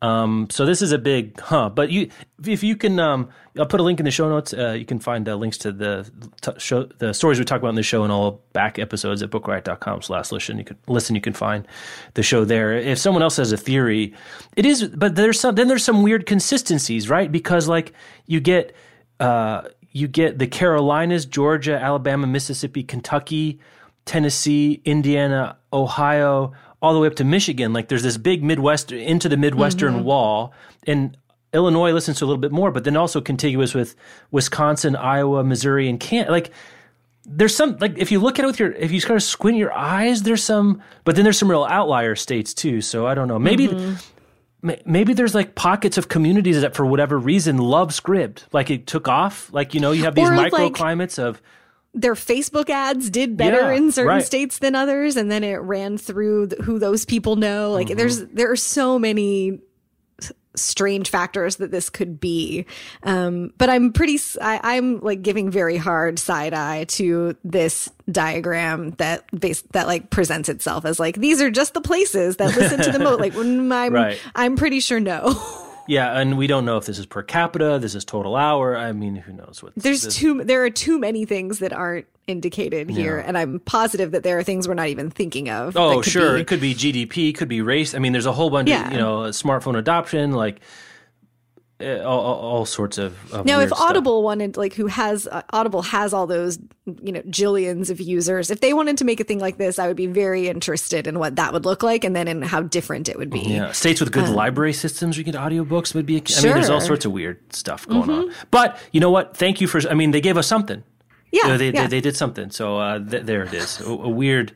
Um, 0.00 0.48
so 0.48 0.64
this 0.64 0.80
is 0.80 0.92
a 0.92 0.96
big 0.98 1.38
huh. 1.38 1.68
But 1.68 1.90
you, 1.90 2.08
if 2.46 2.62
you 2.62 2.74
can, 2.74 2.98
um, 2.98 3.28
I'll 3.58 3.66
put 3.66 3.78
a 3.78 3.82
link 3.82 4.00
in 4.00 4.06
the 4.06 4.10
show 4.10 4.26
notes. 4.30 4.54
Uh, 4.54 4.70
you 4.70 4.86
can 4.86 4.98
find 4.98 5.28
uh, 5.28 5.34
links 5.34 5.58
to 5.58 5.72
the 5.72 6.10
t- 6.40 6.58
show, 6.58 6.84
the 6.84 7.12
stories 7.12 7.38
we 7.38 7.44
talk 7.44 7.58
about 7.58 7.68
in 7.68 7.74
the 7.74 7.82
show, 7.82 8.02
and 8.04 8.10
all 8.10 8.40
back 8.54 8.78
episodes 8.78 9.22
at 9.22 9.28
bookriot.com 9.28 10.00
slash 10.00 10.32
listen. 10.32 10.56
You 10.56 10.64
can 10.64 10.78
listen. 10.88 11.14
You 11.14 11.20
can 11.20 11.34
find 11.34 11.68
the 12.14 12.22
show 12.22 12.46
there. 12.46 12.72
If 12.72 12.98
someone 12.98 13.22
else 13.22 13.36
has 13.36 13.52
a 13.52 13.58
theory, 13.58 14.14
it 14.56 14.64
is. 14.64 14.88
But 14.88 15.16
there's 15.16 15.38
some. 15.38 15.56
Then 15.56 15.68
there's 15.68 15.84
some 15.84 16.02
weird 16.02 16.24
consistencies, 16.24 17.10
right? 17.10 17.30
Because 17.30 17.68
like 17.68 17.92
you 18.26 18.40
get. 18.40 18.74
Uh, 19.18 19.68
you 19.92 20.08
get 20.08 20.38
the 20.38 20.46
Carolinas, 20.46 21.26
Georgia, 21.26 21.80
Alabama, 21.80 22.26
Mississippi, 22.26 22.82
Kentucky, 22.82 23.58
Tennessee, 24.04 24.80
Indiana, 24.84 25.56
Ohio, 25.72 26.52
all 26.82 26.94
the 26.94 27.00
way 27.00 27.06
up 27.06 27.16
to 27.16 27.24
Michigan. 27.24 27.72
Like 27.72 27.88
there's 27.88 28.02
this 28.02 28.16
big 28.16 28.42
Midwest 28.42 28.92
into 28.92 29.28
the 29.28 29.36
Midwestern 29.36 29.94
mm-hmm. 29.94 30.04
wall. 30.04 30.52
And 30.86 31.16
Illinois 31.52 31.92
listens 31.92 32.18
to 32.18 32.24
a 32.24 32.26
little 32.26 32.40
bit 32.40 32.52
more, 32.52 32.70
but 32.70 32.84
then 32.84 32.96
also 32.96 33.20
contiguous 33.20 33.74
with 33.74 33.96
Wisconsin, 34.30 34.96
Iowa, 34.96 35.42
Missouri, 35.42 35.88
and 35.88 35.98
can 35.98 36.28
like 36.28 36.52
there's 37.26 37.54
some 37.54 37.76
like 37.80 37.98
if 37.98 38.10
you 38.10 38.18
look 38.20 38.38
at 38.38 38.44
it 38.44 38.46
with 38.46 38.58
your 38.58 38.72
if 38.72 38.92
you 38.92 39.00
kind 39.00 39.16
of 39.16 39.22
squint 39.22 39.58
your 39.58 39.72
eyes, 39.72 40.22
there's 40.22 40.42
some 40.42 40.82
but 41.04 41.16
then 41.16 41.24
there's 41.24 41.38
some 41.38 41.50
real 41.50 41.64
outlier 41.64 42.14
states 42.14 42.54
too. 42.54 42.80
So 42.80 43.06
I 43.06 43.14
don't 43.14 43.28
know. 43.28 43.38
Maybe 43.38 43.68
ma- 43.68 43.96
maybe 44.62 45.12
there's 45.14 45.34
like 45.34 45.54
pockets 45.54 45.96
of 45.98 46.08
communities 46.08 46.60
that 46.60 46.74
for 46.74 46.84
whatever 46.84 47.18
reason 47.18 47.58
love 47.58 47.90
Scribd. 47.90 48.44
Like 48.52 48.70
it 48.70 48.86
took 48.86 49.08
off. 49.08 49.52
Like, 49.52 49.74
you 49.74 49.80
know, 49.80 49.92
you 49.92 50.04
have 50.04 50.14
these 50.14 50.28
Or, 50.28 50.36
like, 50.36 50.52
microclimates 50.52 51.18
of 51.18 51.40
their 51.92 52.14
facebook 52.14 52.70
ads 52.70 53.10
did 53.10 53.36
better 53.36 53.72
Yeah, 53.72 53.72
in 53.72 53.90
certain 53.90 54.08
right. 54.08 54.24
states 54.24 54.58
than 54.60 54.76
others 54.76 55.16
and 55.16 55.28
then 55.28 55.42
it 55.42 55.56
ran 55.56 55.98
through 55.98 56.46
th- 56.46 56.62
who 56.62 56.78
those 56.78 57.04
people 57.04 57.34
know 57.34 57.72
like 57.72 57.88
Mm-hmm. 57.88 57.96
there's 57.96 58.24
there 58.26 58.48
are 58.52 58.54
so 58.56 58.96
many 58.96 59.58
strange 60.60 61.10
factors 61.10 61.56
that 61.56 61.70
this 61.70 61.90
could 61.90 62.20
be 62.20 62.66
um 63.02 63.52
but 63.58 63.70
i'm 63.70 63.92
pretty 63.92 64.18
I, 64.40 64.76
am 64.76 65.00
like 65.00 65.22
giving 65.22 65.50
very 65.50 65.76
hard 65.76 66.18
side 66.18 66.54
eye 66.54 66.84
to 66.84 67.36
this 67.44 67.88
diagram 68.10 68.90
that 68.92 69.24
base 69.38 69.62
that 69.72 69.86
like 69.86 70.10
presents 70.10 70.48
itself 70.48 70.84
as 70.84 70.98
like 70.98 71.16
these 71.16 71.40
are 71.40 71.50
just 71.50 71.74
the 71.74 71.80
places 71.80 72.36
that 72.36 72.56
listen 72.56 72.80
to 72.82 72.92
the 72.92 72.98
moat. 72.98 73.20
like 73.20 73.32
mm, 73.34 73.72
i'm 73.72 73.92
Right. 74.00 74.20
i'm 74.34 74.56
pretty 74.56 74.80
sure 74.80 75.00
no 75.00 75.66
Yeah, 75.86 76.18
and 76.18 76.38
we 76.38 76.46
don't 76.46 76.64
know 76.64 76.76
if 76.76 76.86
this 76.86 76.98
is 76.98 77.06
per 77.06 77.22
capita, 77.22 77.78
this 77.80 77.94
is 77.94 78.04
total 78.04 78.36
hour. 78.36 78.76
I 78.76 78.92
mean, 78.92 79.16
who 79.16 79.32
knows 79.32 79.62
what 79.62 79.72
there's 79.76 80.02
this- 80.02 80.16
too 80.16 80.44
there 80.44 80.64
are 80.64 80.70
too 80.70 80.98
many 80.98 81.24
things 81.24 81.58
that 81.58 81.72
aren't 81.72 82.06
indicated 82.26 82.88
here 82.88 83.18
and 83.18 83.36
i'm 83.36 83.58
positive 83.60 84.12
that 84.12 84.22
there 84.22 84.38
are 84.38 84.44
things 84.44 84.68
we're 84.68 84.74
not 84.74 84.86
even 84.86 85.10
thinking 85.10 85.50
of 85.50 85.76
Oh, 85.76 86.00
sure. 86.00 86.34
be- 86.36 86.42
It 86.42 86.46
could 86.46 86.60
be 86.60 86.74
GDP, 86.74 87.32
could 87.34 87.48
be 87.48 87.60
race. 87.60 87.92
I 87.92 87.98
mean, 87.98 88.12
there's 88.12 88.26
a 88.26 88.30
whole 88.32 88.50
bunch 88.50 88.68
Yeah. 88.68 88.86
of, 88.86 88.92
you 88.92 88.98
know, 88.98 89.18
smartphone 89.30 89.76
adoption, 89.76 90.30
like 90.30 90.60
all, 91.82 92.20
all, 92.20 92.34
all 92.36 92.66
sorts 92.66 92.98
of, 92.98 93.16
of 93.32 93.46
Now, 93.46 93.60
if 93.60 93.68
stuff. 93.68 93.80
Audible 93.80 94.22
wanted, 94.22 94.56
like, 94.56 94.74
who 94.74 94.86
has 94.86 95.26
uh, 95.26 95.42
Audible 95.50 95.82
has 95.82 96.12
all 96.12 96.26
those, 96.26 96.58
you 97.02 97.12
know, 97.12 97.22
jillions 97.22 97.90
of 97.90 98.00
users. 98.00 98.50
If 98.50 98.60
they 98.60 98.72
wanted 98.72 98.98
to 98.98 99.04
make 99.04 99.20
a 99.20 99.24
thing 99.24 99.38
like 99.38 99.58
this, 99.58 99.78
I 99.78 99.86
would 99.86 99.96
be 99.96 100.06
very 100.06 100.48
interested 100.48 101.06
in 101.06 101.18
what 101.18 101.36
that 101.36 101.52
would 101.52 101.64
look 101.64 101.82
like, 101.82 102.04
and 102.04 102.14
then 102.14 102.28
in 102.28 102.42
how 102.42 102.62
different 102.62 103.08
it 103.08 103.18
would 103.18 103.30
be. 103.30 103.40
Yeah, 103.40 103.72
states 103.72 104.00
with 104.00 104.12
good 104.12 104.28
library 104.28 104.72
systems, 104.72 105.16
you 105.18 105.24
get 105.24 105.34
audiobooks 105.34 105.94
would 105.94 106.06
be. 106.06 106.16
I 106.16 106.42
mean, 106.42 106.54
there's 106.54 106.70
all 106.70 106.80
sorts 106.80 107.04
of 107.04 107.12
weird 107.12 107.54
stuff 107.54 107.86
going 107.86 108.10
on. 108.10 108.32
But 108.50 108.78
you 108.92 109.00
know 109.00 109.10
what? 109.10 109.36
Thank 109.36 109.60
you 109.60 109.66
for. 109.66 109.80
I 109.88 109.94
mean, 109.94 110.10
they 110.10 110.20
gave 110.20 110.36
us 110.36 110.46
something. 110.46 110.82
Yeah, 111.32 111.42
You 111.44 111.48
know, 111.48 111.58
they, 111.58 111.70
yeah. 111.70 111.82
they 111.82 111.88
they 111.88 112.00
did 112.00 112.16
something. 112.16 112.50
So 112.50 112.78
uh, 112.78 112.98
th- 112.98 113.22
there 113.22 113.44
it 113.44 113.54
is. 113.54 113.80
A, 113.80 113.88
a 113.88 114.08
weird, 114.08 114.52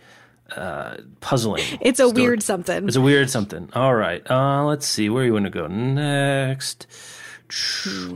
uh, 0.57 0.97
puzzling. 1.21 1.65
It's 1.81 2.01
a 2.01 2.09
story. 2.09 2.23
weird 2.23 2.43
something. 2.43 2.87
It's 2.87 2.97
a 2.97 3.01
weird 3.01 3.31
something. 3.31 3.71
All 3.75 3.95
right. 3.95 4.29
Uh, 4.31 4.65
let's 4.65 4.87
see. 4.87 5.09
Where 5.09 5.25
you 5.25 5.33
want 5.33 5.47
to 5.47 5.51
go 5.51 5.67
next? 5.67 6.87
Do 7.49 8.11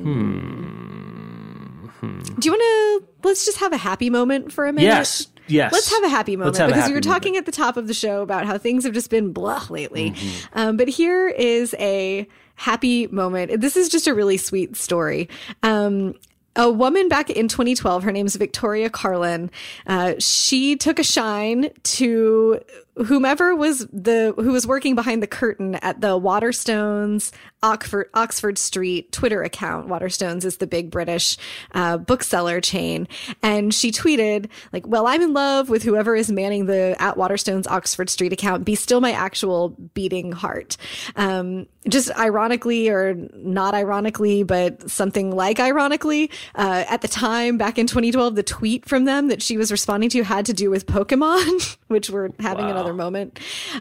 you 2.42 2.52
want 2.52 2.62
to? 2.62 3.02
Let's 3.24 3.44
just 3.44 3.58
have 3.58 3.72
a 3.72 3.76
happy 3.76 4.10
moment 4.10 4.52
for 4.52 4.66
a 4.66 4.72
minute. 4.72 4.86
Yes. 4.86 5.28
Yes. 5.48 5.72
Let's 5.72 5.90
have 5.90 6.04
a 6.04 6.08
happy 6.08 6.36
moment 6.36 6.54
Let's 6.54 6.58
have 6.58 6.68
a 6.68 6.72
because 6.72 6.82
happy 6.82 6.92
we 6.92 6.96
were 6.96 7.00
talking 7.00 7.32
moment. 7.32 7.48
at 7.48 7.54
the 7.54 7.56
top 7.56 7.76
of 7.76 7.86
the 7.86 7.94
show 7.94 8.22
about 8.22 8.46
how 8.46 8.58
things 8.58 8.84
have 8.84 8.92
just 8.92 9.10
been 9.10 9.32
blah 9.32 9.64
lately. 9.70 10.10
Mm-hmm. 10.10 10.58
Um, 10.58 10.76
but 10.76 10.88
here 10.88 11.28
is 11.28 11.74
a 11.78 12.28
happy 12.54 13.06
moment. 13.06 13.60
This 13.60 13.76
is 13.76 13.88
just 13.88 14.06
a 14.06 14.14
really 14.14 14.36
sweet 14.36 14.76
story. 14.76 15.28
Um, 15.62 16.14
a 16.58 16.68
woman 16.68 17.08
back 17.08 17.30
in 17.30 17.46
2012, 17.48 18.02
her 18.02 18.12
name's 18.12 18.36
Victoria 18.36 18.90
Carlin. 18.90 19.50
Uh, 19.86 20.14
she 20.18 20.76
took 20.76 20.98
a 20.98 21.04
shine 21.04 21.70
to 21.84 22.60
whomever 23.06 23.54
was 23.54 23.86
the 23.92 24.34
who 24.36 24.52
was 24.52 24.66
working 24.66 24.94
behind 24.94 25.22
the 25.22 25.26
curtain 25.26 25.76
at 25.76 26.00
the 26.00 26.18
Waterstones 26.18 27.32
Oxford 27.62 28.08
Oxford 28.14 28.58
Street 28.58 29.10
Twitter 29.12 29.42
account. 29.42 29.88
Waterstones 29.88 30.44
is 30.44 30.58
the 30.58 30.66
big 30.66 30.90
British 30.90 31.36
uh, 31.74 31.98
bookseller 31.98 32.60
chain, 32.60 33.08
and 33.42 33.72
she 33.74 33.90
tweeted 33.90 34.48
like, 34.72 34.86
"Well, 34.86 35.06
I'm 35.06 35.22
in 35.22 35.32
love 35.32 35.68
with 35.68 35.82
whoever 35.82 36.14
is 36.14 36.30
manning 36.30 36.66
the 36.66 36.96
at 37.00 37.16
Waterstones 37.16 37.66
Oxford 37.68 38.10
Street 38.10 38.32
account. 38.32 38.64
Be 38.64 38.74
still 38.74 39.00
my 39.00 39.12
actual 39.12 39.70
beating 39.94 40.32
heart." 40.32 40.76
Um, 41.16 41.66
just 41.88 42.10
ironically 42.18 42.88
or 42.90 43.14
not 43.34 43.74
ironically, 43.74 44.42
but 44.42 44.90
something 44.90 45.34
like 45.34 45.58
ironically, 45.58 46.30
uh, 46.54 46.84
at 46.88 47.00
the 47.00 47.08
time 47.08 47.56
back 47.56 47.78
in 47.78 47.86
2012, 47.86 48.34
the 48.34 48.42
tweet 48.42 48.86
from 48.86 49.04
them 49.06 49.28
that 49.28 49.40
she 49.40 49.56
was 49.56 49.72
responding 49.72 50.10
to 50.10 50.22
had 50.22 50.44
to 50.46 50.52
do 50.52 50.68
with 50.70 50.84
Pokemon, 50.86 51.76
which 51.88 52.10
we're 52.10 52.28
having 52.40 52.66
Wow. 52.66 52.72
another 52.72 52.87
moment 52.94 53.38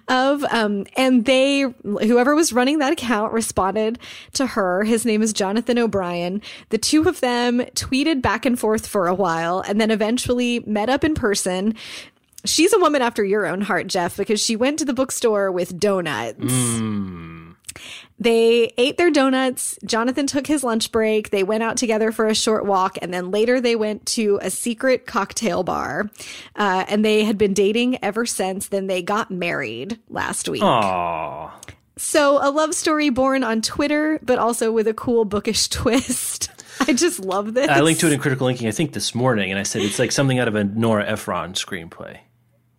of. 0.07 0.43
Um, 0.45 0.85
and 0.95 1.25
they, 1.25 1.61
whoever 1.83 2.35
was 2.35 2.53
running 2.53 2.79
that 2.79 2.93
account 2.93 3.33
responded 3.33 3.99
to 4.33 4.47
her. 4.47 4.83
His 4.83 5.05
name 5.05 5.21
is 5.21 5.33
Jonathan 5.33 5.77
O'Brien. 5.77 6.41
The 6.69 6.77
two 6.77 7.07
of 7.07 7.19
them 7.19 7.59
tweeted 7.75 8.21
back 8.21 8.45
and 8.45 8.59
forth 8.59 8.87
for 8.87 9.07
a 9.07 9.15
while 9.15 9.61
and 9.67 9.79
then 9.79 9.91
eventually 9.91 10.59
met 10.61 10.89
up 10.89 11.03
in 11.03 11.15
person 11.15 11.75
She's 12.45 12.71
a 12.71 12.79
woman 12.79 13.01
after 13.01 13.23
your 13.23 13.45
own 13.45 13.61
heart, 13.61 13.87
Jeff, 13.87 14.17
because 14.17 14.41
she 14.41 14.55
went 14.55 14.79
to 14.79 14.85
the 14.85 14.93
bookstore 14.93 15.51
with 15.51 15.79
donuts. 15.79 16.39
Mm. 16.39 17.55
They 18.19 18.73
ate 18.77 18.97
their 18.97 19.11
donuts. 19.11 19.77
Jonathan 19.85 20.25
took 20.25 20.47
his 20.47 20.63
lunch 20.63 20.91
break. 20.91 21.29
They 21.29 21.43
went 21.43 21.63
out 21.63 21.77
together 21.77 22.11
for 22.11 22.27
a 22.27 22.33
short 22.33 22.65
walk. 22.65 22.97
And 23.01 23.13
then 23.13 23.29
later 23.29 23.61
they 23.61 23.75
went 23.75 24.05
to 24.07 24.39
a 24.41 24.49
secret 24.49 25.05
cocktail 25.05 25.63
bar. 25.63 26.09
Uh, 26.55 26.85
and 26.87 27.05
they 27.05 27.23
had 27.23 27.37
been 27.37 27.53
dating 27.53 28.03
ever 28.03 28.25
since. 28.25 28.69
Then 28.69 28.87
they 28.87 29.03
got 29.03 29.29
married 29.29 29.99
last 30.09 30.49
week. 30.49 30.63
Aww. 30.63 31.51
So 31.97 32.39
a 32.41 32.49
love 32.49 32.73
story 32.73 33.09
born 33.09 33.43
on 33.43 33.61
Twitter, 33.61 34.19
but 34.23 34.39
also 34.39 34.71
with 34.71 34.87
a 34.87 34.93
cool 34.93 35.25
bookish 35.25 35.67
twist. 35.69 36.49
I 36.79 36.93
just 36.93 37.19
love 37.19 37.53
this. 37.53 37.69
I 37.69 37.81
linked 37.81 38.01
to 38.01 38.07
it 38.07 38.13
in 38.13 38.19
Critical 38.19 38.45
Linking, 38.45 38.67
I 38.67 38.71
think, 38.71 38.93
this 38.93 39.15
morning, 39.15 39.49
and 39.49 39.59
I 39.59 39.63
said 39.63 39.81
it's 39.81 39.97
like 39.97 40.11
something 40.11 40.37
out 40.37 40.47
of 40.47 40.55
a 40.55 40.63
Nora 40.63 41.07
Ephron 41.07 41.53
screenplay. 41.53 42.19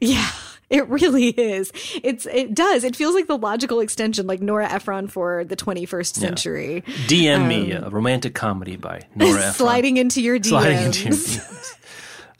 Yeah. 0.00 0.30
It 0.70 0.86
really 0.88 1.28
is. 1.28 1.72
It's 2.02 2.26
it 2.26 2.54
does. 2.54 2.84
It 2.84 2.94
feels 2.94 3.14
like 3.14 3.26
the 3.26 3.38
logical 3.38 3.80
extension, 3.80 4.26
like 4.26 4.42
Nora 4.42 4.68
Ephron 4.70 5.08
for 5.08 5.44
the 5.44 5.56
21st 5.56 6.14
century. 6.14 6.84
DM 7.06 7.36
um, 7.40 7.48
me 7.48 7.72
a 7.72 7.88
romantic 7.88 8.34
comedy 8.34 8.76
by 8.76 9.06
Nora 9.14 9.30
Ephron. 9.38 9.52
Sliding 9.54 9.96
into 9.96 10.20
your 10.20 10.38
DMs. 10.38 10.46
Sliding 10.48 10.84
into 10.84 11.04
your 11.04 11.12
DMs. 11.14 11.74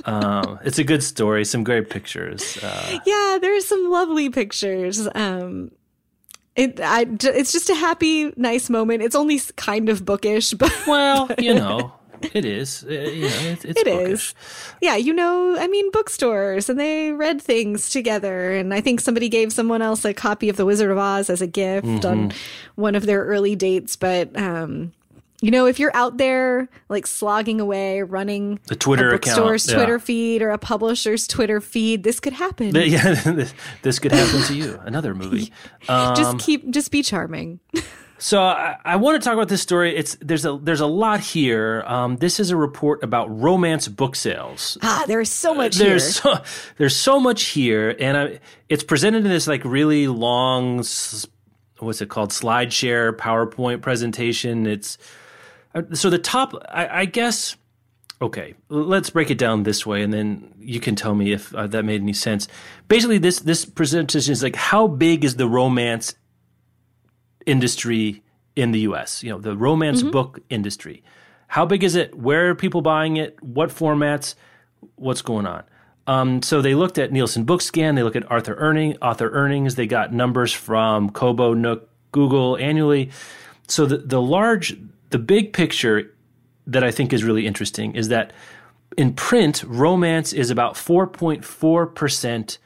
um, 0.05 0.59
it's 0.63 0.79
a 0.79 0.85
good 0.85 1.03
story. 1.03 1.47
Some 1.47 1.65
great 1.65 1.89
pictures. 1.89 2.59
Uh, 2.63 2.99
yeah, 3.07 3.39
there's 3.41 3.67
some 3.67 3.91
lovely 3.91 4.29
pictures. 4.29 5.09
Um, 5.15 5.71
it, 6.55 6.81
I, 6.81 7.07
it's 7.09 7.53
just 7.53 7.71
a 7.71 7.75
happy, 7.75 8.33
nice 8.37 8.69
moment. 8.69 9.03
It's 9.03 9.15
only 9.15 9.41
kind 9.57 9.89
of 9.89 10.05
bookish, 10.05 10.53
but 10.53 10.73
well, 10.87 11.31
you 11.39 11.55
know, 11.55 11.93
it 12.35 12.45
is. 12.45 12.85
Uh, 12.89 12.93
you 12.93 13.23
know, 13.23 13.37
it's, 13.41 13.65
it's 13.65 13.81
it 13.81 13.87
is. 13.87 14.35
Yeah, 14.81 14.97
you 14.97 15.13
know, 15.13 15.57
I 15.59 15.69
mean, 15.69 15.91
bookstores, 15.91 16.69
and 16.69 16.79
they 16.79 17.13
read 17.13 17.41
things 17.43 17.91
together. 17.91 18.53
And 18.53 18.73
I 18.73 18.81
think 18.81 19.01
somebody 19.01 19.29
gave 19.29 19.53
someone 19.53 19.83
else 19.83 20.05
a 20.05 20.15
copy 20.15 20.49
of 20.49 20.57
The 20.57 20.67
Wizard 20.67 20.91
of 20.91 20.99
Oz 20.99 21.31
as 21.31 21.43
a 21.43 21.47
gift 21.47 21.87
mm-hmm. 21.87 22.07
on 22.07 22.33
one 22.75 22.95
of 22.95 23.07
their 23.07 23.25
early 23.25 23.57
dates. 23.57 23.97
But 23.97 24.37
um, 24.39 24.93
you 25.41 25.53
know, 25.53 25.67
if 25.67 25.79
you're 25.79 25.95
out 25.95 26.17
there 26.17 26.69
like 26.89 27.07
slogging 27.07 27.61
away, 27.61 28.03
running 28.03 28.59
the 28.67 28.75
Twitter 28.75 29.11
a 29.11 29.13
bookstore's 29.13 29.67
account, 29.67 29.79
Twitter 29.79 29.99
feed 30.01 30.43
or 30.43 30.51
a 30.51 30.59
publisher's 30.59 31.29
Twitter 31.29 31.61
feed, 31.61 32.03
this 32.03 32.19
could 32.19 32.33
happen. 32.33 32.75
Yeah, 32.89 33.45
this 33.83 33.99
could 33.99 34.13
happen 34.13 34.43
to 34.45 34.55
you. 34.55 34.81
Another 34.85 35.15
movie. 35.15 35.53
Um, 35.89 36.15
just 36.15 36.39
keep, 36.39 36.69
just 36.71 36.91
be 36.91 37.03
charming. 37.03 37.61
So 38.19 38.43
I, 38.43 38.77
I, 38.85 38.97
want 38.97 39.21
to 39.21 39.25
talk 39.25 39.35
about 39.35 39.49
this 39.49 39.63
story. 39.63 39.97
It's 39.97 40.17
there's 40.21 40.45
a 40.45 40.59
there's 40.61 40.81
a 40.81 40.87
lot 40.87 41.21
here. 41.21 41.85
Um, 41.87 42.17
this 42.17 42.41
is 42.41 42.51
a 42.51 42.57
report 42.57 43.03
about 43.05 43.27
romance 43.31 43.87
book 43.87 44.17
sales. 44.17 44.77
Ah, 44.83 45.05
there's 45.07 45.31
so 45.31 45.55
much. 45.55 45.81
Uh, 45.81 45.85
there's 45.85 46.17
so, 46.17 46.35
there's 46.79 46.97
so 46.97 47.21
much 47.21 47.45
here, 47.45 47.95
and 47.99 48.17
I, 48.17 48.41
it's 48.69 48.83
presented 48.83 49.25
in 49.25 49.31
this 49.31 49.47
like 49.47 49.65
really 49.65 50.09
long, 50.09 50.79
what's 51.79 52.01
it 52.01 52.09
called, 52.09 52.31
SlideShare 52.31 53.13
PowerPoint 53.17 53.83
presentation. 53.83 54.67
It's 54.67 54.99
uh, 55.75 55.83
so 55.93 56.11
the 56.11 56.19
top. 56.19 56.55
I, 56.69 57.01
I 57.01 57.05
guess. 57.05 57.57
Okay, 58.21 58.55
let's 58.69 59.11
break 59.11 59.31
it 59.31 59.39
down 59.39 59.63
this 59.63 59.87
way, 59.87 60.03
and 60.03 60.13
then 60.13 60.53
you 60.59 60.81
can 60.81 60.97
tell 60.97 61.15
me 61.15 61.31
if 61.31 61.55
uh, 61.55 61.69
that 61.69 61.85
made 61.85 62.03
any 62.03 62.13
sense. 62.13 62.49
Basically, 62.89 63.19
this 63.19 63.39
this 63.39 63.65
presentation 63.65 64.33
is 64.33 64.43
like 64.43 64.57
how 64.57 64.89
big 64.89 65.25
is 65.25 65.37
the 65.37 65.47
romance 65.47 66.17
industry 67.49 68.23
in 68.55 68.73
the 68.73 68.81
US, 68.81 69.23
you 69.23 69.31
know, 69.31 69.39
the 69.39 69.57
romance 69.57 70.01
mm-hmm. 70.01 70.11
book 70.11 70.41
industry. 70.51 71.03
How 71.49 71.65
big 71.65 71.83
is 71.83 71.95
it? 71.95 72.17
Where 72.17 72.51
are 72.51 72.55
people 72.55 72.83
buying 72.83 73.17
it? 73.17 73.43
What 73.43 73.71
formats? 73.71 74.35
What's 74.97 75.23
going 75.23 75.47
on? 75.47 75.65
Um, 76.07 76.43
so 76.43 76.63
they 76.63 76.75
looked 76.75 76.99
at 76.99 77.13
Nielsen 77.13 77.45
Bookscan. 77.45 77.95
They 77.95 78.03
look 78.03 78.17
at 78.17 78.31
author 78.31 78.55
earning 78.55 78.97
author 78.99 79.31
earnings. 79.31 79.75
They 79.75 79.87
got 79.87 80.13
numbers 80.13 80.53
from 80.53 81.11
Kobo, 81.11 81.55
Nook, 81.55 81.89
Google 82.13 82.57
annually. 82.57 83.11
So 83.69 83.87
the 83.87 83.99
the 83.99 84.21
large, 84.21 84.77
the 85.11 85.19
big 85.19 85.53
picture 85.53 86.15
that 86.67 86.83
I 86.83 86.91
think 86.91 87.13
is 87.13 87.25
really 87.25 87.47
interesting 87.47 87.95
is 87.95 88.09
that 88.09 88.33
in 88.97 89.13
print, 89.13 89.63
romance 89.67 90.33
is 90.33 90.51
about 90.51 90.75
4.4 90.75 91.95
percent 91.95 92.59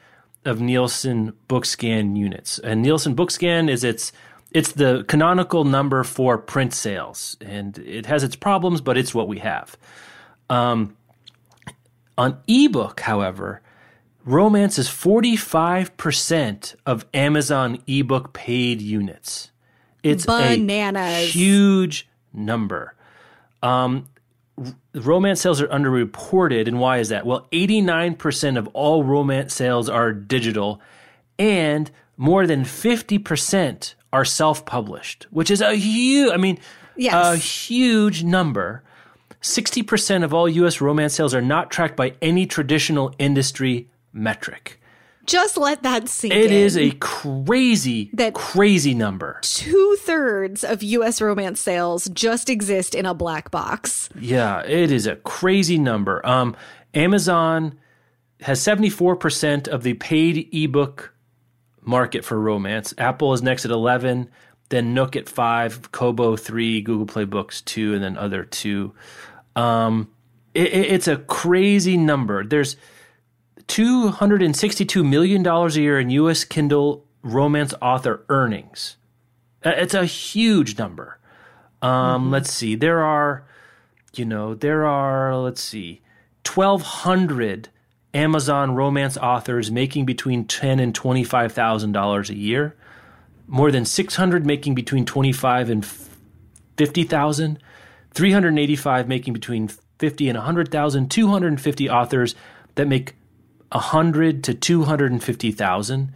of 0.45 0.59
Nielsen 0.59 1.33
Bookscan 1.47 2.17
units, 2.17 2.59
and 2.59 2.81
Nielsen 2.81 3.15
Bookscan 3.15 3.69
is 3.69 3.83
its 3.83 4.11
it's 4.53 4.71
the 4.71 5.03
canonical 5.07 5.63
number 5.63 6.03
for 6.03 6.37
print 6.37 6.73
sales, 6.73 7.37
and 7.41 7.77
it 7.79 8.05
has 8.05 8.23
its 8.23 8.35
problems, 8.35 8.81
but 8.81 8.97
it's 8.97 9.13
what 9.13 9.27
we 9.27 9.39
have. 9.39 9.75
Um, 10.49 10.95
on 12.17 12.37
ebook, 12.47 12.99
however, 12.99 13.61
romance 14.23 14.77
is 14.77 14.87
45% 14.87 16.75
of 16.85 17.05
Amazon 17.13 17.79
ebook 17.87 18.33
paid 18.33 18.81
units. 18.81 19.49
It's 20.03 20.25
Bananas. 20.25 21.01
a 21.01 21.25
huge 21.25 22.07
number. 22.31 22.93
Um, 23.63 24.09
romance 24.93 25.41
sales 25.41 25.61
are 25.61 25.67
underreported, 25.67 26.67
and 26.67 26.79
why 26.79 26.99
is 26.99 27.09
that? 27.09 27.25
Well, 27.25 27.47
89% 27.51 28.57
of 28.57 28.67
all 28.73 29.03
romance 29.03 29.55
sales 29.55 29.89
are 29.89 30.11
digital, 30.11 30.79
and 31.39 31.89
more 32.17 32.45
than 32.45 32.63
50% 32.63 33.95
are 34.13 34.23
self-published, 34.23 35.27
which 35.31 35.51
is 35.51 35.59
a 35.59 35.73
huge, 35.75 36.31
I 36.31 36.37
mean, 36.37 36.59
yes. 36.95 37.13
a 37.13 37.35
huge 37.35 38.23
number. 38.23 38.83
60% 39.41 40.23
of 40.23 40.33
all 40.33 40.47
US 40.47 40.79
romance 40.79 41.15
sales 41.15 41.33
are 41.33 41.41
not 41.41 41.69
tracked 41.69 41.97
by 41.97 42.13
any 42.21 42.45
traditional 42.45 43.13
industry 43.19 43.89
metric. 44.13 44.79
Just 45.25 45.57
let 45.57 45.83
that 45.83 46.09
sink 46.09 46.33
It 46.33 46.51
in. 46.51 46.53
is 46.53 46.77
a 46.77 46.91
crazy, 46.99 48.09
that 48.13 48.33
crazy 48.33 48.93
number. 48.93 49.39
Two 49.41 49.97
thirds 50.01 50.63
of 50.63 50.83
US 50.83 51.21
romance 51.21 51.59
sales 51.59 52.09
just 52.09 52.49
exist 52.49 52.93
in 52.93 53.05
a 53.05 53.13
black 53.13 53.49
box. 53.49 54.09
Yeah, 54.19 54.61
it 54.61 54.91
is 54.91 55.07
a 55.07 55.15
crazy 55.17 55.77
number. 55.77 56.25
Um, 56.25 56.55
Amazon 56.93 57.79
has 58.41 58.59
74% 58.61 59.67
of 59.69 59.83
the 59.83 59.93
paid 59.95 60.49
ebook 60.51 61.12
market 61.85 62.25
for 62.25 62.39
romance. 62.39 62.93
Apple 62.97 63.33
is 63.33 63.41
next 63.41 63.65
at 63.65 63.71
11, 63.71 64.29
then 64.69 64.93
Nook 64.93 65.15
at 65.15 65.29
5, 65.29 65.91
Kobo 65.91 66.35
3, 66.35 66.81
Google 66.81 67.05
Play 67.05 67.25
Books 67.25 67.61
2, 67.61 67.93
and 67.93 68.03
then 68.03 68.17
other 68.17 68.43
2. 68.43 68.93
Um, 69.55 70.09
it, 70.53 70.73
it's 70.73 71.07
a 71.07 71.17
crazy 71.17 71.97
number. 71.97 72.43
There's 72.43 72.75
$262 73.67 75.07
million 75.07 75.45
a 75.45 75.69
year 75.69 75.99
in 75.99 76.09
U.S. 76.09 76.43
Kindle 76.43 77.05
romance 77.21 77.73
author 77.81 78.25
earnings. 78.29 78.97
Uh, 79.65 79.73
it's 79.75 79.93
a 79.93 80.05
huge 80.05 80.77
number. 80.77 81.19
Um, 81.81 82.23
mm-hmm. 82.23 82.31
Let's 82.31 82.51
see. 82.51 82.75
There 82.75 83.03
are, 83.03 83.45
you 84.15 84.25
know, 84.25 84.53
there 84.53 84.85
are, 84.85 85.35
let's 85.37 85.61
see, 85.61 86.01
1,200 86.45 87.69
Amazon 88.13 88.75
romance 88.75 89.17
authors 89.17 89.71
making 89.71 90.05
between 90.05 90.45
ten 90.45 90.79
and 90.79 90.93
twenty 90.93 91.23
five 91.23 91.51
thousand 91.51 91.93
dollars 91.93 92.29
a 92.29 92.35
year, 92.35 92.75
more 93.47 93.71
than 93.71 93.85
six 93.85 94.15
hundred 94.15 94.45
making 94.45 94.75
between 94.75 95.05
twenty 95.05 95.31
five 95.31 95.69
and 95.69 95.85
fifty 96.77 97.03
thousand, 97.03 97.59
three 98.11 98.31
hundred 98.31 98.57
eighty 98.59 98.75
five 98.75 99.07
making 99.07 99.33
between 99.33 99.69
fifty 99.97 100.29
and 100.29 100.37
a 100.37 100.41
hundred 100.41 100.69
thousand, 100.69 101.09
two 101.09 101.27
hundred 101.27 101.47
and 101.47 101.61
fifty 101.61 101.89
authors 101.89 102.35
that 102.75 102.87
make 102.87 103.15
a 103.71 103.79
hundred 103.79 104.43
to 104.43 104.53
two 104.53 104.83
hundred 104.83 105.11
and 105.11 105.23
fifty 105.23 105.51
thousand. 105.51 106.13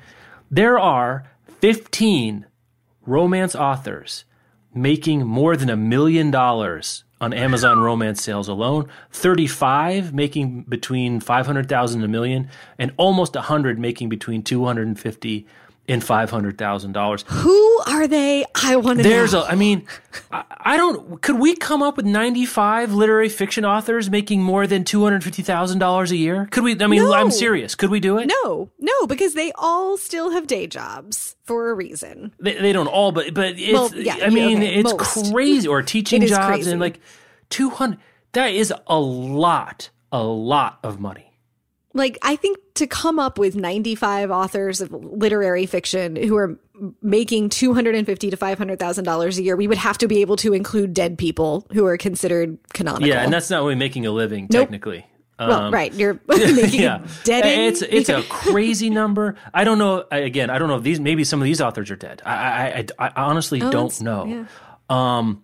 There 0.52 0.78
are 0.78 1.26
fifteen 1.60 2.46
romance 3.06 3.56
authors 3.56 4.26
making 4.74 5.26
more 5.26 5.58
than 5.58 5.70
a 5.70 5.78
million 5.78 6.30
dollars 6.30 7.04
on 7.20 7.34
Amazon 7.34 7.80
romance 7.80 8.22
sales 8.22 8.48
alone, 8.48 8.88
35 9.12 10.14
making 10.14 10.62
between 10.64 11.20
500,000 11.20 12.02
and 12.02 12.06
a 12.06 12.08
million, 12.08 12.50
and 12.78 12.92
almost 12.98 13.36
100 13.36 13.80
making 13.80 14.10
between 14.10 14.44
250 14.44 15.48
and 15.88 16.02
$500,000. 16.02 17.24
Who 17.28 17.80
are 17.88 18.08
they? 18.08 18.46
I 18.56 18.76
want 18.76 19.00
to 19.00 19.04
know 19.04 19.10
There's 19.10 19.34
know. 19.34 19.44
a, 19.44 19.48
I 19.48 19.56
mean, 19.56 19.88
I, 20.32 20.44
I, 20.50 20.78
don't, 20.78 21.22
could 21.22 21.40
we 21.40 21.56
come 21.56 21.82
up 21.82 21.96
with 21.98 22.06
95 22.06 22.94
literary 22.94 23.30
fiction 23.30 23.64
authors 23.64 24.10
making 24.10 24.42
more 24.44 24.68
than 24.68 24.84
$250,000 24.84 26.12
a 26.12 26.16
year? 26.16 26.48
Could 26.52 26.64
we, 26.64 26.80
I 26.80 26.88
mean, 26.88 27.04
no. 27.04 27.14
I'm 27.14 27.32
serious. 27.32 27.76
Could 27.76 27.90
we 27.90 28.00
do 28.00 28.18
it? 28.18 28.30
No, 28.44 28.70
no, 28.80 29.08
because 29.08 29.34
they 29.34 29.52
all 29.56 29.98
still 29.98 30.32
have 30.32 30.48
day 30.48 30.68
jobs 30.68 31.36
for 31.46 31.70
a 31.70 31.74
reason. 31.74 32.34
They, 32.40 32.56
they 32.56 32.74
don't 32.74 32.88
all, 32.88 33.12
but, 33.12 33.34
but 33.34 33.56
it's, 33.58 33.74
well, 33.74 33.94
yeah, 33.96 34.18
I 34.22 34.30
mean, 34.30 34.58
okay, 34.58 34.76
it's 34.76 34.92
most. 34.92 35.32
crazy. 35.32 35.68
Or 35.68 35.82
teaching 35.82 36.26
jobs 36.26 36.48
crazy. 36.48 36.72
and 36.72 36.82
like 36.82 37.00
200, 37.50 37.98
that 38.34 38.52
is 38.52 38.74
a 38.88 39.00
lot, 39.00 39.90
a 40.12 40.24
lot 40.24 40.80
of 40.84 41.00
money 41.00 41.27
like 41.98 42.18
I 42.22 42.36
think 42.36 42.58
to 42.76 42.88
come 42.88 43.20
up 43.20 43.38
with 43.38 43.56
95 43.56 44.32
authors 44.32 44.82
of 44.82 44.92
literary 44.92 45.66
fiction 45.66 46.16
who 46.16 46.38
are 46.38 46.60
making 47.02 47.50
250 47.50 48.30
to 48.30 48.38
500,000 48.38 49.04
dollars 49.04 49.38
a 49.38 49.44
year, 49.44 49.56
we 49.56 49.68
would 49.68 49.78
have 49.78 49.98
to 49.98 50.08
be 50.08 50.22
able 50.22 50.36
to 50.38 50.54
include 50.54 50.94
dead 50.94 51.18
people 51.18 51.66
who 51.74 51.86
are 51.86 51.98
considered 51.98 52.58
canonical. 52.74 53.08
Yeah, 53.08 53.24
and 53.24 53.34
that's 53.34 53.50
not 53.50 53.60
really 53.60 53.76
making 53.76 54.06
a 54.06 54.12
living 54.12 54.48
nope. 54.50 54.64
technically. 54.64 55.06
well, 55.40 55.52
um, 55.52 55.74
right. 55.74 55.94
You're 55.94 56.20
making 56.28 56.82
yeah. 56.82 57.06
dead. 57.24 57.46
It's 57.46 57.82
it's 57.82 58.10
a 58.10 58.22
crazy 58.24 58.90
number. 58.90 59.36
I 59.54 59.64
don't 59.64 59.78
know. 59.78 60.06
Again, 60.12 60.50
I 60.50 60.58
don't 60.60 60.68
know 60.68 60.78
if 60.78 60.84
these. 60.84 61.00
Maybe 61.00 61.24
some 61.24 61.42
of 61.42 61.46
these 61.46 61.62
authors 61.62 61.92
are 61.92 61.96
dead. 61.96 62.22
I 62.26 62.32
I, 62.32 62.86
I, 63.00 63.08
I 63.08 63.24
honestly 63.24 63.62
oh, 63.62 63.72
don't 63.72 64.02
know. 64.02 64.26
Yeah. 64.26 64.46
Um, 64.90 65.44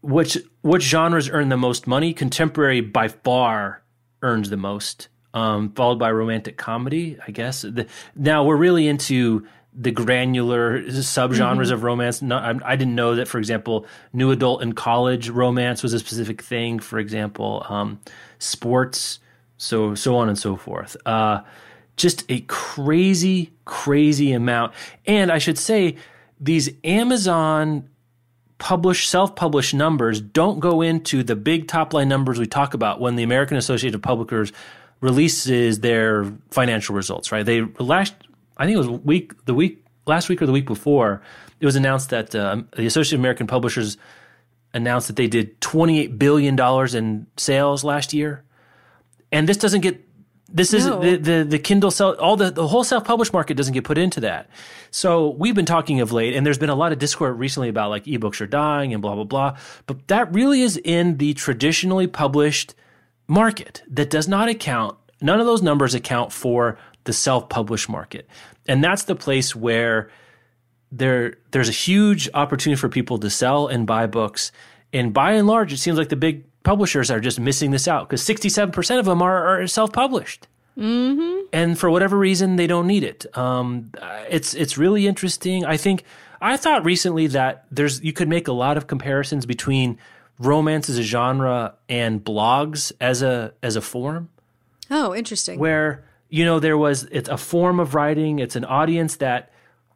which 0.00 0.38
which 0.62 0.82
genres 0.82 1.28
earn 1.28 1.48
the 1.48 1.56
most 1.56 1.86
money? 1.86 2.12
Contemporary 2.12 2.80
by 2.80 3.08
far 3.08 3.82
earns 4.22 4.50
the 4.50 4.56
most. 4.56 5.08
Um, 5.34 5.72
followed 5.72 5.98
by 5.98 6.12
romantic 6.12 6.56
comedy, 6.56 7.18
I 7.26 7.32
guess. 7.32 7.62
The, 7.62 7.88
now 8.14 8.44
we're 8.44 8.56
really 8.56 8.86
into 8.86 9.44
the 9.74 9.90
granular 9.90 10.82
subgenres 10.82 11.38
mm-hmm. 11.38 11.72
of 11.72 11.82
romance. 11.82 12.22
I, 12.22 12.54
I, 12.64 12.76
didn't 12.76 12.94
know 12.94 13.16
that, 13.16 13.26
for 13.26 13.38
example, 13.38 13.86
new 14.12 14.30
adult 14.30 14.62
and 14.62 14.76
college 14.76 15.28
romance 15.28 15.82
was 15.82 15.92
a 15.92 15.98
specific 15.98 16.40
thing. 16.40 16.78
For 16.78 17.00
example, 17.00 17.66
um, 17.68 18.00
sports, 18.38 19.18
so 19.56 19.96
so 19.96 20.16
on 20.16 20.28
and 20.28 20.38
so 20.38 20.54
forth. 20.54 20.96
Uh, 21.04 21.40
just 21.96 22.24
a 22.28 22.40
crazy, 22.42 23.52
crazy 23.64 24.32
amount. 24.32 24.72
And 25.06 25.32
I 25.32 25.38
should 25.38 25.58
say, 25.58 25.96
these 26.40 26.70
Amazon 26.84 27.88
published, 28.58 29.10
self-published 29.10 29.74
numbers 29.74 30.20
don't 30.20 30.60
go 30.60 30.82
into 30.82 31.22
the 31.22 31.36
big 31.36 31.68
top-line 31.68 32.08
numbers 32.08 32.38
we 32.38 32.46
talk 32.46 32.74
about 32.74 33.00
when 33.00 33.16
the 33.16 33.22
American 33.22 33.56
Association 33.56 33.94
of 33.94 34.02
Publishers 34.02 34.52
releases 35.04 35.80
their 35.80 36.24
financial 36.50 36.96
results. 36.96 37.30
Right? 37.30 37.44
They 37.44 37.60
last, 37.78 38.14
I 38.56 38.64
think 38.64 38.76
it 38.76 38.78
was 38.78 38.88
week 38.88 39.44
the 39.44 39.52
week 39.52 39.84
last 40.06 40.30
week 40.30 40.40
or 40.40 40.46
the 40.46 40.52
week 40.52 40.66
before, 40.66 41.20
it 41.60 41.66
was 41.66 41.76
announced 41.76 42.08
that 42.10 42.34
uh, 42.34 42.62
the 42.74 42.86
Association 42.86 43.16
of 43.16 43.20
American 43.20 43.46
Publishers 43.46 43.98
announced 44.72 45.06
that 45.08 45.16
they 45.16 45.28
did 45.28 45.60
$28 45.60 46.18
billion 46.18 46.58
in 46.96 47.26
sales 47.36 47.84
last 47.84 48.12
year. 48.12 48.42
And 49.30 49.46
this 49.48 49.58
doesn't 49.58 49.82
get 49.82 50.00
this 50.48 50.72
is 50.72 50.86
no. 50.86 51.00
the, 51.00 51.16
the 51.16 51.44
the 51.44 51.58
Kindle 51.58 51.90
sell 51.90 52.14
all 52.14 52.36
the 52.36 52.50
the 52.50 52.68
whole 52.68 52.84
self 52.84 53.04
published 53.04 53.32
market 53.32 53.56
doesn't 53.56 53.74
get 53.74 53.84
put 53.84 53.98
into 53.98 54.20
that. 54.20 54.48
So 54.90 55.30
we've 55.30 55.54
been 55.54 55.66
talking 55.66 56.00
of 56.00 56.12
late, 56.12 56.34
and 56.34 56.46
there's 56.46 56.58
been 56.58 56.70
a 56.70 56.76
lot 56.76 56.92
of 56.92 56.98
discord 56.98 57.38
recently 57.38 57.68
about 57.68 57.90
like 57.90 58.04
ebooks 58.04 58.40
are 58.40 58.46
dying 58.46 58.92
and 58.92 59.02
blah 59.02 59.16
blah 59.16 59.24
blah. 59.24 59.58
But 59.86 60.06
that 60.08 60.32
really 60.32 60.62
is 60.62 60.76
in 60.76 61.16
the 61.16 61.34
traditionally 61.34 62.06
published 62.06 62.74
market 63.26 63.82
that 63.88 64.10
does 64.10 64.28
not 64.28 64.48
account. 64.48 64.96
None 65.20 65.40
of 65.40 65.46
those 65.46 65.62
numbers 65.62 65.94
account 65.94 66.32
for 66.32 66.78
the 67.04 67.12
self 67.12 67.48
published 67.48 67.88
market, 67.88 68.28
and 68.66 68.82
that's 68.82 69.04
the 69.04 69.14
place 69.14 69.54
where 69.54 70.10
there 70.92 71.34
there's 71.50 71.68
a 71.68 71.72
huge 71.72 72.28
opportunity 72.34 72.78
for 72.78 72.88
people 72.88 73.18
to 73.18 73.30
sell 73.30 73.66
and 73.66 73.86
buy 73.86 74.06
books. 74.06 74.52
And 74.92 75.12
by 75.12 75.32
and 75.32 75.46
large, 75.46 75.72
it 75.72 75.78
seems 75.78 75.98
like 75.98 76.08
the 76.08 76.16
big 76.16 76.44
publishers 76.62 77.10
are 77.10 77.20
just 77.20 77.40
missing 77.40 77.70
this 77.72 77.88
out 77.88 78.08
because 78.08 78.22
67% 78.22 78.98
of 78.98 79.04
them 79.04 79.22
are, 79.22 79.62
are 79.62 79.66
self 79.66 79.92
published. 79.92 80.48
Mm-hmm. 80.76 81.46
And 81.52 81.78
for 81.78 81.88
whatever 81.90 82.18
reason, 82.18 82.56
they 82.56 82.66
don't 82.66 82.86
need 82.86 83.04
it. 83.04 83.26
Um, 83.36 83.92
it's 84.28 84.54
it's 84.54 84.76
really 84.76 85.06
interesting. 85.06 85.64
I 85.64 85.76
think 85.76 86.04
I 86.40 86.56
thought 86.56 86.84
recently 86.84 87.28
that 87.28 87.66
there's 87.70 88.02
you 88.02 88.12
could 88.12 88.28
make 88.28 88.48
a 88.48 88.52
lot 88.52 88.76
of 88.76 88.88
comparisons 88.88 89.46
between 89.46 89.98
romance 90.38 90.88
as 90.88 90.98
a 90.98 91.02
genre 91.02 91.74
and 91.88 92.24
blogs 92.24 92.92
as 93.00 93.22
a 93.22 93.52
as 93.62 93.76
a 93.76 93.80
form. 93.80 94.28
Oh, 94.90 95.14
interesting. 95.14 95.58
Where 95.58 96.04
you 96.28 96.44
know 96.44 96.60
there 96.60 96.78
was 96.78 97.04
it's 97.04 97.28
a 97.28 97.36
form 97.36 97.80
of 97.80 97.94
writing. 97.94 98.38
It's 98.38 98.56
an 98.56 98.64
audience 98.64 99.16
that 99.16 99.52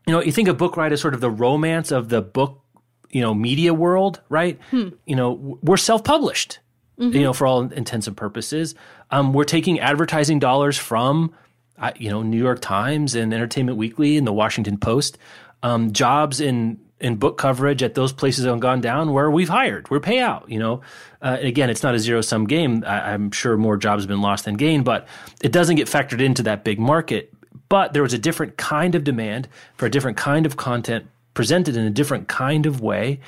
you 0.07 0.13
know 0.13 0.23
you 0.23 0.33
think 0.33 0.49
of 0.49 0.57
book 0.59 0.77
write 0.77 0.93
as 0.93 1.01
sort 1.01 1.15
of 1.15 1.21
the 1.21 1.31
romance 1.31 1.91
of 1.91 2.09
the 2.09 2.23
book 2.23 2.63
you 3.11 3.21
know 3.21 3.35
media 3.35 3.75
world, 3.75 4.21
right? 4.29 4.59
Hmm. 4.71 4.91
You 5.07 5.17
know, 5.17 5.59
we're 5.63 5.77
self-published. 5.77 6.59
Mm-hmm. 6.99 7.17
You 7.17 7.23
know, 7.23 7.33
for 7.33 7.47
all 7.47 7.61
intents 7.61 8.09
and 8.09 8.17
purposes, 8.17 8.75
um, 9.13 9.33
we're 9.33 9.45
taking 9.45 9.79
advertising 9.79 10.41
dollars 10.41 10.77
from, 10.77 11.33
you 11.97 12.11
know, 12.11 12.25
New 12.25 12.39
York 12.39 12.61
Times 12.61 13.15
and 13.15 13.33
Entertainment 13.33 13.79
Weekly 13.79 14.17
and 14.17 14.27
the 14.27 14.33
Washington 14.33 14.79
Post. 14.79 15.17
Um, 15.63 15.93
jobs 15.93 16.41
in 16.41 16.81
in 17.01 17.17
book 17.17 17.39
coverage 17.39 17.83
at 17.83 17.95
those 17.95 18.13
places 18.13 18.45
that 18.45 18.51
have 18.51 18.61
gone 18.61 18.81
down 18.81 19.13
where 19.13 19.31
we've 19.31 19.49
hired, 19.49 19.89
we're 19.91 20.01
payout. 20.01 20.49
You 20.49 20.59
know, 20.59 20.81
uh, 21.23 21.37
again, 21.41 21.71
it's 21.71 21.83
not 21.83 21.95
a 21.95 21.99
zero 21.99 22.21
sum 22.21 22.47
game. 22.47 22.85
I, 22.87 23.13
I'm 23.13 23.31
sure 23.31 23.57
more 23.57 23.77
jobs 23.77 24.03
have 24.03 24.09
been 24.09 24.21
lost 24.21 24.45
than 24.45 24.55
gained, 24.55 24.85
but 24.85 25.07
it 25.43 25.53
doesn't 25.53 25.77
get 25.77 25.87
factored 25.89 26.21
into 26.21 26.43
that 26.45 26.65
big 26.65 26.79
market. 26.79 27.33
But 27.69 27.93
there 27.93 28.03
was 28.03 28.15
a 28.15 28.19
different 28.19 28.57
kind 28.57 28.95
of 28.95 29.05
demand 29.05 29.49
for 29.77 29.87
a 29.87 29.91
different 29.91 30.17
kind 30.17 30.47
of 30.47 30.57
content 30.57 31.07
presented 31.35 31.77
in 31.77 31.85
a 31.85 31.91
different 31.91 32.29
kind 32.29 32.67
of 32.67 32.81
way. 32.81 33.21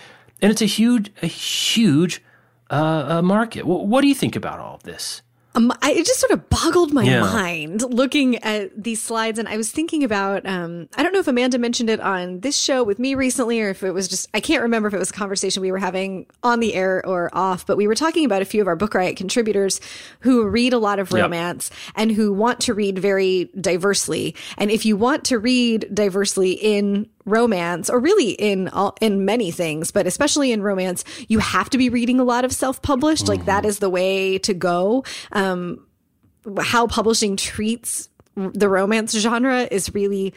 And 0.42 0.50
it's 0.50 0.62
a 0.62 0.66
huge, 0.66 1.12
a 1.22 1.26
huge 1.26 2.22
uh, 2.70 3.06
uh, 3.08 3.22
market. 3.22 3.66
What, 3.66 3.86
what 3.86 4.00
do 4.00 4.08
you 4.08 4.14
think 4.14 4.34
about 4.34 4.58
all 4.58 4.74
of 4.76 4.82
this? 4.82 5.22
Um, 5.54 5.72
I, 5.82 5.92
it 5.92 6.06
just 6.06 6.20
sort 6.20 6.30
of 6.30 6.48
boggled 6.48 6.92
my 6.92 7.02
yeah. 7.02 7.20
mind 7.20 7.82
looking 7.82 8.36
at 8.36 8.82
these 8.82 9.02
slides, 9.02 9.38
and 9.38 9.48
I 9.48 9.56
was 9.56 9.70
thinking 9.70 10.04
about. 10.04 10.46
Um, 10.46 10.88
I 10.96 11.02
don't 11.02 11.12
know 11.12 11.18
if 11.18 11.26
Amanda 11.26 11.58
mentioned 11.58 11.90
it 11.90 12.00
on 12.00 12.40
this 12.40 12.56
show 12.56 12.84
with 12.84 12.98
me 12.98 13.14
recently, 13.16 13.60
or 13.60 13.70
if 13.70 13.82
it 13.82 13.90
was 13.90 14.06
just. 14.06 14.28
I 14.32 14.40
can't 14.40 14.62
remember 14.62 14.86
if 14.86 14.94
it 14.94 14.98
was 14.98 15.10
a 15.10 15.14
conversation 15.14 15.60
we 15.60 15.72
were 15.72 15.78
having 15.78 16.26
on 16.42 16.60
the 16.60 16.74
air 16.74 17.04
or 17.04 17.30
off, 17.32 17.66
but 17.66 17.76
we 17.76 17.88
were 17.88 17.96
talking 17.96 18.24
about 18.24 18.42
a 18.42 18.44
few 18.44 18.60
of 18.60 18.68
our 18.68 18.76
Book 18.76 18.94
Riot 18.94 19.16
contributors 19.16 19.80
who 20.20 20.46
read 20.46 20.72
a 20.72 20.78
lot 20.78 20.98
of 21.00 21.12
romance 21.12 21.70
yep. 21.70 21.94
and 21.96 22.12
who 22.12 22.32
want 22.32 22.60
to 22.60 22.74
read 22.74 22.98
very 22.98 23.50
diversely. 23.60 24.36
And 24.56 24.70
if 24.70 24.84
you 24.84 24.96
want 24.96 25.24
to 25.24 25.38
read 25.38 25.92
diversely 25.92 26.52
in 26.52 27.08
romance 27.30 27.88
or 27.88 27.98
really 27.98 28.32
in 28.32 28.68
all, 28.68 28.96
in 29.00 29.24
many 29.24 29.50
things 29.50 29.90
but 29.90 30.06
especially 30.06 30.52
in 30.52 30.62
romance 30.62 31.04
you 31.28 31.38
have 31.38 31.70
to 31.70 31.78
be 31.78 31.88
reading 31.88 32.20
a 32.20 32.24
lot 32.24 32.44
of 32.44 32.52
self-published 32.52 33.24
mm-hmm. 33.24 33.38
like 33.38 33.44
that 33.46 33.64
mm-hmm. 33.64 33.80
the 33.80 33.90
way 33.90 34.38
to 34.38 34.54
go 34.54 35.04
um, 35.32 35.86
how 36.60 36.86
publishing 36.86 37.36
treats 37.36 38.08
the 38.36 38.68
romance 38.68 39.12
genre 39.18 39.68
is 39.70 39.94
really 39.94 40.32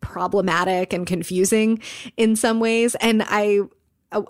problematic 0.00 0.92
and 0.92 1.06
confusing 1.06 1.80
in 2.16 2.34
some 2.34 2.60
ways 2.60 2.94
and 2.96 3.22
i 3.26 3.60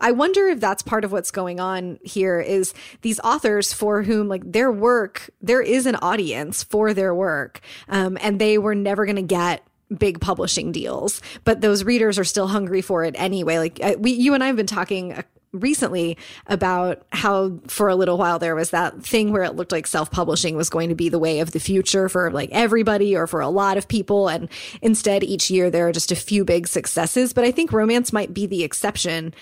I 0.00 0.12
wonder 0.12 0.46
if 0.46 0.60
that's 0.60 0.82
part 0.82 1.04
of 1.04 1.12
what's 1.12 1.30
going 1.30 1.60
on 1.60 1.98
here 2.02 2.40
is 2.40 2.72
these 3.00 3.18
authors 3.20 3.72
for 3.72 4.02
whom 4.02 4.28
like 4.28 4.42
their 4.44 4.70
work, 4.70 5.30
there 5.40 5.62
is 5.62 5.86
an 5.86 5.96
audience 5.96 6.62
for 6.62 6.94
their 6.94 7.14
work. 7.14 7.60
Um, 7.88 8.16
and 8.20 8.40
they 8.40 8.58
were 8.58 8.74
never 8.74 9.04
going 9.06 9.16
to 9.16 9.22
get 9.22 9.66
big 9.98 10.20
publishing 10.20 10.72
deals, 10.72 11.20
but 11.44 11.60
those 11.60 11.84
readers 11.84 12.18
are 12.18 12.24
still 12.24 12.48
hungry 12.48 12.82
for 12.82 13.04
it 13.04 13.14
anyway. 13.18 13.58
Like 13.58 13.80
we, 13.98 14.12
you 14.12 14.34
and 14.34 14.42
I 14.42 14.48
have 14.48 14.56
been 14.56 14.66
talking 14.66 15.12
uh, 15.12 15.22
recently 15.52 16.16
about 16.46 17.02
how 17.12 17.58
for 17.66 17.88
a 17.88 17.94
little 17.94 18.16
while 18.16 18.38
there 18.38 18.54
was 18.54 18.70
that 18.70 19.02
thing 19.02 19.32
where 19.32 19.42
it 19.42 19.54
looked 19.54 19.72
like 19.72 19.86
self-publishing 19.86 20.56
was 20.56 20.70
going 20.70 20.88
to 20.88 20.94
be 20.94 21.08
the 21.08 21.18
way 21.18 21.40
of 21.40 21.50
the 21.52 21.60
future 21.60 22.08
for 22.08 22.30
like 22.30 22.48
everybody 22.52 23.14
or 23.14 23.26
for 23.26 23.40
a 23.40 23.48
lot 23.48 23.76
of 23.76 23.86
people. 23.86 24.28
And 24.28 24.48
instead 24.80 25.22
each 25.22 25.50
year 25.50 25.70
there 25.70 25.88
are 25.88 25.92
just 25.92 26.10
a 26.10 26.16
few 26.16 26.44
big 26.44 26.66
successes. 26.66 27.32
But 27.32 27.44
i 27.44 27.50
think 27.50 27.72
romance 27.72 28.12
might 28.12 28.32
be 28.32 28.46
the 28.46 28.64
exception 28.64 29.34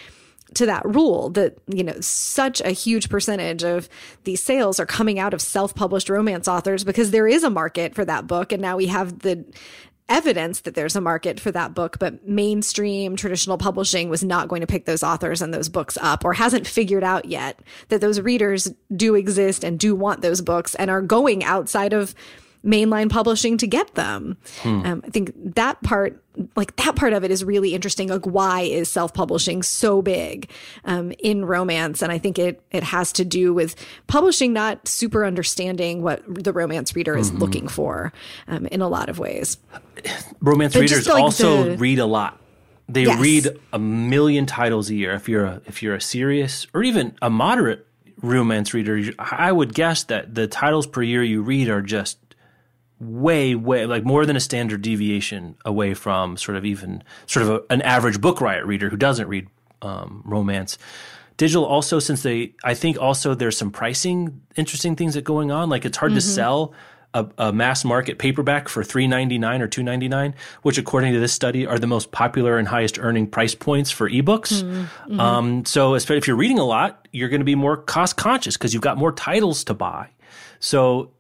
to 0.55 0.67
that 0.67 0.85
rule 0.85 1.31
that 1.31 1.57
you 1.69 1.85
know 1.85 1.95
such 2.01 2.61
a 2.63 2.71
huge 2.71 3.09
percentage 3.09 3.63
of 3.63 3.89
these 4.25 4.43
sales 4.43 4.81
are 4.81 4.87
coming 4.87 5.19
out 5.19 5.35
of 5.35 5.41
self-published 5.41 6.09
romance 6.09 6.49
authors 6.49 6.85
because 6.85 7.11
there 7.11 7.29
is 7.29 7.45
a 7.45 7.51
market 7.51 7.95
for 7.95 8.05
that 8.05 8.27
book. 8.27 8.53
And 8.53 8.61
now 8.61 8.77
we 8.77 8.87
have 8.87 9.21
the 9.21 9.45
evidence 10.11 10.61
that 10.61 10.75
there's 10.75 10.97
a 10.97 11.01
market 11.01 11.41
for 11.41 11.51
that 11.53 11.75
book, 11.75 11.99
but 11.99 12.27
mainstream 12.27 13.17
traditional 13.17 13.57
publishing 13.57 14.11
was 14.11 14.23
not 14.23 14.49
going 14.49 14.61
to 14.61 14.67
pick 14.67 14.85
those 14.85 15.03
authors 15.03 15.41
and 15.41 15.55
those 15.55 15.69
books 15.69 15.97
up 16.03 16.25
or 16.25 16.35
hasn't 16.35 16.67
figured 16.67 17.05
out 17.05 17.25
yet 17.25 17.61
that 17.89 18.01
those 18.01 18.21
readers 18.21 18.71
do 18.95 19.15
exist 19.15 19.65
and 19.65 19.79
do 19.79 19.95
want 19.95 20.21
those 20.21 20.43
books 20.43 20.75
and 20.75 20.91
are 20.91 21.01
going 21.01 21.45
outside 21.45 21.93
of 21.93 22.15
mainline 22.65 23.09
publishing 23.09 23.57
to 23.57 23.67
get 23.67 23.95
them. 23.95 24.37
Hmm. 24.61 24.83
Um, 24.85 25.03
I 25.07 25.11
think 25.11 25.33
that 25.55 25.81
part, 25.83 26.23
like 26.57 26.77
that 26.77 26.97
part 26.97 27.13
of 27.13 27.25
it 27.25 27.31
is 27.31 27.45
really 27.45 27.75
interesting. 27.75 28.09
Like 28.09 28.25
why 28.25 28.63
is 28.63 28.91
self-publishing 28.91 29.63
so 29.63 30.03
big 30.03 30.51
um, 30.85 31.13
in 31.19 31.45
romance? 31.45 32.03
And 32.03 32.13
I 32.13 32.19
think 32.19 32.39
it 32.39 32.63
it 32.71 32.83
has 32.83 33.13
to 33.15 33.25
do 33.25 33.53
with 33.53 33.77
publishing 34.07 34.53
not 34.53 34.87
super 34.87 35.25
understanding 35.25 36.03
what 36.03 36.23
the 36.27 36.53
romance 36.53 36.95
reader 36.95 37.17
is 37.17 37.31
mm-hmm. 37.31 37.41
looking 37.41 37.69
for 37.69 38.13
um, 38.49 38.67
in 38.67 38.81
a 38.81 38.89
lot 38.89 39.09
of 39.09 39.19
ways. 39.19 39.59
Romance 40.41 40.75
but 40.75 40.81
readers 40.81 41.07
like 41.07 41.23
also 41.23 41.65
the, 41.65 41.77
read 41.77 41.99
a 41.99 42.07
lot. 42.07 42.41
They 42.89 43.05
yes. 43.05 43.21
read 43.21 43.49
a 43.73 43.79
million 43.79 44.47
titles 44.47 44.91
a 44.91 44.95
year. 44.95 45.13
If 45.15 45.29
you're 45.29 45.45
a 45.45 45.63
if 45.67 45.83
you're 45.83 45.95
a 45.95 46.01
serious 46.01 46.67
or 46.75 46.83
even 46.83 47.17
a 47.23 47.31
moderate 47.31 47.87
romance 48.23 48.75
reader, 48.75 49.13
I 49.19 49.51
would 49.51 49.75
guess 49.75 50.05
that 50.05 50.35
the 50.35 50.47
titles 50.47 50.87
per 50.87 51.03
year 51.03 51.23
you 51.23 51.43
read 51.43 51.69
are 51.69 51.83
just 51.83 52.19
way, 53.01 53.55
way 53.55 53.87
like 53.87 54.05
more 54.05 54.27
than 54.27 54.37
a 54.37 54.41
standard 54.41 54.83
deviation 54.83 55.57
away 55.65 55.95
from 55.95 56.37
sort 56.37 56.57
of 56.57 56.65
even 56.65 57.03
sort 57.27 57.47
of 57.47 57.51
a, 57.51 57.73
an 57.73 57.83
average 57.83 58.21
book 58.21 58.41
riot 58.41 58.65
reader 58.67 58.91
who 58.91 58.97
doesn't 58.97 59.27
read 59.27 59.49
um, 59.83 60.23
romance. 60.25 60.79
Digital 61.37 61.65
also, 61.65 61.99
since 61.99 62.23
they, 62.23 62.53
I 62.63 62.75
think 62.75 62.99
also 63.01 63.35
there's 63.35 63.57
some 63.57 63.71
pricing 63.71 64.43
interesting 64.57 64.95
things 64.95 65.15
that 65.15 65.25
going 65.25 65.51
on. 65.51 65.71
Like 65.71 65.87
it's 65.87 65.97
hard 65.97 66.11
mm-hmm. 66.11 66.17
to 66.17 66.23
sell 66.23 66.75
a, 67.15 67.27
a, 67.39 67.53
mass 67.53 67.85
market 67.85 68.19
paperback 68.19 68.69
for 68.69 68.85
three 68.85 69.07
ninety 69.07 69.39
nine 69.39 69.63
or 69.63 69.67
two 69.67 69.83
ninety 69.83 70.07
nine, 70.07 70.35
which 70.63 70.77
according 70.79 71.13
to 71.15 71.19
this 71.19 71.33
study 71.33 71.67
are 71.67 71.79
the 71.79 71.87
most 71.87 72.13
popular 72.13 72.59
and 72.59 72.69
highest 72.69 72.99
earning 72.99 73.27
price 73.27 73.55
points 73.55 73.91
for 73.91 74.09
ebooks. 74.09 74.63
Mm-hmm. 74.63 75.19
Um, 75.19 75.65
so 75.65 75.95
if 75.95 76.27
you're 76.27 76.37
reading 76.37 76.59
a 76.59 76.65
lot, 76.65 77.09
you're 77.11 77.31
going 77.31 77.41
to 77.41 77.47
be 77.47 77.55
more 77.55 77.79
cost 77.79 78.17
conscious 78.17 78.57
because 78.57 78.75
you've 78.75 78.83
got 78.83 78.99
more 78.99 79.13
titles 79.13 79.65
to 79.65 79.75
buy. 79.75 80.11
So 80.61 81.11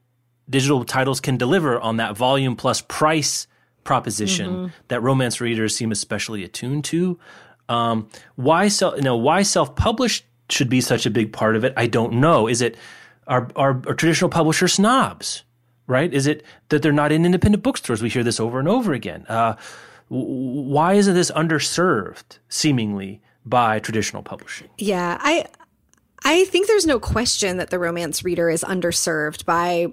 digital 0.50 0.84
titles 0.84 1.20
can 1.20 1.36
deliver 1.36 1.80
on 1.80 1.96
that 1.96 2.16
volume 2.16 2.56
plus 2.56 2.82
price 2.82 3.46
proposition 3.84 4.50
mm-hmm. 4.50 4.66
that 4.88 5.00
romance 5.02 5.40
readers 5.40 5.74
seem 5.74 5.92
especially 5.92 6.44
attuned 6.44 6.84
to. 6.84 7.18
Um, 7.68 8.08
why 8.34 8.68
self, 8.68 8.96
you 8.96 9.02
know, 9.02 9.16
why 9.16 9.42
self-published 9.42 10.24
should 10.50 10.68
be 10.68 10.80
such 10.80 11.06
a 11.06 11.10
big 11.10 11.32
part 11.32 11.56
of 11.56 11.64
it? 11.64 11.72
I 11.76 11.86
don't 11.86 12.14
know. 12.14 12.48
Is 12.48 12.60
it 12.60 12.76
are, 13.26 13.48
are, 13.54 13.80
are 13.86 13.94
traditional 13.94 14.28
publisher 14.28 14.68
snobs? 14.68 15.44
Right? 15.86 16.12
Is 16.12 16.26
it 16.26 16.44
that 16.68 16.82
they're 16.82 16.92
not 16.92 17.10
in 17.10 17.24
independent 17.24 17.64
bookstores? 17.64 18.02
We 18.02 18.10
hear 18.10 18.22
this 18.22 18.38
over 18.38 18.60
and 18.60 18.68
over 18.68 18.92
again. 18.92 19.26
Uh, 19.28 19.56
why 20.08 20.94
isn't 20.94 21.14
this 21.14 21.30
underserved, 21.32 22.38
seemingly, 22.48 23.20
by 23.44 23.78
traditional 23.78 24.22
publishing? 24.22 24.68
Yeah, 24.78 25.18
I 25.20 25.46
I 26.24 26.44
think 26.44 26.66
there's 26.66 26.86
no 26.86 27.00
question 27.00 27.56
that 27.56 27.70
the 27.70 27.78
romance 27.78 28.22
reader 28.24 28.50
is 28.50 28.62
underserved 28.62 29.44
by 29.44 29.86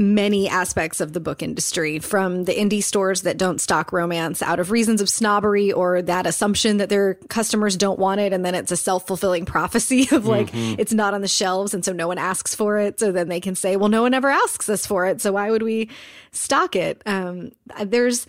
many 0.00 0.48
aspects 0.48 1.00
of 1.00 1.12
the 1.12 1.20
book 1.20 1.42
industry 1.42 1.98
from 1.98 2.44
the 2.44 2.54
indie 2.54 2.82
stores 2.82 3.20
that 3.22 3.36
don't 3.36 3.60
stock 3.60 3.92
romance 3.92 4.40
out 4.40 4.58
of 4.58 4.70
reasons 4.70 5.02
of 5.02 5.10
snobbery 5.10 5.70
or 5.70 6.00
that 6.00 6.26
assumption 6.26 6.78
that 6.78 6.88
their 6.88 7.14
customers 7.28 7.76
don't 7.76 7.98
want 7.98 8.18
it 8.18 8.32
and 8.32 8.42
then 8.42 8.54
it's 8.54 8.72
a 8.72 8.76
self-fulfilling 8.76 9.44
prophecy 9.44 10.08
of 10.12 10.26
like 10.26 10.50
mm-hmm. 10.50 10.80
it's 10.80 10.94
not 10.94 11.12
on 11.12 11.20
the 11.20 11.28
shelves 11.28 11.74
and 11.74 11.84
so 11.84 11.92
no 11.92 12.08
one 12.08 12.16
asks 12.16 12.54
for 12.54 12.78
it 12.78 12.98
so 12.98 13.12
then 13.12 13.28
they 13.28 13.40
can 13.40 13.54
say 13.54 13.76
well 13.76 13.90
no 13.90 14.00
one 14.00 14.14
ever 14.14 14.30
asks 14.30 14.70
us 14.70 14.86
for 14.86 15.04
it 15.04 15.20
so 15.20 15.32
why 15.32 15.50
would 15.50 15.62
we 15.62 15.90
stock 16.32 16.74
it 16.74 17.02
um, 17.04 17.52
there's 17.84 18.26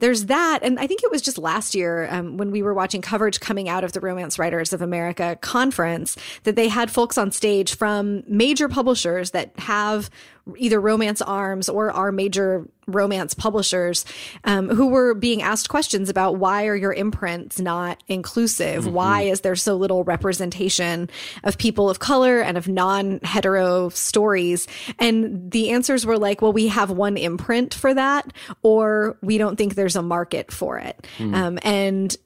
there's 0.00 0.26
that. 0.26 0.58
And 0.62 0.78
I 0.78 0.86
think 0.86 1.02
it 1.02 1.10
was 1.10 1.22
just 1.22 1.38
last 1.38 1.74
year 1.74 2.08
um, 2.10 2.36
when 2.36 2.50
we 2.50 2.62
were 2.62 2.74
watching 2.74 3.00
coverage 3.00 3.40
coming 3.40 3.68
out 3.68 3.84
of 3.84 3.92
the 3.92 4.00
Romance 4.00 4.38
Writers 4.38 4.72
of 4.72 4.82
America 4.82 5.38
conference 5.40 6.16
that 6.42 6.56
they 6.56 6.68
had 6.68 6.90
folks 6.90 7.16
on 7.16 7.32
stage 7.32 7.76
from 7.76 8.22
major 8.26 8.68
publishers 8.68 9.30
that 9.30 9.58
have 9.58 10.10
either 10.56 10.80
romance 10.80 11.22
arms 11.22 11.68
or 11.68 11.90
our 11.90 12.12
major 12.12 12.66
romance 12.86 13.32
publishers 13.32 14.04
um, 14.44 14.68
who 14.68 14.88
were 14.88 15.14
being 15.14 15.40
asked 15.40 15.70
questions 15.70 16.10
about 16.10 16.36
why 16.36 16.66
are 16.66 16.76
your 16.76 16.92
imprints 16.92 17.58
not 17.58 18.02
inclusive? 18.08 18.84
Mm-hmm. 18.84 18.92
Why 18.92 19.22
is 19.22 19.40
there 19.40 19.56
so 19.56 19.74
little 19.74 20.04
representation 20.04 21.08
of 21.44 21.56
people 21.56 21.88
of 21.88 21.98
color 21.98 22.40
and 22.40 22.58
of 22.58 22.68
non 22.68 23.20
hetero 23.22 23.88
stories? 23.88 24.66
And 24.98 25.50
the 25.50 25.70
answers 25.70 26.04
were 26.04 26.18
like, 26.18 26.42
well, 26.42 26.52
we 26.52 26.68
have 26.68 26.90
one 26.90 27.16
imprint 27.16 27.72
for 27.72 27.94
that, 27.94 28.32
or 28.62 29.16
we 29.22 29.38
don't 29.38 29.56
think 29.56 29.74
there's 29.74 29.96
a 29.96 30.02
market 30.02 30.52
for 30.52 30.78
it. 30.78 31.06
Mm. 31.18 31.34
Um, 31.34 31.58
and 31.62 32.16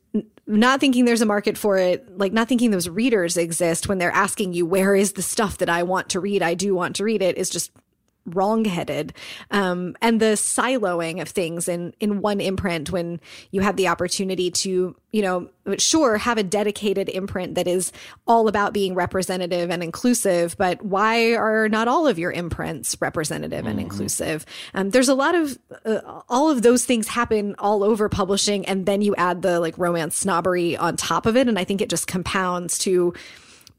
not 0.49 0.81
thinking 0.81 1.05
there's 1.05 1.21
a 1.21 1.27
market 1.27 1.59
for 1.59 1.77
it, 1.77 2.19
like 2.19 2.33
not 2.33 2.49
thinking 2.49 2.71
those 2.71 2.89
readers 2.89 3.37
exist 3.37 3.87
when 3.87 3.99
they're 3.99 4.11
asking 4.11 4.55
you, 4.55 4.65
where 4.65 4.97
is 4.97 5.13
the 5.13 5.23
stuff 5.23 5.59
that 5.59 5.69
I 5.69 5.83
want 5.83 6.09
to 6.11 6.21
read? 6.21 6.43
I 6.43 6.55
do 6.55 6.75
want 6.75 6.97
to 6.97 7.05
read 7.05 7.21
it 7.21 7.37
is 7.37 7.51
just 7.51 7.71
wrongheaded 8.29 9.13
um, 9.51 9.97
and 10.01 10.21
the 10.21 10.35
siloing 10.37 11.21
of 11.21 11.29
things 11.29 11.69
in 11.69 11.95
in 12.01 12.21
one 12.21 12.41
imprint 12.41 12.91
when 12.91 13.21
you 13.51 13.61
have 13.61 13.77
the 13.77 13.89
opportunity 13.89 14.51
to 14.51 14.95
you 15.13 15.23
know 15.23 15.49
sure 15.79 16.19
have 16.19 16.39
a 16.39 16.43
dedicated 16.43 17.09
imprint 17.09 17.55
that 17.55 17.67
is 17.67 17.93
all 18.27 18.49
about 18.49 18.73
being 18.73 18.95
representative 18.95 19.71
and 19.71 19.83
inclusive 19.83 20.57
but 20.59 20.83
why 20.83 21.35
are 21.35 21.69
not 21.69 21.89
all 21.89 22.07
of 22.07 22.19
your 22.19 22.33
imprints 22.33 22.97
representative 23.01 23.67
and 23.67 23.79
mm-hmm. 23.79 23.81
inclusive 23.81 24.45
um, 24.75 24.91
there's 24.91 25.09
a 25.09 25.15
lot 25.15 25.35
of 25.35 25.59
uh, 25.85 26.01
all 26.29 26.51
of 26.51 26.63
those 26.63 26.85
things 26.85 27.09
happen 27.09 27.55
all 27.59 27.83
over 27.83 28.09
publishing 28.09 28.65
and 28.67 28.87
then 28.87 29.03
you 29.03 29.15
add 29.17 29.43
the 29.43 29.61
like 29.61 29.77
romance 29.79 30.17
snobbery 30.17 30.77
on 30.77 30.97
top 30.97 31.27
of 31.27 31.37
it 31.37 31.49
and 31.49 31.59
i 31.59 31.65
think 31.65 31.81
it 31.81 31.89
just 31.89 32.07
compounds 32.07 32.79
to 32.79 33.13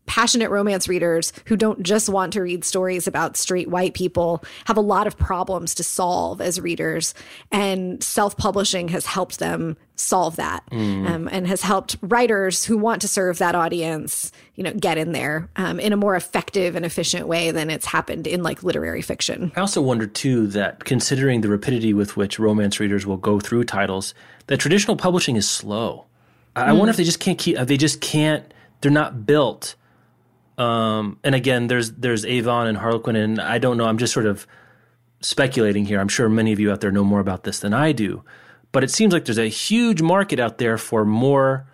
passionate 0.10 0.50
romance 0.50 0.90
readers 0.90 1.32
who 1.46 1.56
don't 1.56 1.84
just 1.84 2.10
want 2.10 2.34
to 2.34 2.42
read 2.42 2.66
stories 2.66 3.08
about 3.08 3.38
straight 3.38 3.70
white 3.70 3.94
people 3.94 4.44
have 4.66 4.76
a 4.76 4.82
lot 4.82 5.06
of 5.06 5.16
problems 5.16 5.76
to 5.76 5.84
solve 5.84 6.42
as 6.42 6.60
readers. 6.60 7.14
And 7.52 8.04
self 8.04 8.36
publishing 8.36 8.88
has 8.88 9.06
helped 9.06 9.38
them 9.38 9.78
solve 9.96 10.38
that 10.38 10.64
mm. 10.72 11.08
um, 11.08 11.30
and 11.32 11.46
has 11.46 11.62
helped 11.62 11.96
writers 12.02 12.66
who 12.66 12.76
want 12.76 13.02
to 13.04 13.08
serve 13.08 13.38
that 13.38 13.54
audience, 13.54 14.32
you 14.56 14.64
know, 14.64 14.74
get 14.74 14.98
in 14.98 15.12
there 15.12 15.48
um, 15.58 15.80
in 15.80 15.94
a 15.94 15.98
more 15.98 16.16
effective 16.16 16.76
and 16.76 16.86
efficient 16.86 17.28
way 17.28 17.52
than 17.52 17.70
it's 17.70 17.86
happened 17.86 18.26
in 18.26 18.42
like 18.42 18.64
literary 18.64 19.04
fiction. 19.04 19.52
I 19.56 19.60
also 19.60 19.80
wonder 19.80 20.08
too 20.08 20.48
that 20.48 20.86
considering 20.86 21.42
the 21.42 21.50
rapidity 21.50 21.94
with 21.94 22.18
which 22.18 22.40
romance 22.40 22.80
readers 22.80 23.06
will 23.06 23.18
go 23.18 23.40
through 23.40 23.66
titles, 23.66 24.16
that 24.48 24.58
traditional 24.58 24.98
publishing 24.98 25.36
is 25.36 25.48
slow. 25.48 26.08
I 26.56 26.72
mm. 26.72 26.80
wonder 26.80 26.90
if 26.90 26.98
they 26.98 27.04
just 27.04 27.20
can't 27.20 27.38
keep, 27.38 27.58
they 27.60 27.78
just 27.78 28.02
can't, 28.02 28.52
they're 28.82 28.90
not 28.90 29.28
built 29.28 29.76
um, 30.60 31.18
and 31.24 31.34
again, 31.34 31.68
there's 31.68 31.94
there's 31.94 32.26
Avon 32.26 32.68
and 32.68 32.78
Harlequin, 32.78 33.16
and 33.16 33.40
I 33.40 33.58
don't 33.58 33.78
know. 33.78 33.86
I'm 33.86 33.98
just 33.98 34.14
sort 34.14 34.26
of 34.26 34.46
speculating 35.22 35.86
here. 35.86 36.00
I'm 36.00 36.10
sure 36.10 36.28
many 36.28 36.52
of 36.52 36.60
you 36.60 36.70
out 36.72 36.82
there 36.82 36.92
know 36.92 37.04
more 37.04 37.22
about 37.22 37.44
this 37.46 37.60
than 37.60 37.74
I 37.74 37.94
do, 37.94 38.24
but 38.74 38.84
it 38.84 38.92
seems 38.92 39.14
like 39.14 39.24
there's 39.26 39.40
a 39.40 39.48
huge 39.48 40.02
market 40.02 40.40
out 40.40 40.58
there 40.58 40.78
for 40.78 41.06
more 41.06 41.66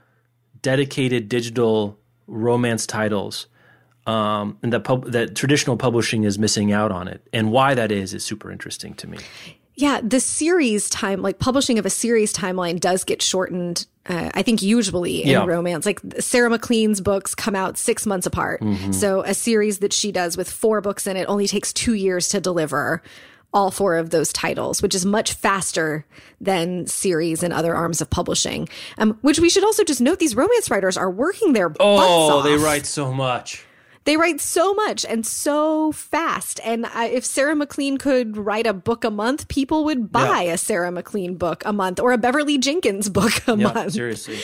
dedicated 0.61 1.27
digital 1.27 1.99
romance 2.27 2.85
titles, 2.85 3.47
um, 4.05 4.59
and 4.61 4.71
that 4.71 4.83
pub- 4.83 5.11
that 5.11 5.35
traditional 5.35 5.77
publishing 5.77 6.23
is 6.23 6.37
missing 6.37 6.71
out 6.71 6.91
on 6.91 7.07
it. 7.07 7.27
And 7.33 7.51
why 7.51 7.73
that 7.73 7.91
is 7.91 8.13
is 8.13 8.23
super 8.23 8.51
interesting 8.51 8.93
to 8.95 9.07
me. 9.07 9.17
Yeah, 9.77 9.99
the 10.01 10.19
series 10.19 10.89
time, 10.89 11.21
like 11.21 11.39
publishing 11.39 11.77
of 11.77 11.85
a 11.85 11.89
series 11.89 12.33
timeline, 12.33 12.79
does 12.79 13.03
get 13.03 13.21
shortened. 13.21 13.85
Uh, 14.05 14.29
I 14.33 14.41
think 14.41 14.61
usually 14.61 15.23
in 15.23 15.29
yeah. 15.29 15.45
romance, 15.45 15.85
like 15.85 15.99
Sarah 16.19 16.49
MacLean's 16.49 17.01
books 17.01 17.35
come 17.35 17.55
out 17.55 17.77
six 17.77 18.05
months 18.05 18.25
apart. 18.25 18.61
Mm-hmm. 18.61 18.91
So 18.91 19.21
a 19.21 19.33
series 19.33 19.79
that 19.79 19.91
she 19.91 20.11
does 20.11 20.37
with 20.37 20.49
four 20.49 20.79
books 20.79 21.07
in 21.07 21.17
it 21.17 21.25
only 21.27 21.47
takes 21.47 21.73
two 21.73 21.93
years 21.93 22.29
to 22.29 22.39
deliver 22.39 23.01
all 23.55 23.71
four 23.71 23.95
of 23.95 24.09
those 24.11 24.31
titles, 24.33 24.81
which 24.81 24.93
is 24.93 25.05
much 25.05 25.33
faster 25.33 26.05
than 26.41 26.85
series 26.87 27.41
and 27.41 27.53
other 27.53 27.73
arms 27.73 28.01
of 28.01 28.09
publishing. 28.09 28.67
Um, 28.97 29.17
which 29.21 29.39
we 29.39 29.49
should 29.49 29.63
also 29.63 29.83
just 29.83 30.01
note: 30.01 30.19
these 30.19 30.35
romance 30.35 30.69
writers 30.69 30.97
are 30.97 31.09
working 31.09 31.53
their 31.53 31.73
oh, 31.79 32.43
they 32.43 32.55
write 32.55 32.85
so 32.85 33.11
much. 33.11 33.64
They 34.05 34.17
write 34.17 34.39
so 34.39 34.73
much 34.73 35.03
and 35.03 35.25
so 35.25 35.91
fast. 35.91 36.59
And 36.63 36.85
I, 36.85 37.07
if 37.07 37.25
Sarah 37.25 37.55
MacLean 37.55 37.97
could 37.97 38.37
write 38.37 38.67
a 38.67 38.73
book 38.73 39.03
a 39.03 39.11
month, 39.11 39.47
people 39.47 39.83
would 39.85 40.11
buy 40.11 40.43
yeah. 40.43 40.53
a 40.53 40.57
Sarah 40.57 40.91
MacLean 40.91 41.35
book 41.35 41.63
a 41.65 41.73
month 41.73 41.99
or 41.99 42.11
a 42.11 42.17
Beverly 42.17 42.57
Jenkins 42.57 43.09
book 43.09 43.33
a 43.47 43.57
yeah, 43.57 43.73
month. 43.73 43.93
Seriously. 43.93 44.39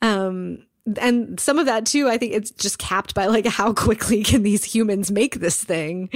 Um, 0.00 0.66
and 1.00 1.38
some 1.40 1.58
of 1.58 1.66
that 1.66 1.84
too, 1.84 2.08
I 2.08 2.16
think 2.16 2.32
it's 2.32 2.50
just 2.52 2.78
capped 2.78 3.14
by 3.14 3.26
like 3.26 3.46
how 3.46 3.72
quickly 3.72 4.22
can 4.22 4.42
these 4.42 4.64
humans 4.64 5.10
make 5.10 5.40
this 5.40 5.62
thing. 5.62 6.08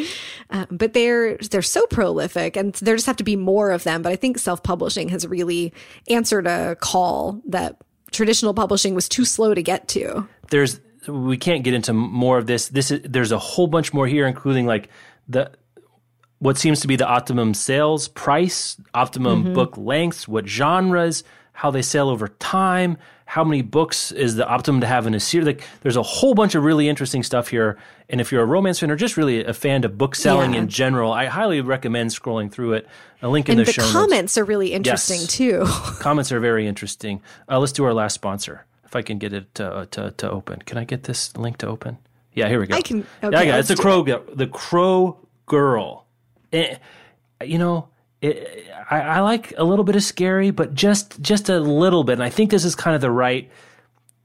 Um, 0.50 0.66
but 0.70 0.92
they're 0.92 1.36
they're 1.38 1.62
so 1.62 1.86
prolific, 1.86 2.56
and 2.56 2.74
there 2.74 2.94
just 2.94 3.06
have 3.06 3.16
to 3.16 3.24
be 3.24 3.36
more 3.36 3.72
of 3.72 3.84
them. 3.84 4.02
But 4.02 4.12
I 4.12 4.16
think 4.16 4.38
self 4.38 4.62
publishing 4.62 5.08
has 5.08 5.26
really 5.26 5.72
answered 6.08 6.46
a 6.46 6.76
call 6.76 7.42
that 7.46 7.76
traditional 8.12 8.54
publishing 8.54 8.94
was 8.94 9.08
too 9.08 9.24
slow 9.24 9.54
to 9.54 9.62
get 9.62 9.88
to. 9.88 10.28
There's 10.50 10.80
we 11.08 11.36
can't 11.36 11.64
get 11.64 11.74
into 11.74 11.92
more 11.92 12.38
of 12.38 12.46
this. 12.46 12.68
This 12.68 12.90
is 12.90 13.00
there's 13.02 13.32
a 13.32 13.38
whole 13.38 13.66
bunch 13.66 13.92
more 13.92 14.06
here, 14.06 14.26
including 14.26 14.66
like 14.66 14.88
the 15.28 15.50
what 16.38 16.56
seems 16.56 16.80
to 16.80 16.88
be 16.88 16.96
the 16.96 17.06
optimum 17.06 17.54
sales 17.54 18.08
price, 18.08 18.76
optimum 18.94 19.44
mm-hmm. 19.44 19.54
book 19.54 19.76
lengths, 19.76 20.26
what 20.26 20.46
genres, 20.46 21.22
how 21.52 21.70
they 21.70 21.82
sell 21.82 22.08
over 22.08 22.28
time, 22.28 22.96
how 23.26 23.44
many 23.44 23.62
books 23.62 24.10
is 24.12 24.36
the 24.36 24.46
optimum 24.48 24.80
to 24.80 24.86
have 24.86 25.06
in 25.06 25.14
a 25.14 25.20
series. 25.20 25.46
Like 25.46 25.62
there's 25.82 25.96
a 25.96 26.02
whole 26.02 26.34
bunch 26.34 26.54
of 26.54 26.64
really 26.64 26.88
interesting 26.88 27.22
stuff 27.22 27.48
here. 27.48 27.78
And 28.08 28.20
if 28.20 28.32
you're 28.32 28.42
a 28.42 28.46
romance 28.46 28.80
fan 28.80 28.90
or 28.90 28.96
just 28.96 29.16
really 29.16 29.44
a 29.44 29.52
fan 29.52 29.84
of 29.84 29.96
book 29.96 30.16
selling 30.16 30.54
yeah. 30.54 30.60
in 30.60 30.68
general, 30.68 31.12
I 31.12 31.26
highly 31.26 31.60
recommend 31.60 32.10
scrolling 32.10 32.50
through 32.50 32.72
it. 32.72 32.88
A 33.22 33.28
link 33.28 33.48
in 33.48 33.52
and 33.52 33.60
the, 33.60 33.64
the 33.64 33.72
show 33.72 33.92
comments 33.92 34.36
notes. 34.36 34.38
are 34.38 34.44
really 34.44 34.72
interesting 34.72 35.20
yes. 35.20 35.28
too. 35.28 35.64
comments 36.00 36.32
are 36.32 36.40
very 36.40 36.66
interesting. 36.66 37.20
Uh, 37.48 37.58
let's 37.58 37.72
do 37.72 37.84
our 37.84 37.94
last 37.94 38.14
sponsor 38.14 38.64
if 38.90 38.96
I 38.96 39.02
can 39.02 39.18
get 39.18 39.32
it 39.32 39.54
to, 39.54 39.86
to, 39.92 40.10
to 40.10 40.30
open. 40.30 40.60
Can 40.62 40.76
I 40.76 40.82
get 40.82 41.04
this 41.04 41.36
link 41.36 41.58
to 41.58 41.68
open? 41.68 41.96
Yeah, 42.34 42.48
here 42.48 42.58
we 42.58 42.66
go. 42.66 42.74
I 42.74 42.82
can. 42.82 43.06
Okay, 43.22 43.30
yeah, 43.30 43.38
I 43.38 43.46
got 43.46 43.56
it. 43.56 43.58
It's 43.60 43.68
the 43.68 43.76
crow. 43.76 44.04
It. 44.04 44.36
The 44.36 44.48
crow 44.48 45.28
girl. 45.46 46.06
It, 46.50 46.80
eh, 47.40 47.44
you 47.44 47.58
know, 47.58 47.88
it, 48.20 48.66
I, 48.90 49.00
I, 49.00 49.20
like 49.20 49.54
a 49.56 49.62
little 49.62 49.84
bit 49.84 49.94
of 49.94 50.02
scary, 50.02 50.50
but 50.50 50.74
just 50.74 51.20
just 51.20 51.48
a 51.48 51.60
little 51.60 52.02
bit. 52.02 52.14
And 52.14 52.22
I 52.24 52.30
think 52.30 52.50
this 52.50 52.64
is 52.64 52.74
kind 52.74 52.96
of 52.96 53.00
the 53.00 53.12
right, 53.12 53.48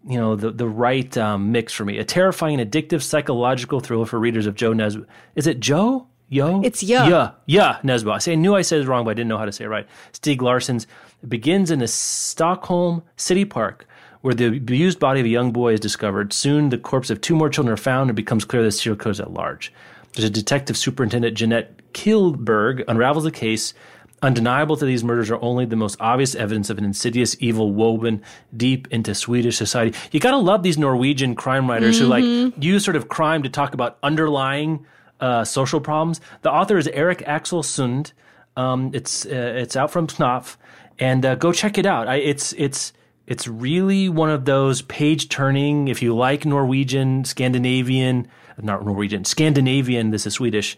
you 0.07 0.17
know, 0.17 0.35
the 0.35 0.49
the 0.49 0.67
right 0.67 1.15
um, 1.15 1.51
mix 1.51 1.71
for 1.71 1.85
me. 1.85 1.99
A 1.99 2.03
terrifying, 2.03 2.57
addictive 2.57 3.03
psychological 3.03 3.81
thriller 3.81 4.07
for 4.07 4.19
readers 4.19 4.47
of 4.47 4.55
Joe 4.55 4.71
Nesbo. 4.73 5.05
Is 5.35 5.45
it 5.45 5.59
Joe? 5.59 6.07
Yo? 6.27 6.61
It's 6.63 6.81
yeah. 6.81 7.07
Yeah, 7.07 7.31
yeah, 7.45 7.79
Nesbo. 7.83 8.11
I 8.13 8.17
say 8.17 8.31
I 8.31 8.35
knew 8.35 8.55
I 8.55 8.63
said 8.63 8.81
it 8.81 8.87
wrong, 8.87 9.05
but 9.05 9.11
I 9.11 9.13
didn't 9.13 9.29
know 9.29 9.37
how 9.37 9.45
to 9.45 9.51
say 9.51 9.65
it 9.65 9.67
right. 9.67 9.87
Stieg 10.11 10.41
Larsson's 10.41 10.87
begins 11.27 11.69
in 11.69 11.83
a 11.83 11.87
Stockholm 11.87 13.03
city 13.15 13.45
park 13.45 13.87
where 14.25 14.33
the 14.33 14.47
abused 14.47 14.99
body 14.99 15.19
of 15.19 15.25
a 15.27 15.29
young 15.29 15.51
boy 15.51 15.73
is 15.73 15.79
discovered. 15.79 16.33
Soon, 16.33 16.69
the 16.69 16.79
corpse 16.79 17.11
of 17.11 17.21
two 17.21 17.35
more 17.35 17.47
children 17.47 17.71
are 17.71 17.77
found, 17.77 18.09
and 18.09 18.09
it 18.09 18.13
becomes 18.15 18.43
clear 18.43 18.63
that 18.63 18.71
serial 18.71 18.97
killer 18.97 19.11
is 19.11 19.19
at 19.19 19.31
large. 19.31 19.71
There's 20.13 20.25
a 20.25 20.31
detective 20.31 20.75
superintendent, 20.75 21.37
Jeanette 21.37 21.93
Kihlberg, 21.93 22.83
unravels 22.87 23.23
the 23.23 23.29
case. 23.29 23.75
Undeniable 24.23 24.77
that 24.77 24.85
these 24.87 25.03
murders 25.03 25.29
are 25.29 25.39
only 25.43 25.65
the 25.65 25.75
most 25.75 25.97
obvious 25.99 26.33
evidence 26.33 26.71
of 26.71 26.79
an 26.79 26.85
insidious 26.85 27.35
evil 27.39 27.71
woven 27.71 28.23
deep 28.57 28.87
into 28.89 29.13
Swedish 29.13 29.57
society. 29.57 29.95
You 30.11 30.19
gotta 30.19 30.37
love 30.37 30.63
these 30.63 30.79
Norwegian 30.79 31.35
crime 31.35 31.69
writers 31.69 31.97
mm-hmm. 31.97 32.05
who 32.05 32.09
like 32.09 32.23
mm-hmm. 32.23 32.61
use 32.63 32.83
sort 32.83 32.97
of 32.97 33.07
crime 33.09 33.43
to 33.43 33.49
talk 33.49 33.75
about 33.75 33.99
underlying 34.01 34.87
uh, 35.19 35.43
social 35.43 35.79
problems. 35.79 36.19
The 36.41 36.51
author 36.51 36.79
is 36.79 36.87
Erik 36.87 37.19
Axl 37.19 37.63
Sund. 37.63 38.13
Um, 38.57 38.89
it's 38.91 39.27
uh, 39.27 39.53
it's 39.55 39.75
out 39.75 39.91
from 39.91 40.07
Knopf, 40.07 40.57
and 40.97 41.23
uh, 41.23 41.35
go 41.35 41.51
check 41.51 41.77
it 41.77 41.85
out. 41.85 42.07
I, 42.07 42.15
it's 42.15 42.53
it's 42.53 42.91
it's 43.27 43.47
really 43.47 44.09
one 44.09 44.29
of 44.29 44.45
those 44.45 44.81
page 44.83 45.29
turning. 45.29 45.87
If 45.87 46.01
you 46.01 46.15
like 46.15 46.45
Norwegian, 46.45 47.25
Scandinavian, 47.25 48.27
not 48.61 48.85
Norwegian, 48.85 49.25
Scandinavian. 49.25 50.11
This 50.11 50.27
is 50.27 50.33
Swedish 50.33 50.77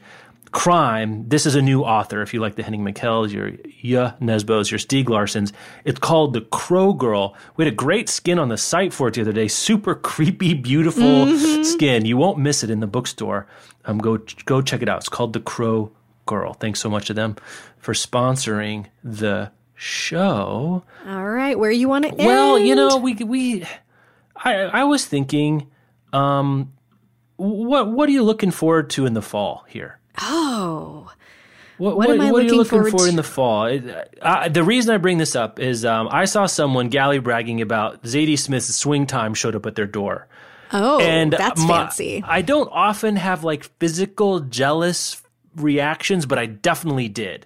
crime. 0.51 1.27
This 1.27 1.45
is 1.45 1.55
a 1.55 1.61
new 1.61 1.83
author. 1.83 2.21
If 2.21 2.33
you 2.33 2.39
like 2.39 2.55
the 2.55 2.63
Henning 2.63 2.83
Mankell, 2.83 3.31
your 3.31 3.51
Ya 3.81 4.13
Nesbos, 4.21 4.71
your 4.71 4.79
Stieg 4.79 5.05
Larssons, 5.05 5.51
it's 5.83 5.99
called 5.99 6.33
The 6.33 6.41
Crow 6.41 6.93
Girl. 6.93 7.35
We 7.55 7.65
had 7.65 7.73
a 7.73 7.75
great 7.75 8.09
skin 8.09 8.39
on 8.39 8.49
the 8.49 8.57
site 8.57 8.93
for 8.93 9.07
it 9.09 9.15
the 9.15 9.21
other 9.21 9.33
day. 9.33 9.47
Super 9.47 9.95
creepy, 9.95 10.53
beautiful 10.53 11.03
mm-hmm. 11.03 11.63
skin. 11.63 12.05
You 12.05 12.17
won't 12.17 12.39
miss 12.39 12.63
it 12.63 12.69
in 12.69 12.79
the 12.79 12.87
bookstore. 12.87 13.47
Um, 13.85 13.97
go 13.97 14.19
go 14.45 14.61
check 14.61 14.81
it 14.81 14.89
out. 14.89 14.99
It's 14.99 15.09
called 15.09 15.33
The 15.33 15.39
Crow 15.39 15.91
Girl. 16.25 16.53
Thanks 16.53 16.79
so 16.79 16.89
much 16.89 17.07
to 17.07 17.13
them 17.13 17.35
for 17.77 17.93
sponsoring 17.93 18.87
the 19.03 19.51
show. 19.77 20.83
All 21.05 21.29
right, 21.29 21.57
where 21.57 21.71
you 21.71 21.87
want 21.87 22.03
to 22.05 22.09
end? 22.09 22.19
Well, 22.19 22.59
you 22.59 22.75
know, 22.75 22.97
we 22.97 23.13
we 23.15 23.63
I 24.35 24.55
I 24.55 24.83
was 24.83 25.05
thinking 25.05 25.69
um 26.11 26.73
what 27.37 27.89
what 27.89 28.09
are 28.09 28.11
you 28.11 28.23
looking 28.23 28.51
forward 28.51 28.89
to 28.91 29.05
in 29.05 29.13
the 29.13 29.21
fall 29.21 29.63
here? 29.69 29.99
Oh. 30.19 31.11
What, 31.77 31.95
what, 31.95 32.09
am 32.09 32.19
I 32.19 32.31
what 32.31 32.43
looking 32.43 32.49
are 32.49 32.53
you 32.53 32.57
looking 32.57 32.91
for 32.91 33.03
to? 33.03 33.09
in 33.09 33.15
the 33.15 33.23
fall? 33.23 33.79
Uh, 34.19 34.49
the 34.49 34.63
reason 34.63 34.95
I 34.95 34.97
bring 34.97 35.19
this 35.19 35.35
up 35.35 35.59
is 35.59 35.85
um, 35.85 36.09
I 36.11 36.25
saw 36.25 36.47
someone 36.47 36.89
galley 36.89 37.19
bragging 37.19 37.61
about 37.61 38.01
Zadie 38.01 38.39
Smith's 38.39 38.73
swing 38.73 39.05
time 39.05 39.35
showed 39.35 39.55
up 39.55 39.67
at 39.67 39.75
their 39.75 39.85
door. 39.85 40.27
Oh, 40.73 40.99
and 40.99 41.31
that's 41.31 41.61
my, 41.61 41.83
fancy. 41.83 42.23
I 42.25 42.41
don't 42.41 42.67
often 42.71 43.15
have 43.15 43.43
like 43.43 43.65
physical 43.79 44.39
jealous 44.39 45.21
reactions, 45.55 46.25
but 46.25 46.39
I 46.39 46.47
definitely 46.47 47.09
did. 47.09 47.45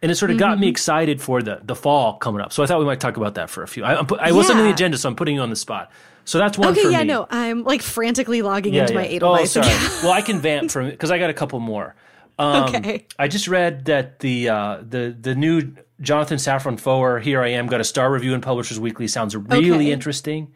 And 0.00 0.12
it 0.12 0.14
sort 0.14 0.30
of 0.30 0.36
mm-hmm. 0.36 0.40
got 0.40 0.58
me 0.58 0.66
mm-hmm. 0.66 0.70
excited 0.70 1.20
for 1.20 1.42
the, 1.42 1.60
the 1.62 1.74
fall 1.74 2.18
coming 2.18 2.40
up. 2.40 2.52
So 2.52 2.62
I 2.62 2.66
thought 2.66 2.78
we 2.78 2.84
might 2.84 3.00
talk 3.00 3.16
about 3.16 3.34
that 3.34 3.50
for 3.50 3.62
a 3.62 3.68
few. 3.68 3.84
I, 3.84 3.94
I 4.20 4.32
wasn't 4.32 4.60
on 4.60 4.64
the 4.64 4.70
agenda, 4.70 4.96
so 4.96 5.08
I'm 5.08 5.16
putting 5.16 5.34
you 5.34 5.40
on 5.40 5.50
the 5.50 5.56
spot. 5.56 5.90
So 6.24 6.38
that's 6.38 6.58
one. 6.58 6.68
Okay, 6.68 6.90
yeah, 6.90 6.98
me. 6.98 7.04
no, 7.04 7.26
I'm 7.30 7.64
like 7.64 7.82
frantically 7.82 8.42
logging 8.42 8.74
yeah, 8.74 8.82
into 8.82 8.92
yeah. 8.92 9.00
my 9.00 9.06
Edelweiss. 9.06 9.56
Oh, 9.56 9.62
sorry. 9.62 9.74
well, 10.02 10.12
I 10.12 10.20
can 10.20 10.40
vamp 10.40 10.70
from 10.70 10.90
because 10.90 11.10
I 11.10 11.18
got 11.18 11.30
a 11.30 11.34
couple 11.34 11.58
more. 11.58 11.94
Um, 12.38 12.74
okay. 12.74 13.06
I 13.18 13.28
just 13.28 13.48
read 13.48 13.86
that 13.86 14.20
the 14.20 14.50
uh, 14.50 14.78
the 14.82 15.16
the 15.18 15.34
new 15.34 15.74
Jonathan 16.00 16.36
Safran 16.36 16.78
Foer 16.78 17.18
Here 17.18 17.42
I 17.42 17.48
Am 17.48 17.66
got 17.66 17.80
a 17.80 17.84
star 17.84 18.12
review 18.12 18.34
in 18.34 18.40
Publishers 18.40 18.78
Weekly. 18.78 19.08
Sounds 19.08 19.34
really 19.34 19.72
okay. 19.72 19.90
interesting. 19.90 20.52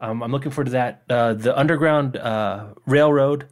Um, 0.00 0.22
I'm 0.22 0.32
looking 0.32 0.50
forward 0.50 0.66
to 0.66 0.70
that. 0.72 1.02
Uh, 1.08 1.34
the 1.34 1.56
Underground 1.56 2.16
uh, 2.16 2.68
Railroad 2.86 3.46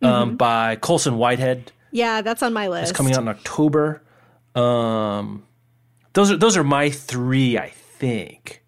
um, 0.00 0.28
mm-hmm. 0.28 0.36
by 0.36 0.76
Colson 0.76 1.18
Whitehead. 1.18 1.72
Yeah, 1.90 2.22
that's 2.22 2.42
on 2.42 2.52
my 2.52 2.68
list. 2.68 2.90
It's 2.90 2.96
coming 2.96 3.14
out 3.14 3.22
in 3.22 3.28
October. 3.28 4.02
Um, 4.54 5.44
those 6.12 6.30
are 6.30 6.36
those 6.36 6.56
are 6.56 6.64
my 6.64 6.90
three, 6.90 7.58
I 7.58 7.70
think 7.70 8.61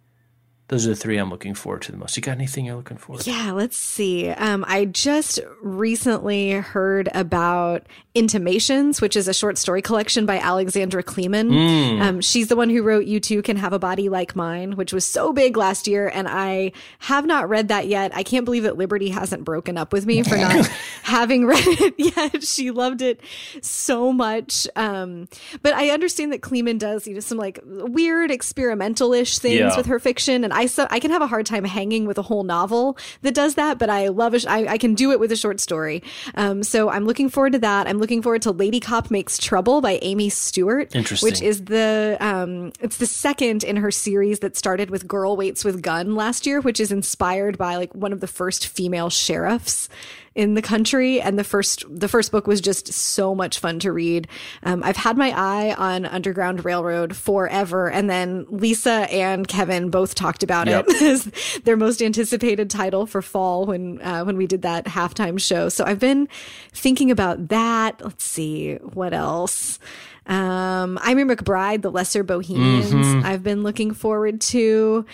those 0.69 0.87
are 0.87 0.91
the 0.91 0.97
three 0.97 1.19
I'm 1.19 1.29
looking 1.29 1.55
forward 1.55 1.83
to 1.83 1.93
the 1.93 1.99
most. 1.99 2.17
You 2.17 2.23
got 2.23 2.33
anything 2.33 2.65
you're 2.65 2.77
looking 2.77 2.97
forward 2.97 3.23
to? 3.23 3.31
Yeah, 3.31 3.53
let's 3.53 3.77
see. 3.77 4.31
Um, 4.31 4.65
I 4.67 4.87
just 4.87 5.39
recently 5.61 6.53
heard 6.53 7.11
about 7.15 7.87
Intimations, 8.15 9.01
which 9.01 9.17
is 9.17 9.27
a 9.27 9.35
short 9.35 9.59
story 9.59 9.83
collection 9.83 10.25
by 10.25 10.39
Alexandra 10.39 11.03
Kleeman. 11.03 11.51
Mm. 11.51 12.01
Um, 12.01 12.21
she's 12.21 12.47
the 12.47 12.55
one 12.55 12.71
who 12.71 12.83
wrote 12.83 13.07
You 13.07 13.19
Too 13.21 13.43
Can 13.43 13.57
Have 13.57 13.73
a 13.73 13.79
Body 13.79 14.09
Like 14.09 14.35
Mine, 14.37 14.77
which 14.77 14.93
was 14.93 15.05
so 15.05 15.33
big 15.33 15.57
last 15.57 15.89
year. 15.89 16.11
And 16.15 16.29
I 16.29 16.73
have 17.01 17.27
not 17.27 17.49
read 17.49 17.69
that 17.69 17.89
yet. 17.89 18.17
I 18.17 18.23
can't 18.23 18.45
believe 18.45 18.63
that 18.63 18.77
Liberty 18.79 19.09
hasn't 19.09 19.45
broken 19.45 19.77
up 19.77 19.93
with 19.93 20.07
me 20.07 20.23
for 20.23 20.37
not 20.37 20.65
having 21.03 21.45
read 21.45 21.67
it 21.67 21.95
yet. 22.17 22.45
She 22.45 22.71
loved 22.71 23.03
it 23.03 23.21
so 23.61 24.13
much. 24.13 24.67
Um, 24.77 25.29
but 25.61 25.75
I 25.75 25.91
understand 25.91 26.33
that 26.33 26.41
Kleeman 26.41 26.79
does, 26.79 27.07
you 27.07 27.15
know, 27.15 27.21
some 27.21 27.37
like 27.37 27.59
weird 27.65 28.31
experimental 28.31 29.13
ish 29.13 29.41
things 29.41 29.59
yeah. 29.59 29.77
with 29.77 29.87
her 29.87 29.99
fiction. 29.99 30.45
And 30.45 30.54
I 30.55 30.67
so 30.67 30.87
I 30.91 31.01
can 31.01 31.11
have 31.11 31.23
a 31.23 31.27
hard 31.27 31.47
time 31.47 31.65
hanging 31.65 32.07
with 32.07 32.19
a 32.19 32.23
whole 32.23 32.45
novel 32.45 32.97
that 33.23 33.35
does 33.35 33.57
that, 33.57 33.79
but 33.79 33.91
I 33.91 34.09
love 34.09 34.35
it. 34.35 34.47
I, 34.47 34.67
I 34.67 34.79
can 34.79 34.95
do 34.95 35.13
it 35.13 35.21
with 35.21 35.33
a 35.33 35.37
short 35.37 35.61
story. 35.61 36.03
Um, 36.35 36.63
so 36.63 36.89
I'm 36.89 37.05
looking 37.05 37.29
forward 37.29 37.53
to 37.53 37.59
that. 37.61 37.87
I'm 37.87 37.99
looking 37.99 38.23
forward 38.23 38.43
to 38.43 38.51
Lady 38.53 38.81
Cop 38.81 39.11
Makes 39.11 39.39
Trouble 39.39 39.81
by 39.81 39.99
Amy 40.03 40.29
Stewart, 40.31 40.95
which 41.23 41.43
is 41.43 41.65
the 41.65 42.17
um, 42.21 42.73
it's 42.81 42.97
the 42.97 43.07
second 43.07 43.65
in 43.65 43.77
her 43.77 43.91
series 43.91 44.41
that 44.41 44.57
started 44.57 44.91
with 44.91 45.07
Girl 45.07 45.37
Waits 45.37 45.65
with 45.65 45.83
Gun 45.83 46.15
last 46.15 46.47
year, 46.47 46.61
which 46.61 46.81
is 46.81 46.93
inspired 46.93 47.59
by 47.59 47.77
like 47.77 47.95
one 47.95 48.13
of 48.13 48.21
the 48.21 48.27
first 48.27 48.67
female 48.67 49.11
sheriffs 49.11 49.89
in 50.35 50.55
the 50.55 50.63
country. 50.63 51.21
And 51.21 51.39
the 51.39 51.45
first, 51.45 51.85
the 51.89 52.09
first 52.09 52.33
book 52.33 52.47
was 52.47 52.61
just 52.61 52.93
so 52.93 53.35
much 53.35 53.59
fun 53.59 53.79
to 53.81 53.93
read. 53.93 54.27
Um, 54.63 54.83
I've 54.83 54.97
had 54.97 55.17
my 55.17 55.31
eye 55.31 55.75
on 55.75 56.07
Underground 56.07 56.65
Railroad 56.65 57.15
forever. 57.17 57.91
And 57.91 58.11
then 58.11 58.47
Lisa 58.49 59.07
and 59.13 59.47
Kevin 59.47 59.91
both 59.91 60.15
talked 60.15 60.43
about 60.43 60.67
yep. 60.67 60.87
it 60.89 61.03
as 61.03 61.25
their 61.65 61.77
most 61.77 62.03
anticipated 62.03 62.69
title 62.71 63.07
for 63.07 63.23
fall 63.23 63.67
when, 63.67 64.01
uh, 64.03 64.25
when 64.25 64.37
we 64.37 64.47
did 64.47 64.63
that 64.63 64.87
halftime 64.87 65.41
show. 65.41 65.69
So 65.69 65.85
I've 65.85 66.01
been 66.01 66.29
thinking 66.73 67.11
about 67.11 67.49
that. 67.49 68.01
Let's 68.03 68.25
see 68.25 68.75
what 68.77 69.13
else. 69.15 69.79
Um, 70.27 70.99
Eimear 71.03 71.31
McBride, 71.31 71.83
The 71.83 71.91
Lesser 71.91 72.25
Bohemians, 72.25 72.91
mm-hmm. 72.91 73.27
I've 73.27 73.43
been 73.43 73.63
looking 73.63 73.93
forward 73.93 74.41
to. 74.43 75.05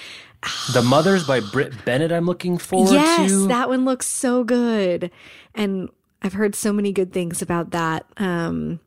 The 0.72 0.82
Mothers 0.82 1.26
by 1.26 1.40
Brit 1.40 1.84
Bennett, 1.84 2.12
I'm 2.12 2.26
looking 2.26 2.58
forward 2.58 2.92
yes, 2.92 3.30
to. 3.30 3.38
Yes, 3.38 3.48
that 3.48 3.68
one 3.68 3.84
looks 3.84 4.06
so 4.06 4.44
good. 4.44 5.10
And 5.54 5.88
I've 6.22 6.34
heard 6.34 6.54
so 6.54 6.72
many 6.72 6.92
good 6.92 7.12
things 7.12 7.42
about 7.42 7.70
that. 7.70 8.06
Um, 8.16 8.80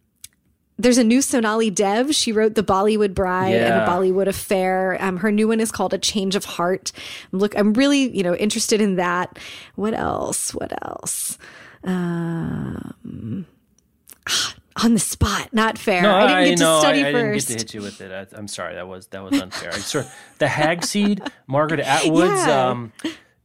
there's 0.78 0.97
a 0.97 1.04
new 1.04 1.22
Sonali 1.22 1.70
Dev. 1.70 2.16
She 2.16 2.32
wrote 2.32 2.56
The 2.56 2.64
Bollywood 2.64 3.14
Bride 3.14 3.54
yeah. 3.54 3.82
and 3.82 3.84
A 3.84 3.91
Bollywood 3.91 4.28
Affair. 4.28 4.97
Um, 4.99 5.18
her 5.18 5.32
new 5.32 5.47
one 5.47 5.60
is 5.60 5.72
called 5.72 5.93
A 5.93 5.97
Change 5.97 6.36
of 6.36 6.45
Heart. 6.45 6.91
I'm 7.32 7.39
look, 7.39 7.58
I'm 7.58 7.74
really, 7.74 8.16
you 8.16 8.24
know, 8.24 8.36
interested 8.36 8.82
in 8.82 8.95
that. 8.95 9.38
What 9.76 9.93
else? 9.93 10.54
What 10.54 10.74
else? 10.84 11.38
Um, 11.84 13.45
ah, 14.28 14.53
on 14.84 14.93
the 14.93 14.99
spot. 14.99 15.49
Not 15.51 15.77
fair. 15.77 16.01
No, 16.01 16.13
I 16.13 16.45
didn't 16.45 16.59
get 16.59 16.67
I, 16.67 16.73
to 16.73 16.79
study 16.79 17.03
I, 17.03 17.09
I 17.09 17.11
first. 17.11 17.47
didn't 17.47 17.59
get 17.59 17.67
to 17.67 17.73
hit 17.73 17.73
you 17.73 17.81
with 17.81 18.01
it. 18.01 18.11
I, 18.34 18.38
am 18.38 18.47
sorry. 18.47 18.75
That 18.75 18.88
was 18.88 19.07
that 19.07 19.23
was 19.23 19.39
unfair. 19.39 19.69
I 19.73 19.77
sort 19.77 20.05
of, 20.05 20.15
the 20.39 20.47
Hag-Seed, 20.47 21.21
Margaret 21.47 21.79
Atwood's 21.79 22.45
yeah. 22.45 22.69
um, 22.69 22.93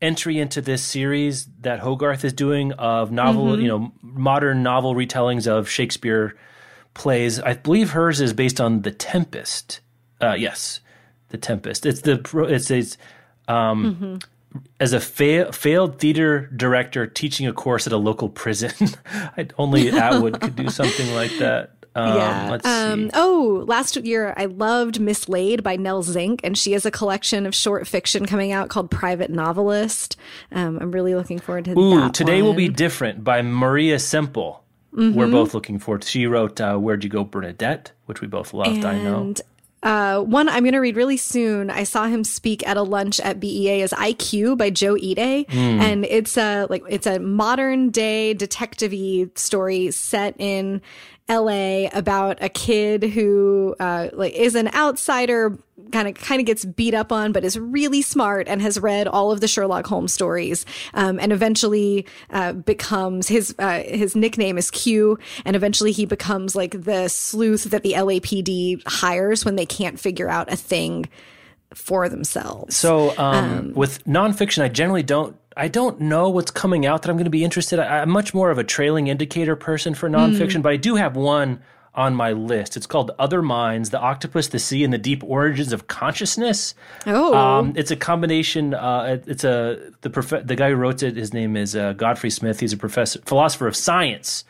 entry 0.01 0.39
into 0.39 0.61
this 0.61 0.82
series 0.82 1.47
that 1.61 1.80
Hogarth 1.80 2.24
is 2.24 2.32
doing 2.32 2.72
of 2.72 3.11
novel, 3.11 3.47
mm-hmm. 3.47 3.62
you 3.62 3.68
know, 3.68 3.93
modern 4.03 4.62
novel 4.62 4.95
retellings 4.95 5.47
of 5.47 5.68
Shakespeare 5.68 6.36
plays. 6.95 7.41
I 7.41 7.55
believe 7.55 7.91
hers 7.91 8.20
is 8.20 8.32
based 8.32 8.61
on 8.61 8.82
The 8.82 8.91
Tempest. 8.91 9.80
Uh, 10.20 10.34
yes, 10.34 10.80
The 11.28 11.39
Tempest. 11.39 11.86
It's 11.86 12.03
the 12.03 12.20
it's 12.49 12.70
it's. 12.70 12.97
Um, 13.47 13.95
mm-hmm 13.95 14.16
as 14.81 14.93
a 14.93 15.01
fa- 15.01 15.53
failed 15.53 15.99
theater 15.99 16.51
director 16.57 17.07
teaching 17.07 17.47
a 17.47 17.53
course 17.53 17.87
at 17.87 17.93
a 17.93 17.97
local 17.97 18.29
prison. 18.29 18.73
only 19.59 19.91
Atwood 19.91 20.41
could 20.41 20.57
do 20.57 20.69
something 20.69 21.15
like 21.15 21.37
that. 21.39 21.73
Um, 21.95 22.17
yeah. 22.17 22.51
Let's 22.51 22.67
um, 22.67 23.07
see. 23.07 23.11
Oh, 23.15 23.65
last 23.67 23.97
year 23.97 24.33
I 24.37 24.45
loved 24.45 25.01
Mislaid 25.01 25.65
by 25.65 25.75
Nell 25.75 26.05
Zink, 26.05 26.41
and 26.45 26.57
she 26.57 26.73
has 26.73 26.87
a 26.87 26.93
collection 26.93 27.45
of 27.45 27.57
short 27.57 27.89
fiction 27.89 28.25
coming 28.25 28.53
out 28.53 28.69
called 28.69 28.89
Private 28.89 29.31
Novelist. 29.31 30.17
Um, 30.53 30.79
I'm 30.81 30.93
really 30.93 31.17
looking 31.17 31.41
forward 31.41 31.65
to 31.65 31.77
Ooh, 31.77 31.99
that. 31.99 32.15
Today 32.15 32.41
one. 32.41 32.45
will 32.45 32.55
be 32.55 32.69
different 32.69 33.25
by 33.25 33.43
Maria 33.43 33.99
Semple. 33.99 34.63
Mm-hmm. 34.95 35.19
We're 35.19 35.31
both 35.31 35.55
looking 35.55 35.81
forward. 35.81 36.03
To. 36.03 36.09
She 36.09 36.27
wrote 36.29 36.61
uh, 36.61 36.77
"Where'd 36.77 37.03
You 37.03 37.11
Go, 37.11 37.25
Bernadette," 37.25 37.91
which 38.07 38.21
we 38.21 38.29
both 38.29 38.55
loved. 38.55 38.77
And 38.77 38.85
I 38.85 39.03
know. 39.03 39.35
Uh, 39.83 40.20
one 40.20 40.49
I'm 40.49 40.64
going 40.64 40.72
to 40.72 40.81
read 40.81 40.97
really 40.97 41.16
soon. 41.16 41.70
I 41.70 41.85
saw 41.85 42.07
him 42.07 42.24
speak 42.24 42.66
at 42.66 42.76
a 42.76 42.83
lunch 42.83 43.20
at 43.20 43.39
BEA 43.39 43.83
is 43.83 43.93
IQ 43.93 44.59
by 44.59 44.70
Joe 44.70 44.95
Ide, 44.97 45.47
mm. 45.47 45.53
and 45.53 46.05
it's 46.05 46.37
a 46.37 46.66
like 46.68 46.83
it's 46.89 47.07
a 47.07 47.20
modern 47.20 47.91
day 47.91 48.35
detective 48.35 48.93
story 49.37 49.91
set 49.93 50.35
in 50.39 50.83
LA 51.29 51.89
about 51.93 52.43
a 52.43 52.49
kid 52.49 53.03
who 53.03 53.76
uh, 53.79 54.09
like 54.14 54.33
is 54.33 54.55
an 54.55 54.68
outsider, 54.74 55.59
kind 55.93 56.09
of 56.09 56.14
kind 56.14 56.41
of 56.41 56.47
gets 56.47 56.64
beat 56.64 56.95
up 56.95 57.12
on, 57.12 57.33
but 57.33 57.45
is 57.45 57.59
really 57.59 58.01
smart 58.01 58.49
and 58.49 58.62
has 58.62 58.81
read 58.81 59.07
all 59.07 59.31
of 59.31 59.41
the 59.41 59.49
Sherlock 59.49 59.87
Holmes 59.87 60.12
stories, 60.12 60.64
um, 60.95 61.20
and 61.20 61.31
eventually 61.33 62.07
uh, 62.31 62.55
becomes 62.55 63.29
his 63.29 63.55
uh, 63.59 63.83
his 63.83 64.16
nickname 64.16 64.57
is 64.57 64.70
Q, 64.70 65.18
and 65.45 65.55
eventually 65.55 65.93
he 65.93 66.07
becomes 66.07 66.57
like 66.57 66.83
the 66.85 67.09
sleuth 67.09 67.64
that 67.64 67.83
the 67.83 67.93
LAPD 67.93 68.83
hires 68.87 69.45
when 69.45 69.57
they 69.57 69.66
can't 69.66 70.01
figure 70.01 70.31
out 70.31 70.51
a 70.51 70.57
thing 70.57 71.09
for 71.74 72.09
themselves. 72.09 72.74
So 72.76 73.11
um, 73.18 73.18
um, 73.18 73.72
with 73.74 74.03
nonfiction, 74.05 74.62
I 74.62 74.68
generally 74.68 75.03
don't 75.03 75.37
I 75.59 75.67
don't 75.67 76.01
know 76.01 76.29
what's 76.29 76.53
coming 76.53 76.87
out 76.87 77.03
that 77.03 77.11
I'm 77.11 77.17
going 77.17 77.25
to 77.25 77.31
be 77.31 77.43
interested. 77.43 77.81
I, 77.81 78.03
am 78.03 78.11
much 78.11 78.33
more 78.33 78.53
of 78.53 78.59
a 78.59 78.65
trailing 78.65 79.09
indicator 79.09 79.57
person 79.57 79.93
for 79.93 80.09
nonfiction, 80.09 80.59
mm. 80.59 80.63
but 80.63 80.73
I 80.73 80.77
do 80.77 80.95
have 80.95 81.17
one 81.17 81.61
on 81.97 82.15
my 82.15 82.31
list. 82.31 82.77
It's 82.77 82.87
called 82.87 83.11
Other 83.19 83.43
Minds: 83.43 83.91
The 83.91 83.99
Octopus, 83.99 84.47
the 84.47 84.61
Sea, 84.61 84.85
and 84.85 84.93
the 84.93 84.99
Deep 84.99 85.25
Origins 85.25 85.73
of 85.73 85.89
Consciousness. 85.89 86.75
Oh, 87.07 87.35
um, 87.35 87.73
it's 87.77 87.91
a 87.91 87.97
combination. 87.97 88.73
Uh, 88.73 89.19
it's 89.27 89.43
a 89.43 89.93
the 90.03 90.11
prof- 90.11 90.47
the 90.47 90.55
guy 90.55 90.71
who 90.71 90.77
wrote 90.77 91.03
it. 91.03 91.17
His 91.17 91.35
name 91.35 91.57
is 91.57 91.75
uh, 91.75 91.93
Godfrey 91.95 92.31
Smith. 92.31 92.61
He's 92.61 92.73
a 92.73 92.77
professor, 92.77 93.21
philosopher 93.23 93.67
of 93.67 93.75
science 93.75 94.45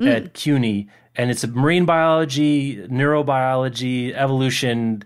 at 0.00 0.34
CUNY, 0.34 0.88
and 1.16 1.30
it's 1.30 1.42
a 1.44 1.48
marine 1.48 1.84
biology, 1.84 2.76
neurobiology, 2.86 4.12
evolution. 4.12 5.02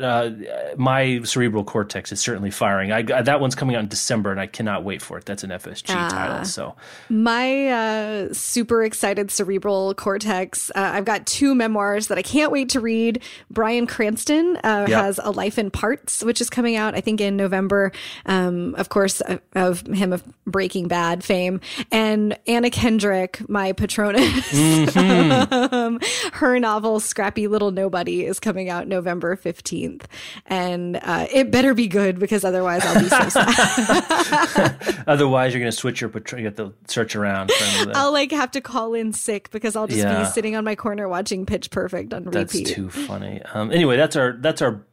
Uh, 0.00 0.30
my 0.76 1.20
cerebral 1.22 1.64
cortex 1.64 2.12
is 2.12 2.20
certainly 2.20 2.50
firing. 2.50 2.92
I, 2.92 3.02
that 3.02 3.40
one's 3.40 3.54
coming 3.54 3.76
out 3.76 3.82
in 3.82 3.88
December, 3.88 4.30
and 4.30 4.40
I 4.40 4.46
cannot 4.46 4.84
wait 4.84 5.02
for 5.02 5.18
it. 5.18 5.24
That's 5.26 5.44
an 5.44 5.50
FSG 5.50 5.86
title. 6.08 6.44
So 6.44 6.74
My 7.10 7.68
uh, 7.68 8.32
super 8.32 8.82
excited 8.82 9.30
cerebral 9.30 9.94
cortex. 9.94 10.70
Uh, 10.70 10.92
I've 10.94 11.04
got 11.04 11.26
two 11.26 11.54
memoirs 11.54 12.06
that 12.08 12.16
I 12.18 12.22
can't 12.22 12.50
wait 12.50 12.70
to 12.70 12.80
read. 12.80 13.22
Bryan 13.50 13.86
Cranston 13.86 14.56
uh, 14.64 14.86
Yeah. 14.88 15.02
has 15.02 15.20
A 15.22 15.30
Life 15.30 15.58
in 15.58 15.70
Parts, 15.70 16.24
which 16.24 16.40
is 16.40 16.48
coming 16.48 16.76
out, 16.76 16.94
I 16.94 17.00
think, 17.00 17.20
in 17.20 17.36
November. 17.36 17.92
Um, 18.26 18.74
of 18.76 18.88
course, 18.88 19.20
uh, 19.20 19.38
of 19.54 19.86
him 19.86 20.12
of 20.12 20.22
Breaking 20.46 20.88
Bad 20.88 21.22
fame. 21.22 21.60
And 21.90 22.38
Anna 22.46 22.70
Kendrick, 22.70 23.46
my 23.48 23.72
Patronus. 23.72 24.96
um, 24.96 26.00
her 26.32 26.58
novel, 26.58 27.00
Scrappy 27.00 27.46
Little 27.46 27.70
Nobody, 27.70 28.24
is 28.24 28.40
coming 28.40 28.68
out 28.70 28.88
November 28.88 29.36
15th. 29.82 30.02
And 30.46 30.96
uh, 31.02 31.26
it 31.30 31.50
better 31.50 31.74
be 31.74 31.88
good 31.88 32.18
because 32.18 32.44
otherwise 32.44 32.82
I'll 32.84 33.00
be 33.02 33.08
so 33.08 33.28
sad. 33.28 35.04
otherwise, 35.06 35.52
you're 35.52 35.60
going 35.60 35.70
to 35.72 35.76
switch 35.76 36.00
your 36.00 36.10
patron. 36.10 36.40
You 36.40 36.46
have 36.46 36.56
to 36.56 36.72
search 36.88 37.16
around. 37.16 37.48
The, 37.48 37.92
I'll 37.94 38.12
like 38.12 38.30
have 38.32 38.50
to 38.52 38.60
call 38.60 38.94
in 38.94 39.12
sick 39.12 39.50
because 39.50 39.76
I'll 39.76 39.86
just 39.86 39.98
Yeah. 40.00 40.20
be 40.22 40.28
sitting 40.30 40.56
on 40.56 40.64
my 40.64 40.74
corner 40.74 41.08
watching 41.08 41.46
Pitch 41.46 41.70
Perfect 41.70 42.12
on 42.14 42.24
That's 42.24 42.54
repeat. 42.54 42.64
That's 42.66 42.76
too 42.76 42.90
funny. 42.90 43.42
Um, 43.54 43.70
anyway, 43.72 43.96
that's 43.96 44.16
our 44.16 44.32
that's 44.32 44.62
our 44.62 44.84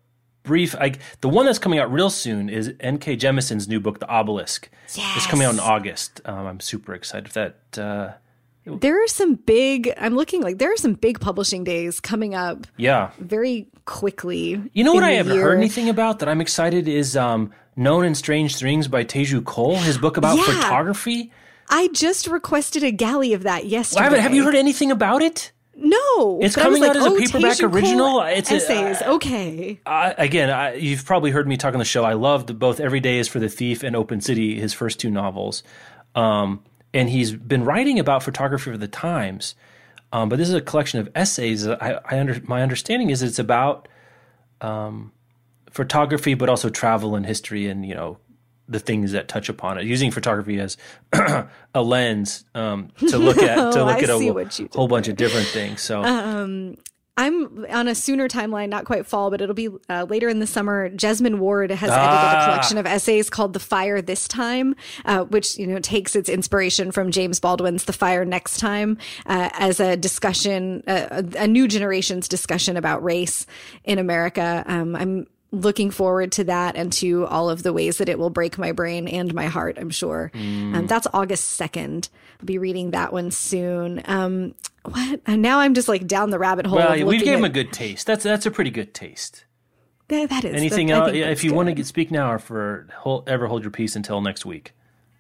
brief. 0.44 0.76
I, 0.76 0.94
the 1.22 1.30
one 1.30 1.46
that's 1.46 1.60
coming 1.60 1.80
out 1.80 1.92
real 1.92 2.10
soon 2.10 2.50
is 2.50 2.74
N.K. 2.80 3.18
Jemisin's 3.18 3.68
new 3.68 3.80
book, 3.80 4.00
The 4.00 4.08
Obelisk. 4.08 4.70
It's 4.88 5.28
coming 5.28 5.46
out 5.46 5.54
in 5.54 5.60
August. 5.60 6.22
Um, 6.26 6.46
I'm 6.48 6.60
super 6.60 6.94
excited 6.94 7.30
for 7.32 7.52
that. 7.74 7.78
Uh, 7.82 8.14
There 8.78 9.04
are 9.04 9.08
some 9.08 9.36
big. 9.36 9.92
I'm 9.98 10.16
looking 10.16 10.42
like 10.42 10.58
there 10.60 10.72
are 10.72 10.78
some 10.78 10.94
big 10.94 11.20
publishing 11.20 11.64
days 11.64 12.00
coming 12.00 12.36
up 12.36 12.68
yeah, 12.78 13.12
very 13.20 13.68
quickly. 13.86 14.62
you 14.74 14.84
know 14.84 14.94
what 14.94 15.04
I 15.04 15.12
haven't 15.12 15.34
year. 15.36 15.44
heard 15.44 15.58
anything 15.58 15.90
about 15.90 16.20
that 16.20 16.30
I'm 16.30 16.42
excited 16.42 16.88
is 16.88 17.18
um, 17.18 17.52
Known 17.76 18.06
and 18.06 18.16
Strange 18.18 18.56
Things 18.56 18.88
by 18.88 19.04
Teju 19.04 19.46
Cole. 19.46 19.78
His 19.78 19.98
book 19.98 20.18
about 20.18 20.38
Yeah. 20.38 20.44
photography. 20.46 21.32
I 21.70 21.88
just 21.90 22.28
requested 22.28 22.84
a 22.84 22.92
galley 22.92 23.34
of 23.34 23.44
that 23.44 23.66
yesterday. 23.68 24.06
I 24.06 24.18
haven't, 24.18 24.36
you 24.36 24.44
heard 24.44 24.56
anything 24.56 24.92
about 24.92 25.22
it? 25.22 25.52
No, 25.76 26.40
It's 26.42 26.56
But 26.56 26.66
I 26.66 26.68
was 26.70 26.80
coming 26.80 26.90
out 26.90 26.96
as 26.98 27.06
a 27.06 27.10
oh, 27.10 27.18
paperback 27.18 27.58
Teju 27.58 27.60
Cole 27.62 27.74
original? 27.76 28.22
It's 28.24 28.52
a- 28.52 28.56
essays. 28.56 29.02
okay. 29.02 29.80
I, 29.86 30.14
again, 30.18 30.50
I, 30.50 30.74
you've 30.74 31.06
probably 31.06 31.32
heard 31.32 31.48
me 31.48 31.58
talk 31.58 31.74
on 31.74 31.80
the 31.80 31.86
show. 31.86 32.04
I 32.04 32.14
loved 32.14 32.60
both 32.60 32.80
Every 32.80 33.00
Day 33.00 33.20
is 33.20 33.28
for 33.30 33.40
the 33.40 33.48
Thief 33.48 33.84
and 33.84 33.96
Open 33.96 34.20
City, 34.20 34.60
his 34.60 34.74
first 34.74 35.00
two 35.00 35.10
novels. 35.10 35.64
Um, 36.16 36.64
and 36.94 37.10
he's 37.10 37.34
been 37.34 37.64
writing 37.64 38.00
about 38.00 38.24
photography 38.24 38.72
for 38.72 38.78
the 38.78 38.88
Times. 38.88 39.56
Um, 40.12 40.30
but 40.30 40.38
this 40.38 40.50
is 40.50 40.56
a 40.56 40.62
collection 40.62 41.00
of 41.00 41.10
essays. 41.14 41.68
I, 41.68 42.00
I 42.04 42.20
under, 42.20 42.42
my 42.46 42.64
understanding 42.64 43.12
is 43.12 43.22
it's 43.22 43.38
about 43.38 43.88
um, 44.62 45.12
photography, 45.70 46.34
but 46.34 46.50
also 46.50 46.70
travel 46.70 47.16
and 47.16 47.26
history, 47.26 47.68
and 47.68 47.86
you 47.86 47.94
know 47.94 48.18
the 48.68 48.80
things 48.80 49.12
that 49.12 49.28
touch 49.28 49.50
upon 49.50 49.78
it. 49.78 49.86
Using 49.86 50.10
photography 50.12 50.60
as 50.60 50.78
a 51.14 51.82
lens 51.82 52.44
um, 52.56 52.90
to 52.98 53.18
look 53.18 53.38
at 53.38 53.56
to 53.74 53.80
Oh, 53.82 53.86
look 53.86 54.02
at 54.02 54.10
a 54.10 54.14
whole, 54.14 54.34
what 54.34 54.60
you 54.60 54.68
did 54.68 54.76
whole 54.76 54.88
bunch 54.88 55.08
of 55.08 55.16
different 55.16 55.48
things. 55.48 55.82
So 55.82 56.04
I'm 57.20 57.66
on 57.70 57.88
a 57.90 57.96
sooner 57.96 58.28
timeline, 58.30 58.70
not 58.70 58.86
quite 58.86 59.06
fall, 59.06 59.30
but 59.30 59.42
it'll 59.42 59.54
be 59.54 59.68
uh, 59.90 60.06
later 60.10 60.30
in 60.30 60.40
the 60.40 60.48
summer. 60.48 60.90
Jesmyn 60.90 61.40
Ward 61.40 61.70
has 61.70 61.90
edited 61.90 62.00
Ah. 62.10 62.42
a 62.42 62.46
collection 62.46 62.78
of 62.78 62.86
essays 62.86 63.30
called 63.30 63.54
"The 63.54 63.60
Fire 63.60 64.02
This 64.02 64.28
Time," 64.28 64.76
uh, 65.06 65.26
which 65.26 65.58
you 65.58 65.68
know 65.68 65.80
takes 65.80 66.16
its 66.16 66.30
inspiration 66.30 66.92
from 66.92 67.12
James 67.12 67.40
Baldwin's 67.40 67.84
"The 67.84 67.94
Fire 67.94 68.24
Next 68.26 68.58
Time" 68.60 68.98
uh, 69.26 69.50
as 69.60 69.80
a 69.82 69.98
discussion, 69.98 70.82
uh, 70.88 71.24
a, 71.36 71.44
a 71.44 71.48
new 71.48 71.68
generation's 71.68 72.28
discussion 72.30 72.78
about 72.78 73.04
race 73.04 73.46
in 73.84 74.00
America. 74.00 74.64
Um, 74.66 74.96
I'm 74.96 75.28
looking 75.52 75.90
forward 75.90 76.32
to 76.32 76.44
that 76.44 76.76
and 76.76 76.94
to 76.94 77.26
all 77.26 77.50
of 77.50 77.64
the 77.64 77.74
ways 77.74 77.98
that 77.98 78.08
it 78.08 78.20
will 78.20 78.30
break 78.30 78.58
my 78.60 78.72
brain 78.72 79.08
and 79.08 79.34
my 79.34 79.48
heart. 79.48 79.78
I'm 79.80 79.90
sure. 79.90 80.32
Um, 80.36 80.86
that's 80.88 81.08
August 81.12 81.48
second. 81.48 82.08
I'll 82.40 82.46
be 82.46 82.60
reading 82.60 82.92
that 82.92 83.12
one 83.12 83.32
soon. 83.32 84.02
Um, 84.06 84.54
what? 84.90 85.22
And 85.26 85.42
now 85.42 85.60
I'm 85.60 85.74
just 85.74 85.88
like 85.88 86.08
down 86.08 86.30
the 86.30 86.40
rabbit 86.40 86.66
hole. 86.66 86.78
well, 86.78 87.06
we 87.06 87.18
gave 87.20 87.38
him 87.38 87.46
a 87.46 87.50
good 87.50 87.72
taste. 87.72 88.06
That's 88.08 88.24
that's 88.24 88.46
a 88.46 88.52
pretty 88.52 88.72
good 88.72 88.94
taste. 88.94 89.46
that, 90.10 90.30
that 90.30 90.44
is 90.46 90.56
Anything 90.56 90.88
that- 90.88 90.94
else? 91.08 91.14
Yeah, 91.14 91.30
if 91.30 91.44
you 91.44 91.54
want 91.54 91.68
to 91.70 91.74
get, 91.74 91.86
speak 91.86 92.12
now, 92.12 92.32
or 92.32 92.40
for 92.40 92.88
hold, 92.98 93.30
ever 93.30 93.48
hold 93.48 93.64
your 93.64 93.72
peace 93.72 93.96
until 93.96 94.22
next 94.22 94.46
week 94.46 94.74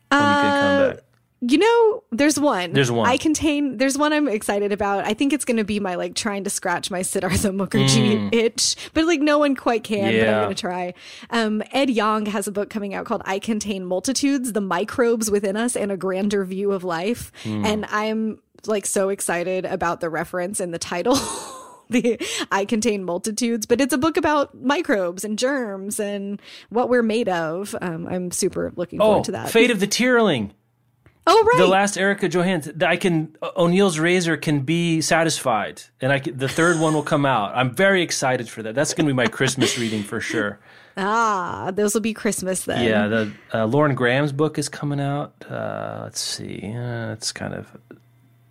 when 0.09 0.19
you 0.19 0.25
can 0.25 0.35
Uh, 0.45 0.61
come 0.87 0.95
back. 0.95 1.03
You 1.41 1.57
know, 1.57 2.03
there's 2.11 2.37
one. 2.37 2.73
There's 2.73 2.91
one. 2.91 3.07
I 3.07 3.15
contain. 3.15 3.77
There's 3.77 3.97
one 3.97 4.11
I'm 4.11 4.27
excited 4.27 4.73
about. 4.73 5.05
I 5.05 5.13
think 5.13 5.31
it's 5.31 5.45
going 5.45 5.55
to 5.55 5.63
be 5.63 5.79
my 5.79 5.95
like 5.95 6.13
trying 6.13 6.43
to 6.43 6.49
scratch 6.49 6.91
my 6.91 7.01
Siddhartha 7.01 7.51
Mukherjee 7.51 8.35
itch, 8.35 8.75
but 8.93 9.05
like 9.05 9.21
no 9.21 9.37
one 9.37 9.55
quite 9.55 9.85
can. 9.85 10.11
But 10.11 10.25
Mm. 10.25 10.27
I'm 10.33 10.43
going 10.43 10.55
to 10.55 10.59
try. 10.61 10.93
Um, 11.29 11.63
Ed 11.71 11.91
Yong 11.91 12.25
has 12.25 12.47
a 12.47 12.51
book 12.51 12.69
coming 12.69 12.93
out 12.93 13.05
called 13.05 13.21
"I 13.23 13.39
Contain 13.39 13.85
Multitudes: 13.85 14.51
The 14.51 14.59
Microbes 14.59 15.31
Within 15.31 15.55
Us 15.55 15.77
and 15.77 15.93
a 15.93 15.97
Grander 15.97 16.43
View 16.43 16.73
of 16.73 16.83
Life," 16.83 17.31
Mm. 17.45 17.65
and 17.65 17.85
I'm 17.89 18.39
like 18.67 18.85
so 18.85 19.09
excited 19.09 19.65
about 19.65 19.99
the 20.01 20.09
reference 20.09 20.59
in 20.59 20.71
the 20.71 20.79
title. 20.79 21.17
The 21.91 22.19
I 22.51 22.65
contain 22.65 23.03
multitudes, 23.03 23.65
but 23.65 23.81
it's 23.81 23.91
a 23.91 23.97
book 23.97 24.15
about 24.15 24.53
microbes 24.61 25.23
and 25.23 25.39
germs 25.39 25.99
and 25.99 26.39
what 26.69 26.87
we're 26.87 27.01
made 27.01 27.27
of. 27.27 27.75
Um, 27.81 28.05
I'm 28.07 28.29
super 28.29 28.71
looking 28.75 28.99
forward 28.99 29.21
Oh, 29.21 29.23
to 29.23 29.31
that. 29.31 29.49
Fate 29.49 29.71
of 29.71 29.79
the 29.79 29.87
Tearling. 29.87 30.51
oh, 31.25 31.43
right. 31.47 31.57
The 31.57 31.65
last 31.65 31.97
Erika 31.97 32.29
Johansen. 32.29 32.83
I 32.83 32.95
can 32.95 33.35
O'Neill's 33.57 33.97
razor 33.97 34.37
can 34.37 34.59
be 34.59 35.01
satisfied, 35.01 35.81
and 35.99 36.11
I 36.11 36.19
can, 36.19 36.37
the 36.37 36.47
third 36.47 36.79
one 36.79 36.93
will 36.93 37.01
come 37.01 37.25
out. 37.25 37.53
I'm 37.55 37.73
very 37.73 38.03
excited 38.03 38.47
for 38.47 38.61
that. 38.61 38.75
That's 38.75 38.93
going 38.93 39.07
to 39.07 39.11
be 39.11 39.15
my 39.15 39.25
Christmas 39.25 39.79
reading 39.79 40.03
for 40.03 40.21
sure. 40.21 40.59
Ah, 40.95 41.71
those 41.73 41.95
will 41.95 42.01
be 42.01 42.13
Christmas 42.13 42.65
then. 42.65 42.85
Yeah, 42.87 43.07
the 43.07 43.31
uh, 43.51 43.65
Lauren 43.65 43.95
Graham's 43.95 44.31
book 44.31 44.59
is 44.59 44.69
coming 44.69 44.99
out. 45.01 45.33
Uh, 45.49 46.01
let's 46.03 46.21
see, 46.21 46.71
uh, 46.77 47.13
it's 47.13 47.31
kind 47.31 47.55
of 47.55 47.67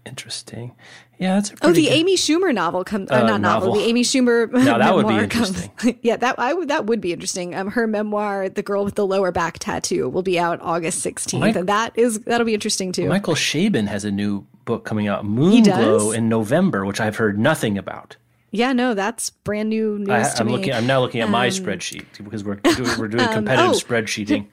interesting. 0.08 0.74
Yeah, 1.18 1.34
that's 1.34 1.50
a 1.50 1.54
Oh, 1.62 1.72
the 1.72 1.82
good- 1.82 1.92
Amy 1.92 2.16
Schumer 2.16 2.54
novel 2.54 2.84
comes. 2.84 3.10
Uh, 3.10 3.14
Uh, 3.16 3.20
not 3.26 3.40
novel. 3.40 3.68
novel. 3.68 3.82
The 3.82 3.88
Amy 3.88 4.02
Schumer. 4.02 4.50
Now, 4.64 4.78
that 4.78 4.94
would 4.94 5.06
be 5.06 5.14
memoir 5.14 5.26
comes- 5.28 5.68
yeah, 6.02 6.16
that 6.16 6.38
I 6.38 6.54
would. 6.54 6.68
That 6.68 6.86
would 6.86 7.00
be 7.00 7.12
interesting. 7.12 7.54
Um, 7.54 7.68
her 7.72 7.86
memoir, 7.86 8.48
"The 8.48 8.62
Girl 8.62 8.84
with 8.84 8.94
the 8.94 9.06
Lower 9.06 9.30
Back 9.32 9.58
Tattoo," 9.58 10.08
will 10.08 10.22
be 10.22 10.38
out 10.38 10.60
August 10.62 11.00
sixteenth, 11.00 11.40
Mike- 11.42 11.56
and 11.56 11.68
that 11.68 11.92
is 11.96 12.20
that'll 12.20 12.46
be 12.46 12.54
interesting 12.54 12.92
too. 12.92 13.08
Michael 13.08 13.34
Chabon 13.34 13.86
has 13.88 14.04
a 14.04 14.10
new 14.10 14.46
book 14.64 14.84
coming 14.84 15.08
out, 15.08 15.24
Moonglow, 15.24 16.14
in 16.14 16.28
November, 16.28 16.84
which 16.84 17.00
I've 17.00 17.16
heard 17.16 17.38
nothing 17.38 17.78
about. 17.78 18.16
yeah, 18.50 18.72
no, 18.72 18.94
that's 18.94 19.30
brand 19.30 19.68
new 19.70 19.98
news 19.98 20.08
I, 20.40 20.44
me. 20.44 20.52
looking. 20.52 20.72
I'm 20.72 20.86
now 20.86 21.00
looking 21.00 21.20
at 21.20 21.28
my 21.30 21.48
spreadsheet 21.48 22.04
because 22.22 22.44
we're 22.44 22.54
doing, 22.56 22.90
we're 22.98 23.08
doing 23.08 23.28
competitive 23.32 23.70
oh. 23.70 23.78
spreadsheeting. 23.78 24.46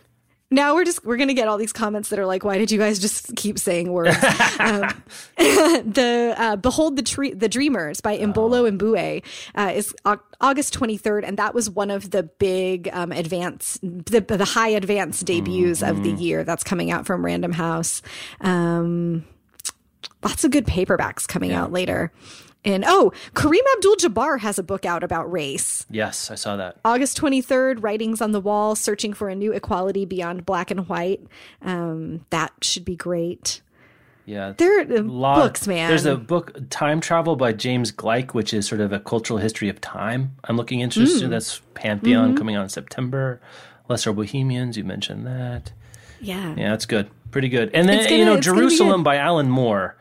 Now 0.56 0.74
we're 0.74 0.86
just 0.86 1.06
we're 1.06 1.18
gonna 1.18 1.34
get 1.34 1.48
all 1.48 1.58
these 1.58 1.74
comments 1.74 2.10
that 2.10 2.18
are 2.18 2.26
like, 2.26 2.44
"Why 2.44 2.58
did 2.58 2.72
you 2.72 2.80
guys 2.80 2.98
just 2.98 3.36
keep 3.36 3.60
saying 3.60 3.92
words?" 3.92 4.16
um, 4.60 5.04
the 5.38 6.34
uh, 6.38 6.56
"Behold 6.56 6.96
the 6.96 7.04
Tree," 7.04 7.34
the 7.34 7.50
Dreamers 7.50 8.02
by 8.02 8.18
Imbolo 8.18 8.68
and 8.68 8.80
Mbue 8.80 9.24
uh, 9.56 9.72
is 9.76 9.94
Au- 10.06 10.18
August 10.40 10.74
twenty 10.74 10.98
third, 10.98 11.26
and 11.26 11.38
that 11.38 11.54
was 11.54 11.70
one 11.70 11.92
of 11.92 12.12
the 12.12 12.24
big 12.24 12.90
um, 12.94 13.12
advance, 13.12 13.78
the 13.84 14.22
the 14.22 14.46
high 14.46 14.70
advance 14.70 15.22
debuts 15.22 15.84
of 15.84 16.04
the 16.04 16.12
year. 16.12 16.44
That's 16.44 16.64
coming 16.64 16.90
out 16.90 17.06
from 17.06 17.24
Random 17.24 17.52
House. 17.52 18.02
Um, 18.40 19.26
lots 20.24 20.46
of 20.46 20.52
good 20.52 20.66
paperbacks 20.66 21.28
coming 21.28 21.52
out 21.52 21.72
later. 21.72 22.12
And 22.66 22.84
oh, 22.88 23.12
Kareem 23.34 23.62
Abdul-Jabbar 23.76 24.40
has 24.40 24.58
a 24.58 24.64
book 24.64 24.86
out 24.86 25.04
about 25.04 25.32
race. 25.32 25.86
Yes, 25.90 26.32
I 26.32 26.36
saw 26.36 26.56
that. 26.58 26.78
August 26.84 27.20
23rd, 27.22 27.84
Writings 27.84 28.22
on 28.22 28.32
the 28.32 28.40
Wall, 28.42 28.76
Searching 28.76 29.14
for 29.14 29.30
a 29.30 29.36
New 29.36 29.52
Equality 29.52 30.04
Beyond 30.06 30.46
Black 30.46 30.72
and 30.72 30.88
White. 30.90 31.22
Um, 31.62 32.26
that 32.32 32.52
should 32.62 32.84
be 32.84 32.96
great. 32.96 33.62
Yeah, 34.26 34.54
There 34.58 34.80
are 34.80 34.82
uh, 34.98 35.04
lot- 35.04 35.36
books, 35.36 35.68
man. 35.68 35.88
There's 35.88 36.08
a 36.08 36.16
book, 36.16 36.58
Time 36.72 37.00
Travel 37.00 37.36
by 37.36 37.54
James 37.54 37.92
Gleick, 37.92 38.34
which 38.34 38.56
is 38.56 38.66
sort 38.68 38.82
of 38.82 38.92
a 38.92 39.00
cultural 39.00 39.38
history 39.38 39.70
of 39.70 39.80
time. 39.82 40.36
I'm 40.46 40.58
looking 40.58 40.80
interested. 40.80 41.28
Mm. 41.28 41.30
That's 41.30 41.62
Pantheon 41.76 42.30
Mm-hmm. 42.30 42.38
coming 42.38 42.56
out 42.56 42.64
in 42.64 42.70
September. 42.70 43.40
Lesser 43.88 44.12
Bohemians, 44.12 44.78
you 44.78 44.84
mentioned 44.84 45.28
that. 45.28 45.72
yeah. 46.20 46.56
Yeah, 46.58 46.72
that's 46.72 46.88
good. 46.88 47.08
Pretty 47.30 47.50
good. 47.50 47.70
And 47.76 47.88
then, 47.88 48.04
gonna- 48.04 48.16
you 48.16 48.26
know, 48.26 48.34
it's 48.34 48.48
gonna 48.48 48.60
be 48.62 48.62
Jerusalem 48.70 49.04
by 49.04 49.18
Alan 49.18 49.52
Moore. 49.52 49.96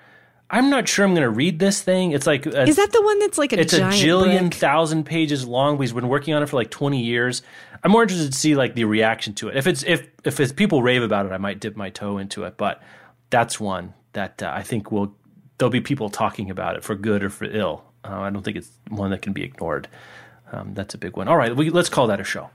I'm 0.51 0.71
not 0.71 0.87
sure 0.89 1.05
I'm 1.05 1.13
going 1.13 1.23
to 1.23 1.31
read 1.31 1.59
this 1.59 1.83
thing. 1.83 2.13
It's 2.13 2.27
like 2.27 2.47
a, 2.47 2.63
Is 2.63 2.77
that 2.77 2.93
the 2.93 3.03
one 3.03 3.19
that's 3.19 3.39
like 3.39 3.53
a 3.53 3.61
it's 3.61 3.73
a 3.73 3.81
jillion 3.81 4.41
brick? 4.51 4.55
thousand 4.55 5.05
pages 5.05 5.47
long. 5.47 5.81
He's 5.81 5.93
been 5.93 6.09
working 6.09 6.35
on 6.35 6.43
it 6.43 6.49
for 6.49 6.57
like 6.57 6.71
20 6.71 7.01
years. 7.03 7.43
I'm 7.83 7.91
more 7.91 8.03
interested 8.03 8.33
to 8.33 8.39
see 8.39 8.55
like 8.55 8.75
the 8.75 8.85
reaction 8.85 9.35
to 9.35 9.49
it. 9.49 9.57
If 9.57 9.67
it's 9.67 9.83
if 9.85 10.07
if 10.25 10.39
it's 10.41 10.53
people 10.53 10.83
rave 10.83 11.03
about 11.03 11.27
it, 11.27 11.33
I 11.33 11.39
might 11.39 11.61
dip 11.61 11.77
my 11.77 11.91
toe 11.91 12.19
into 12.19 12.45
it. 12.45 12.57
But 12.57 12.83
that's 13.31 13.59
one 13.59 13.95
that 14.13 14.43
uh, 14.43 14.53
I 14.55 14.63
think 14.63 14.93
will 14.93 15.15
there'll 15.59 15.71
be 15.71 15.81
people 15.81 16.09
talking 16.11 16.51
about 16.51 16.77
it 16.77 16.85
for 16.85 16.95
good 16.95 17.23
or 17.25 17.31
for 17.31 17.45
ill. 17.47 17.85
Uh, 18.05 18.21
I 18.21 18.31
don't 18.31 18.43
think 18.43 18.57
it's 18.57 18.71
one 18.89 19.11
that 19.11 19.23
can 19.23 19.33
be 19.33 19.43
ignored. 19.43 19.89
Um, 20.53 20.75
that's 20.75 20.95
a 20.95 20.99
big 20.99 21.17
one. 21.17 21.27
All 21.27 21.37
right, 21.37 21.55
we, 21.57 21.71
let's 21.71 21.89
call 21.89 22.07
that 22.09 22.21
a 22.21 22.25
show. 22.25 22.51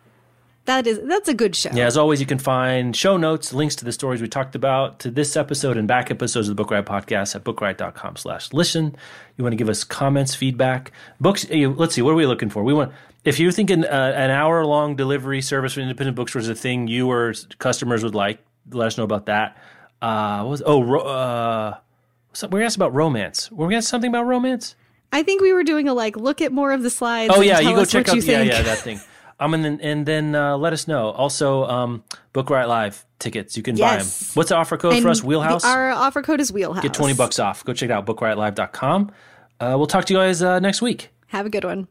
That 0.69 0.85
is 0.85 1.01
that's 1.03 1.27
a 1.27 1.33
good 1.33 1.55
show. 1.55 1.71
Yeah, 1.73 1.87
as 1.87 1.97
always, 1.97 2.19
you 2.19 2.27
can 2.27 2.37
find 2.37 2.95
show 2.95 3.17
notes, 3.17 3.53
links 3.53 3.75
to 3.77 3.85
the 3.85 3.91
stories 3.91 4.21
we 4.21 4.27
talked 4.27 4.53
about, 4.53 4.99
to 4.99 5.09
this 5.09 5.35
episode 5.35 5.77
and 5.77 5.87
back 5.87 6.11
episodes 6.11 6.47
of 6.47 6.55
the 6.55 6.61
Book 6.61 6.69
Riot 6.69 6.85
podcast 6.85 7.35
at 7.35 7.43
bookriot.com 7.43 8.15
slash 8.15 8.53
listen. 8.53 8.95
You 9.35 9.43
want 9.43 9.53
to 9.53 9.57
give 9.57 9.67
us 9.67 9.83
comments, 9.83 10.35
feedback, 10.35 10.91
books. 11.19 11.49
You, 11.49 11.73
let's 11.73 11.95
see, 11.95 12.03
what 12.03 12.11
are 12.11 12.15
we 12.15 12.27
looking 12.27 12.51
for? 12.51 12.63
We 12.63 12.75
want, 12.75 12.91
if 13.25 13.39
you're 13.39 13.51
thinking 13.51 13.83
uh, 13.83 14.13
an 14.15 14.29
hour 14.29 14.63
long 14.63 14.95
delivery 14.95 15.41
service 15.41 15.73
for 15.73 15.79
independent 15.79 16.15
bookstores 16.15 16.45
is 16.45 16.49
a 16.49 16.55
thing 16.55 16.87
you 16.87 17.09
or 17.09 17.33
customers 17.57 18.03
would 18.03 18.15
like, 18.15 18.39
let 18.71 18.87
us 18.87 18.97
know 18.97 19.03
about 19.03 19.25
that. 19.25 19.57
Uh, 20.03 20.43
what 20.43 20.51
was, 20.51 20.63
oh, 20.65 20.83
ro- 20.83 21.01
uh, 21.01 21.77
we 22.51 22.63
asked 22.63 22.75
about 22.75 22.93
romance. 22.93 23.51
Were 23.51 23.65
we 23.65 23.75
asked 23.75 23.87
something 23.87 24.09
about 24.09 24.27
romance? 24.27 24.75
I 25.11 25.23
think 25.23 25.41
we 25.41 25.51
were 25.51 25.63
doing 25.63 25.87
a 25.87 25.95
like 25.95 26.15
look 26.15 26.41
at 26.41 26.51
more 26.51 26.71
of 26.71 26.83
the 26.83 26.91
slides. 26.91 27.33
Oh 27.35 27.41
yeah, 27.41 27.59
tell 27.59 27.71
you 27.71 27.75
go 27.75 27.85
check 27.85 28.07
out 28.07 28.23
yeah 28.23 28.43
yeah 28.43 28.61
that 28.61 28.77
thing. 28.77 28.99
Um 29.39 29.53
and 29.53 29.63
then 29.63 29.79
and 29.81 30.05
then 30.05 30.35
uh, 30.35 30.57
let 30.57 30.73
us 30.73 30.87
know. 30.87 31.11
Also, 31.11 31.63
um, 31.65 32.03
Book 32.33 32.49
Riot 32.49 32.67
Live 32.67 33.05
tickets 33.19 33.55
you 33.55 33.63
can 33.63 33.75
buy 33.75 33.97
them. 33.97 34.07
What's 34.33 34.49
the 34.49 34.55
offer 34.55 34.77
code 34.77 34.93
And 34.93 35.01
for 35.03 35.09
us? 35.09 35.21
the- 35.21 35.27
Wheelhouse. 35.27 35.63
our 35.65 35.91
offer 35.91 36.21
code 36.21 36.41
is 36.41 36.51
Wheelhouse. 36.51 36.83
Get 36.83 36.93
twenty 36.93 37.13
bucks 37.13 37.39
off. 37.39 37.63
Go 37.63 37.73
check 37.73 37.89
it 37.89 37.93
out. 37.93 38.05
BookRiotLive.com. 38.05 39.11
Uh, 39.61 39.75
we'll 39.77 39.87
talk 39.87 40.05
to 40.05 40.13
you 40.13 40.19
guys 40.19 40.41
uh, 40.43 40.59
next 40.59 40.81
week. 40.81 41.09
Have 41.27 41.45
a 41.45 41.49
good 41.49 41.63
one. 41.63 41.87